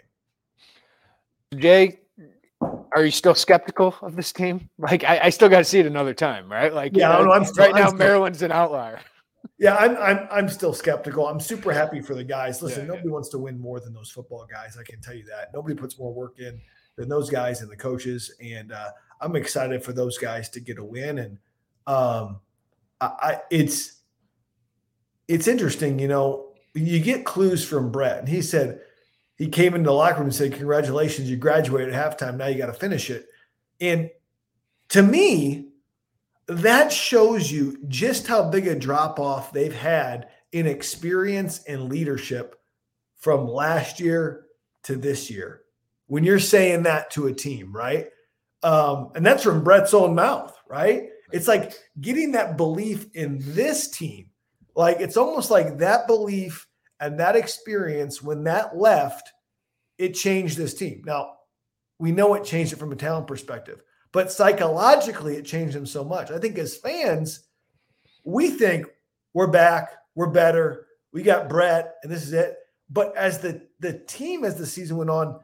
Jay, 1.55 2.01
are 2.61 3.05
you 3.05 3.11
still 3.11 3.35
skeptical 3.35 3.95
of 4.01 4.15
this 4.15 4.31
team? 4.31 4.69
Like, 4.79 5.03
I, 5.03 5.19
I 5.23 5.29
still 5.29 5.49
got 5.49 5.59
to 5.59 5.63
see 5.63 5.79
it 5.79 5.85
another 5.85 6.13
time, 6.13 6.51
right? 6.51 6.73
Like, 6.73 6.95
yeah, 6.95 7.19
you 7.19 7.25
know, 7.25 7.31
I'm 7.31 7.45
still, 7.45 7.65
right 7.65 7.75
I'm 7.75 7.81
now 7.81 7.87
still, 7.87 7.97
Maryland's 7.97 8.41
an 8.41 8.51
outlier. 8.51 8.99
Yeah, 9.59 9.75
I'm, 9.75 9.97
I'm 9.97 10.27
I'm 10.29 10.49
still 10.49 10.73
skeptical. 10.73 11.27
I'm 11.27 11.39
super 11.39 11.71
happy 11.71 11.99
for 11.99 12.13
the 12.13 12.23
guys. 12.23 12.61
Listen, 12.61 12.81
Yeah, 12.81 12.89
nobody 12.89 13.09
wants 13.09 13.29
to 13.29 13.39
win 13.39 13.59
more 13.59 13.79
than 13.79 13.91
those 13.91 14.11
football 14.11 14.45
guys. 14.51 14.77
I 14.79 14.83
can 14.83 15.01
tell 15.01 15.15
you 15.15 15.23
that. 15.25 15.51
Nobody 15.51 15.73
puts 15.73 15.97
more 15.97 16.13
work 16.13 16.37
in 16.37 16.61
than 16.95 17.09
those 17.09 17.29
guys 17.29 17.61
and 17.61 17.71
the 17.71 17.75
coaches. 17.75 18.35
And 18.39 18.71
uh, 18.71 18.89
I'm 19.19 19.35
excited 19.35 19.83
for 19.83 19.93
those 19.93 20.17
guys 20.19 20.49
to 20.49 20.59
get 20.59 20.77
a 20.77 20.83
win. 20.83 21.19
And 21.19 21.37
um, 21.87 22.39
I, 23.01 23.07
I 23.19 23.41
it's 23.49 24.01
it's 25.27 25.47
interesting, 25.47 25.97
you 25.97 26.07
know, 26.07 26.53
you 26.75 26.99
get 26.99 27.25
clues 27.25 27.65
from 27.65 27.91
Brett. 27.91 28.19
And 28.19 28.29
he 28.29 28.43
said 28.43 28.81
he 29.37 29.47
came 29.47 29.75
into 29.75 29.87
the 29.87 29.93
locker 29.93 30.17
room 30.17 30.27
and 30.27 30.35
said, 30.35 30.53
Congratulations, 30.53 31.29
you 31.29 31.37
graduated 31.37 31.93
at 31.93 32.19
halftime. 32.19 32.37
Now 32.37 32.47
you 32.47 32.57
got 32.57 32.67
to 32.67 32.73
finish 32.73 33.09
it. 33.09 33.27
And 33.79 34.09
to 34.89 35.01
me, 35.01 35.69
that 36.47 36.91
shows 36.91 37.51
you 37.51 37.77
just 37.87 38.27
how 38.27 38.49
big 38.49 38.67
a 38.67 38.75
drop 38.75 39.19
off 39.19 39.51
they've 39.51 39.75
had 39.75 40.29
in 40.51 40.65
experience 40.65 41.63
and 41.67 41.89
leadership 41.89 42.55
from 43.17 43.47
last 43.47 43.99
year 43.99 44.45
to 44.83 44.95
this 44.95 45.29
year. 45.29 45.61
When 46.07 46.23
you're 46.23 46.39
saying 46.39 46.83
that 46.83 47.11
to 47.11 47.27
a 47.27 47.33
team, 47.33 47.75
right? 47.75 48.07
Um, 48.63 49.11
and 49.13 49.25
that's 49.25 49.43
from 49.43 49.63
Brett's 49.63 49.93
own 49.93 50.15
mouth, 50.15 50.57
right? 50.69 51.09
It's 51.31 51.47
like 51.47 51.73
getting 51.99 52.31
that 52.31 52.55
belief 52.55 53.07
in 53.13 53.39
this 53.41 53.89
team 53.89 54.29
like 54.77 55.01
it's 55.01 55.17
almost 55.17 55.49
like 55.49 55.79
that 55.79 56.05
belief 56.05 56.67
and 56.99 57.19
that 57.19 57.35
experience 57.35 58.21
when 58.21 58.43
that 58.45 58.77
left, 58.77 59.31
it 59.97 60.13
changed 60.13 60.57
this 60.57 60.73
team. 60.73 61.03
Now, 61.05 61.33
we 61.99 62.11
know 62.11 62.33
it 62.35 62.43
changed 62.43 62.73
it 62.73 62.79
from 62.79 62.91
a 62.91 62.95
talent 62.95 63.27
perspective, 63.27 63.81
but 64.11 64.31
psychologically, 64.31 65.35
it 65.35 65.45
changed 65.45 65.75
them 65.75 65.85
so 65.85 66.03
much. 66.03 66.31
I 66.31 66.39
think 66.39 66.57
as 66.57 66.77
fans, 66.77 67.47
we 68.23 68.49
think 68.49 68.85
we're 69.33 69.47
back, 69.47 69.91
we're 70.15 70.27
better, 70.27 70.87
we 71.11 71.23
got 71.23 71.49
Brett, 71.49 71.95
and 72.03 72.11
this 72.11 72.23
is 72.23 72.33
it. 72.33 72.57
But 72.89 73.15
as 73.15 73.39
the 73.39 73.61
the 73.79 73.93
team 73.93 74.43
as 74.43 74.55
the 74.55 74.65
season 74.65 74.97
went 74.97 75.09
on, 75.09 75.39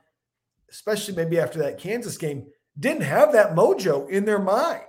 especially 0.70 1.16
maybe 1.16 1.40
after 1.40 1.60
that 1.60 1.78
Kansas 1.78 2.18
game, 2.18 2.48
didn't 2.80 3.04
have 3.04 3.34
that 3.34 3.56
mojo 3.56 4.10
in 4.10 4.26
their 4.26 4.40
mind 4.40 4.82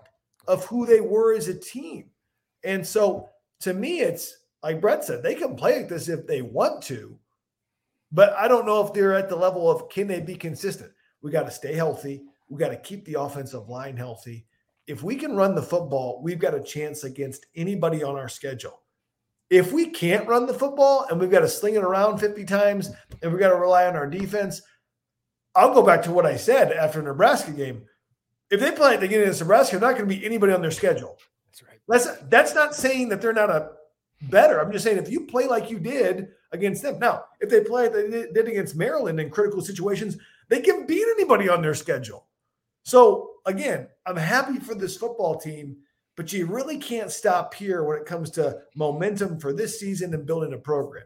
of 0.47 0.65
who 0.67 0.87
they 0.87 1.01
were 1.01 1.35
as 1.35 1.49
a 1.49 1.59
team. 1.59 2.11
And 2.63 2.87
so 2.87 3.29
to 3.61 3.75
me, 3.75 4.01
it's 4.01 4.37
like 4.65 4.81
Brett 4.81 5.05
said, 5.05 5.23
they 5.23 5.35
can 5.35 5.57
play 5.57 5.77
like 5.77 5.91
this 5.91 6.09
if 6.09 6.27
they 6.27 6.41
want 6.41 6.83
to, 6.85 7.19
but 8.11 8.33
I 8.33 8.49
don't 8.49 8.65
know 8.65 8.85
if 8.85 8.95
they're 8.95 9.13
at 9.13 9.29
the 9.29 9.37
level 9.37 9.71
of 9.71 9.91
can 9.91 10.07
they 10.07 10.21
be 10.21 10.37
consistent. 10.37 10.91
We 11.21 11.31
got 11.31 11.45
to 11.45 11.51
stay 11.51 11.75
healthy. 11.75 12.25
We 12.49 12.59
got 12.59 12.71
to 12.71 12.79
keep 12.79 13.05
the 13.05 13.21
offensive 13.21 13.69
line 13.69 13.99
healthy. 13.99 14.47
If 14.87 15.03
we 15.03 15.17
can 15.17 15.37
run 15.37 15.55
the 15.55 15.63
football, 15.63 16.23
we've 16.23 16.39
got 16.39 16.55
a 16.55 16.63
chance 16.63 17.05
against 17.05 17.45
anybody 17.55 18.03
on 18.03 18.17
our 18.17 18.29
schedule. 18.29 18.81
If 19.51 19.71
we 19.71 19.91
can't 19.91 20.27
run 20.27 20.47
the 20.47 20.55
football 20.55 21.07
and 21.11 21.21
we've 21.21 21.31
got 21.31 21.41
to 21.41 21.49
sling 21.49 21.75
it 21.75 21.85
around 21.85 22.19
50 22.19 22.47
times 22.47 22.91
and 23.21 23.31
we've 23.31 23.41
got 23.41 23.51
to 23.51 23.57
rely 23.57 23.87
on 23.87 23.97
our 23.97 24.07
defense, 24.07 24.63
I'll 25.55 25.75
go 25.75 25.83
back 25.83 26.03
to 26.05 26.11
what 26.11 26.25
I 26.25 26.37
said 26.37 26.73
after 26.73 27.03
Nebraska 27.03 27.51
game. 27.51 27.83
If 28.51 28.61
they 28.61 28.73
play 28.73 28.95
at 28.95 29.01
the 29.01 29.09
beginning 29.09 29.29
of 29.29 29.39
Nebraska, 29.39 29.79
they're 29.79 29.91
not 29.91 29.99
going 29.99 30.09
to 30.09 30.17
be 30.17 30.25
anybody 30.25 30.55
on 30.55 30.63
their 30.63 30.71
schedule. 30.71 31.19
That's 31.49 31.63
right. 31.63 31.81
That's 31.87 32.07
that's 32.31 32.55
not 32.55 32.75
saying 32.75 33.11
that 33.11 33.21
they're 33.21 33.35
not 33.35 33.51
a 33.51 33.71
better. 34.23 34.61
I'm 34.61 34.73
just 34.73 34.85
saying 34.85 34.99
if 34.99 35.11
you 35.11 35.27
play 35.27 35.47
like 35.47 35.71
you 35.71 35.79
did 35.79 36.29
against 36.53 36.83
them. 36.83 36.99
Now, 36.99 37.25
if 37.41 37.51
they 37.51 37.63
play 37.63 37.89
they 37.89 38.09
did 38.33 38.49
against 38.49 38.77
Maryland 38.77 39.21
in 39.21 39.31
critical 39.31 39.61
situations, 39.61 40.17
they 40.49 40.61
can 40.61 40.87
beat 40.87 41.07
anybody 41.17 41.49
on 41.49 41.63
their 41.63 41.75
schedule. 41.75 42.27
So 42.85 43.33
again, 43.47 43.89
I'm 44.07 44.17
happy 44.17 44.59
for 44.59 44.75
this 44.75 44.97
football 44.97 45.39
team, 45.39 45.77
but 46.17 46.33
you 46.33 46.47
really 46.47 46.79
can't 46.79 47.11
stop 47.11 47.55
here 47.55 47.83
when 47.85 47.99
it 47.99 48.07
comes 48.07 48.31
to 48.33 48.59
momentum 48.77 49.41
for 49.41 49.53
this 49.53 49.81
season 49.81 50.15
and 50.15 50.27
building 50.27 50.53
a 50.53 50.59
program. 50.59 51.05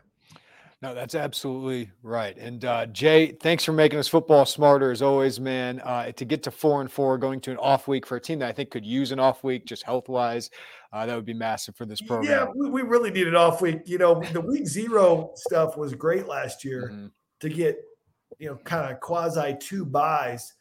No, 0.81 0.95
that's 0.95 1.17
absolutely 1.17 1.91
right. 2.05 2.37
And 2.39 2.65
uh, 2.65 2.87
Jay, 2.87 3.33
thanks 3.33 3.65
for 3.65 3.73
making 3.73 3.99
us 3.99 4.07
football 4.07 4.47
smarter 4.47 4.93
as 4.93 5.03
always, 5.03 5.41
man. 5.41 5.81
Uh, 5.81 6.13
to 6.13 6.25
get 6.25 6.45
to 6.45 6.53
four 6.53 6.81
and 6.81 6.91
four, 6.91 7.19
going 7.19 7.41
to 7.41 7.51
an 7.51 7.57
off 7.57 7.89
week 7.89 8.07
for 8.07 8.17
a 8.17 8.21
team 8.21 8.39
that 8.39 8.49
I 8.49 8.53
think 8.53 8.71
could 8.71 8.87
use 8.87 9.11
an 9.11 9.19
off 9.19 9.43
week, 9.43 9.67
just 9.67 9.83
health 9.83 10.09
wise, 10.09 10.51
uh, 10.93 11.05
that 11.05 11.17
would 11.17 11.25
be 11.25 11.35
massive 11.35 11.75
for 11.75 11.85
this 11.85 12.01
program. 12.01 12.31
Yeah, 12.31 12.47
we, 12.55 12.71
we 12.71 12.83
really 12.83 13.11
need 13.11 13.27
an 13.27 13.35
off 13.35 13.61
week. 13.61 13.81
You 13.87 13.99
know, 13.99 14.23
the 14.33 14.41
week 14.41 14.69
zero 14.69 15.33
stuff 15.35 15.77
was 15.77 15.95
great 15.95 16.29
last 16.29 16.65
year 16.65 16.91
mm-hmm. 16.93 17.07
to 17.41 17.49
get, 17.49 17.77
you 18.39 18.49
know, 18.49 18.57
kind 18.63 18.93
of 18.93 19.01
quasi 19.01 19.57
two 19.59 19.85
byes. 19.85 20.55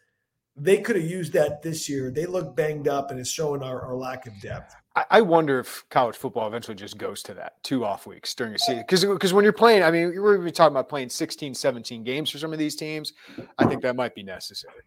They 0.56 0.82
could 0.82 0.96
have 0.96 1.06
used 1.06 1.34
that 1.34 1.62
this 1.62 1.88
year. 1.88 2.10
They 2.10 2.26
look 2.26 2.56
banged 2.56 2.88
up, 2.88 3.12
and 3.12 3.20
it's 3.20 3.30
showing 3.30 3.62
our, 3.62 3.82
our 3.84 3.96
lack 3.96 4.26
of 4.26 4.34
depth. 4.42 4.74
I 5.10 5.22
wonder 5.22 5.60
if 5.60 5.86
college 5.90 6.16
football 6.16 6.48
eventually 6.48 6.76
just 6.76 6.98
goes 6.98 7.22
to 7.24 7.34
that 7.36 7.62
two 7.64 7.86
off 7.86 8.08
weeks 8.08 8.34
during 8.34 8.56
a 8.56 8.60
season. 8.60 8.80
Because 8.80 9.04
because 9.04 9.34
when 9.34 9.44
you're 9.44 9.54
playing, 9.54 9.84
I 9.84 9.92
mean, 9.92 10.22
we're 10.22 10.40
even 10.40 10.54
talking 10.54 10.74
about 10.74 10.90
playing 10.90 11.10
16, 11.10 11.54
17 11.54 12.04
games 12.04 12.30
for 12.30 12.38
some 12.38 12.54
of 12.54 12.60
these 12.60 12.76
teams. 12.76 13.14
I 13.58 13.66
think 13.66 13.82
that 13.82 13.96
might 13.96 14.16
be 14.16 14.24
necessary. 14.24 14.84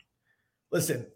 Listen, 0.72 1.06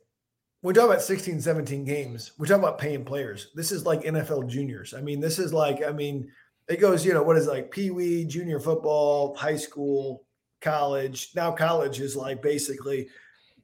when 0.60 0.74
we 0.74 0.80
talk 0.80 0.88
about 0.88 1.02
16, 1.02 1.40
17 1.40 1.84
games, 1.84 2.32
we're 2.38 2.46
talking 2.46 2.62
about 2.62 2.78
paying 2.78 3.04
players. 3.04 3.50
This 3.54 3.72
is 3.72 3.84
like 3.84 4.02
NFL 4.02 4.48
juniors. 4.48 4.94
I 4.94 5.00
mean, 5.00 5.20
this 5.20 5.38
is 5.38 5.52
like, 5.52 5.82
I 5.82 5.92
mean, 5.92 6.30
it 6.68 6.80
goes, 6.80 7.04
you 7.04 7.12
know, 7.12 7.22
what 7.22 7.36
is 7.36 7.46
it, 7.46 7.50
like 7.50 7.70
Pee 7.70 7.90
Wee, 7.90 8.24
junior 8.24 8.58
football, 8.58 9.34
high 9.34 9.56
school, 9.56 10.24
college. 10.60 11.30
Now 11.34 11.52
college 11.52 12.00
is 12.00 12.16
like 12.16 12.42
basically, 12.42 13.08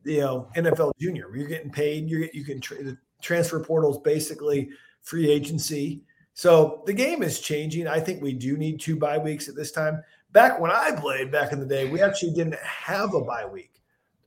you 0.05 0.21
know, 0.21 0.49
NFL 0.57 0.93
junior. 1.01 1.35
You're 1.35 1.49
getting 1.49 1.71
paid. 1.71 2.09
You're 2.09 2.29
you 2.33 2.45
can 2.45 2.61
tra- 2.61 2.97
transfer 3.23 3.61
portals 3.61 3.99
basically 3.99 4.71
free 5.03 5.31
agency. 5.31 6.03
So 6.35 6.83
the 6.87 6.93
game 6.93 7.23
is 7.23 7.41
changing. 7.41 7.87
I 7.87 8.01
think 8.01 8.23
we 8.23 8.33
do 8.33 8.57
need 8.57 8.81
two 8.81 8.97
bye 8.97 9.19
weeks 9.19 9.49
at 9.49 9.57
this 9.57 9.73
time. 9.73 10.03
Back 10.33 10.61
when 10.61 10.71
I 10.71 10.93
played 10.93 11.33
back 11.33 11.53
in 11.53 11.61
the 11.61 11.67
day, 11.67 11.89
we 11.89 12.01
actually 12.01 12.33
didn't 12.33 12.59
have 12.61 13.15
a 13.15 13.21
bye 13.21 13.47
week. 13.47 13.83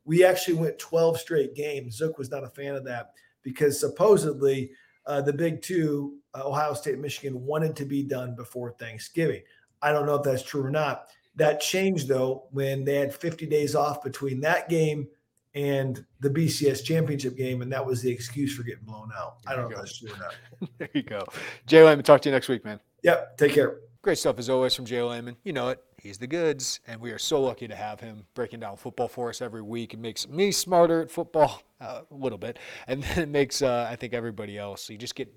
We 0.06 0.26
actually 0.26 0.56
went 0.56 0.78
12 0.80 1.20
straight 1.20 1.56
games. 1.56 1.96
Zook 1.96 2.18
was 2.18 2.30
not 2.30 2.44
a 2.44 2.50
fan 2.50 2.76
of 2.76 2.84
that 2.86 3.14
because 3.42 3.80
supposedly 3.80 4.72
uh, 5.06 5.22
the 5.22 5.34
big 5.34 5.62
two, 5.62 6.18
uh, 6.34 6.48
Ohio 6.48 6.74
State 6.74 7.00
Michigan, 7.00 7.46
wanted 7.46 7.76
to 7.78 7.86
be 7.86 8.04
done 8.04 8.36
before 8.36 8.72
Thanksgiving. 8.72 9.42
I 9.82 9.92
don't 9.92 10.06
know 10.06 10.16
if 10.16 10.24
that's 10.24 10.44
true 10.44 10.64
or 10.64 10.72
not. 10.72 11.10
That 11.36 11.60
changed 11.60 12.08
though 12.08 12.48
when 12.52 12.84
they 12.84 12.96
had 12.96 13.14
50 13.14 13.46
days 13.48 13.76
off 13.76 14.04
between 14.04 14.40
that 14.42 14.70
game 14.70 15.08
and 15.56 16.04
the 16.20 16.30
BCS 16.30 16.84
championship 16.84 17.36
game, 17.36 17.62
and 17.62 17.72
that 17.72 17.86
was 17.86 18.02
the 18.02 18.10
excuse 18.10 18.56
for 18.56 18.64
getting 18.64 18.86
blown 18.86 19.12
out. 19.16 19.42
There 19.44 19.54
I 19.54 19.56
don't 19.56 19.70
know 19.70 19.76
go. 19.76 19.82
if 19.82 19.88
that's 19.88 20.00
true 20.00 20.12
or 20.12 20.18
not. 20.18 20.70
there 20.78 20.90
you 20.94 21.04
go. 21.04 21.26
Jay 21.66 21.84
Leman, 21.84 22.04
talk 22.04 22.22
to 22.22 22.30
you 22.30 22.34
next 22.34 22.50
week, 22.50 22.66
man. 22.66 22.80
Yep. 23.04 23.38
Take 23.38 23.54
care. 23.54 23.80
Great 24.02 24.18
stuff 24.18 24.38
as 24.40 24.50
always 24.50 24.74
from 24.76 24.86
Jay 24.86 25.02
Leman. 25.02 25.38
You 25.44 25.54
know 25.54 25.70
it. 25.70 25.82
He's 25.98 26.18
the 26.18 26.28
goods, 26.28 26.82
and 26.88 27.00
we 27.00 27.12
are 27.12 27.20
so 27.20 27.42
lucky 27.42 27.68
to 27.68 27.76
have 27.76 28.02
him 28.02 28.26
breaking 28.34 28.60
down 28.60 28.76
football 28.76 29.08
for 29.08 29.30
us 29.30 29.42
every 29.42 29.62
week. 29.62 29.94
It 29.94 30.00
makes 30.00 30.28
me 30.28 30.52
smarter 30.52 31.04
at 31.04 31.12
football 31.12 31.62
uh, 31.82 32.02
a 32.10 32.14
little 32.14 32.38
bit, 32.38 32.60
and 32.88 33.04
then 33.04 33.20
it 33.20 33.30
makes 33.30 33.62
uh, 33.62 33.88
I 33.90 33.96
think 33.96 34.14
everybody 34.14 34.58
else. 34.58 34.84
So 34.84 34.94
you 34.94 35.00
just 35.00 35.16
get 35.16 35.34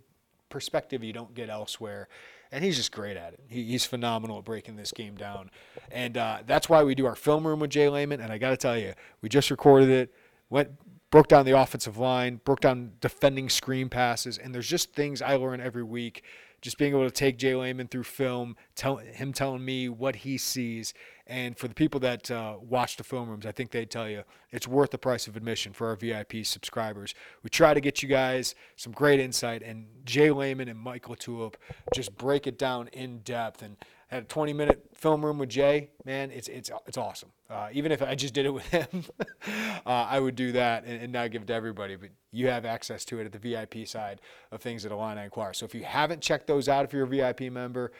perspective 0.49 1.03
you 1.03 1.13
don't 1.13 1.35
get 1.35 1.51
elsewhere 1.51 2.09
and 2.53 2.65
he's 2.65 2.77
just 2.77 2.93
great 2.93 3.17
at 3.17 3.35
it. 3.35 3.41
He, 3.49 3.65
he's 3.65 3.85
phenomenal 3.85 4.39
at 4.39 4.45
breaking 4.45 4.77
this 4.77 4.93
game 4.93 5.17
down, 5.17 5.51
and 5.91 6.17
uh, 6.17 6.39
that's 6.47 6.69
why 6.69 6.83
we 6.83 6.95
do 6.95 7.07
our 7.07 7.17
film 7.17 7.47
room 7.47 7.61
with 7.61 7.71
Jay 7.71 7.89
Leman. 7.89 8.21
And 8.21 8.33
I 8.33 8.39
got 8.39 8.51
to 8.51 8.57
tell 8.57 8.77
you, 8.79 8.95
we 9.23 9.29
just 9.29 9.51
recorded 9.51 9.91
it, 9.91 10.15
went 10.51 10.71
broke 11.11 11.29
down 11.29 11.47
the 11.47 11.59
offensive 11.59 11.97
line, 11.97 12.41
broke 12.45 12.61
down 12.61 12.93
defending 13.01 13.49
screen 13.49 13.89
passes, 13.89 14.39
and 14.39 14.55
there's 14.55 14.69
just 14.69 14.93
things 14.93 15.23
I 15.23 15.37
learn 15.37 15.61
every 15.61 15.85
week. 15.85 16.23
Just 16.67 16.79
being 16.79 16.95
able 16.95 17.05
to 17.05 17.13
take 17.13 17.39
Jay 17.39 17.55
Leman 17.55 17.87
through 17.87 18.03
film, 18.03 18.57
tell 18.75 18.97
him 18.97 19.33
telling 19.33 19.65
me 19.65 19.89
what 19.89 20.17
he 20.17 20.37
sees, 20.37 20.93
and 21.25 21.57
for 21.57 21.69
the 21.69 21.77
people 21.77 22.01
that 22.01 22.29
uh, 22.29 22.57
watch 22.61 22.97
the 22.97 23.05
film 23.05 23.31
rooms, 23.31 23.47
I 23.47 23.53
think 23.53 23.71
they'd 23.71 23.89
tell 23.89 24.09
you 24.09 24.25
it's 24.51 24.67
worth 24.67 24.91
the 24.91 24.99
price 24.99 25.29
of 25.29 25.37
admission 25.37 25.73
for 25.73 25.87
our 25.87 25.95
VIP 25.95 26.45
subscribers. 26.45 27.15
We 27.45 27.51
try 27.51 27.73
to 27.73 27.81
get 27.81 28.03
you 28.03 28.09
guys 28.09 28.57
some 28.75 28.93
great 28.93 29.21
insight, 29.21 29.63
and 29.63 29.87
Jay 30.05 30.33
Leman 30.33 30.67
and 30.67 30.77
Michael 30.77 31.15
Tulip 31.15 31.57
just 31.95 32.17
break 32.17 32.49
it 32.49 32.59
down 32.59 32.89
in 32.89 33.21
depth. 33.21 33.63
And 33.63 33.77
had 34.09 34.23
a 34.23 34.27
20 34.27 34.53
minute 34.53 34.89
film 34.95 35.25
room 35.25 35.39
with 35.39 35.49
Jay, 35.49 35.91
man, 36.05 36.31
it's 36.31 36.49
it's 36.49 36.71
it's 36.87 36.97
awesome. 36.97 37.31
Uh, 37.51 37.69
even 37.73 37.93
if 37.93 38.03
I 38.03 38.15
just 38.15 38.35
did 38.35 38.47
it 38.47 38.51
with 38.51 38.67
him, 38.67 39.05
uh, 39.87 39.91
I 39.91 40.21
would 40.21 40.37
do 40.37 40.53
that 40.53 40.85
and, 40.85 41.03
and, 41.03 41.13
not 41.13 41.31
give 41.31 41.43
it 41.43 41.47
to 41.47 41.55
everybody. 41.55 41.97
But 41.97 42.11
you 42.33 42.49
have 42.49 42.65
access 42.65 43.05
to 43.07 43.21
it 43.21 43.27
at 43.27 43.33
the 43.33 43.39
VIP 43.39 43.87
side 43.87 44.21
of 44.51 44.61
things 44.61 44.85
at 44.85 44.93
Illini 44.93 45.23
Inquirer. 45.23 45.55
So 45.55 45.65
if 45.65 45.75
you 45.75 45.85
haven't 45.85 46.23
checked 46.23 46.47
those 46.47 46.69
out, 46.69 46.85
if 46.85 46.93
you're 46.93 47.05
a 47.05 47.09
VIP 47.09 47.53
member, 47.53 47.93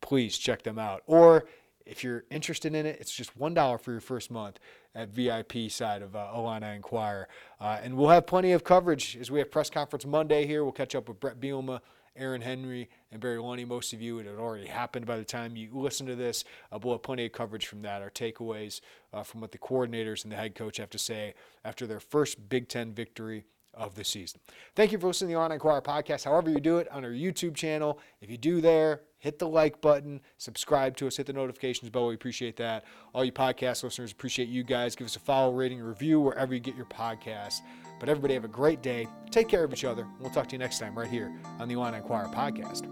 please 0.00 0.36
check 0.38 0.62
them 0.62 0.78
out. 0.78 1.02
Or 1.06 1.46
if 1.86 2.04
you're 2.04 2.24
interested 2.30 2.74
in 2.74 2.86
it, 2.86 2.98
it's 3.00 3.12
just 3.12 3.36
$1 3.38 3.80
for 3.80 3.90
your 3.90 4.00
first 4.00 4.30
month 4.30 4.58
at 4.94 5.08
VIP 5.08 5.70
side 5.70 6.02
of 6.02 6.14
uh, 6.14 6.30
Illini 6.34 6.76
Inquirer. 6.76 7.28
Uh, 7.60 7.80
and 7.82 7.96
we'll 7.96 8.10
have 8.10 8.26
plenty 8.26 8.52
of 8.52 8.64
coverage 8.64 9.16
as 9.20 9.30
we 9.30 9.38
have 9.38 9.50
press 9.50 9.70
conference 9.70 10.06
Monday 10.06 10.46
here. 10.46 10.64
We'll 10.64 10.72
catch 10.72 10.94
up 10.94 11.08
with 11.08 11.18
Brett 11.18 11.40
Bielema, 11.40 11.80
Aaron 12.16 12.42
Henry, 12.42 12.90
and 13.10 13.20
Barry 13.20 13.38
Lunney. 13.38 13.66
Most 13.66 13.92
of 13.92 14.02
you, 14.02 14.18
it 14.18 14.26
had 14.26 14.36
already 14.36 14.66
happened 14.66 15.06
by 15.06 15.16
the 15.16 15.24
time 15.24 15.56
you 15.56 15.70
listen 15.72 16.06
to 16.06 16.14
this. 16.14 16.44
Uh, 16.70 16.78
we'll 16.82 16.94
have 16.94 17.02
plenty 17.02 17.24
of 17.24 17.32
coverage 17.32 17.66
from 17.66 17.82
that, 17.82 18.02
our 18.02 18.10
takeaways 18.10 18.80
uh, 19.12 19.22
from 19.22 19.40
what 19.40 19.52
the 19.52 19.58
coordinators 19.58 20.24
and 20.24 20.32
the 20.32 20.36
head 20.36 20.54
coach 20.54 20.76
have 20.76 20.90
to 20.90 20.98
say 20.98 21.34
after 21.64 21.86
their 21.86 22.00
first 22.00 22.48
Big 22.48 22.68
Ten 22.68 22.92
victory 22.92 23.44
of 23.74 23.94
the 23.94 24.04
season. 24.04 24.40
Thank 24.74 24.92
you 24.92 24.98
for 24.98 25.06
listening 25.06 25.30
to 25.30 25.34
the 25.34 25.40
Illini 25.40 25.54
Inquirer 25.54 25.82
podcast. 25.82 26.24
However, 26.24 26.50
you 26.50 26.60
do 26.60 26.78
it 26.78 26.88
on 26.90 27.04
our 27.04 27.10
YouTube 27.10 27.54
channel. 27.54 27.98
If 28.20 28.30
you 28.30 28.36
do 28.36 28.60
there, 28.60 29.02
hit 29.18 29.38
the 29.38 29.48
like 29.48 29.80
button, 29.80 30.20
subscribe 30.38 30.96
to 30.98 31.06
us, 31.06 31.16
hit 31.16 31.26
the 31.26 31.32
notifications 31.32 31.90
bell. 31.90 32.08
We 32.08 32.14
appreciate 32.14 32.56
that. 32.56 32.84
All 33.14 33.24
you 33.24 33.32
podcast 33.32 33.82
listeners 33.82 34.12
appreciate 34.12 34.48
you 34.48 34.62
guys. 34.64 34.96
Give 34.96 35.06
us 35.06 35.16
a 35.16 35.20
follow, 35.20 35.52
rating, 35.52 35.80
review 35.80 36.20
wherever 36.20 36.52
you 36.52 36.60
get 36.60 36.76
your 36.76 36.86
podcast. 36.86 37.60
But 38.00 38.08
everybody 38.08 38.34
have 38.34 38.44
a 38.44 38.48
great 38.48 38.82
day. 38.82 39.06
Take 39.30 39.48
care 39.48 39.62
of 39.62 39.72
each 39.72 39.84
other. 39.84 40.06
We'll 40.18 40.30
talk 40.30 40.48
to 40.48 40.52
you 40.52 40.58
next 40.58 40.80
time 40.80 40.98
right 40.98 41.08
here 41.08 41.32
on 41.60 41.68
the 41.68 41.74
Illini 41.74 41.98
Inquirer 41.98 42.28
podcast. 42.28 42.82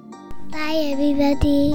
Bye, 0.51 0.91
everybody. 0.93 1.75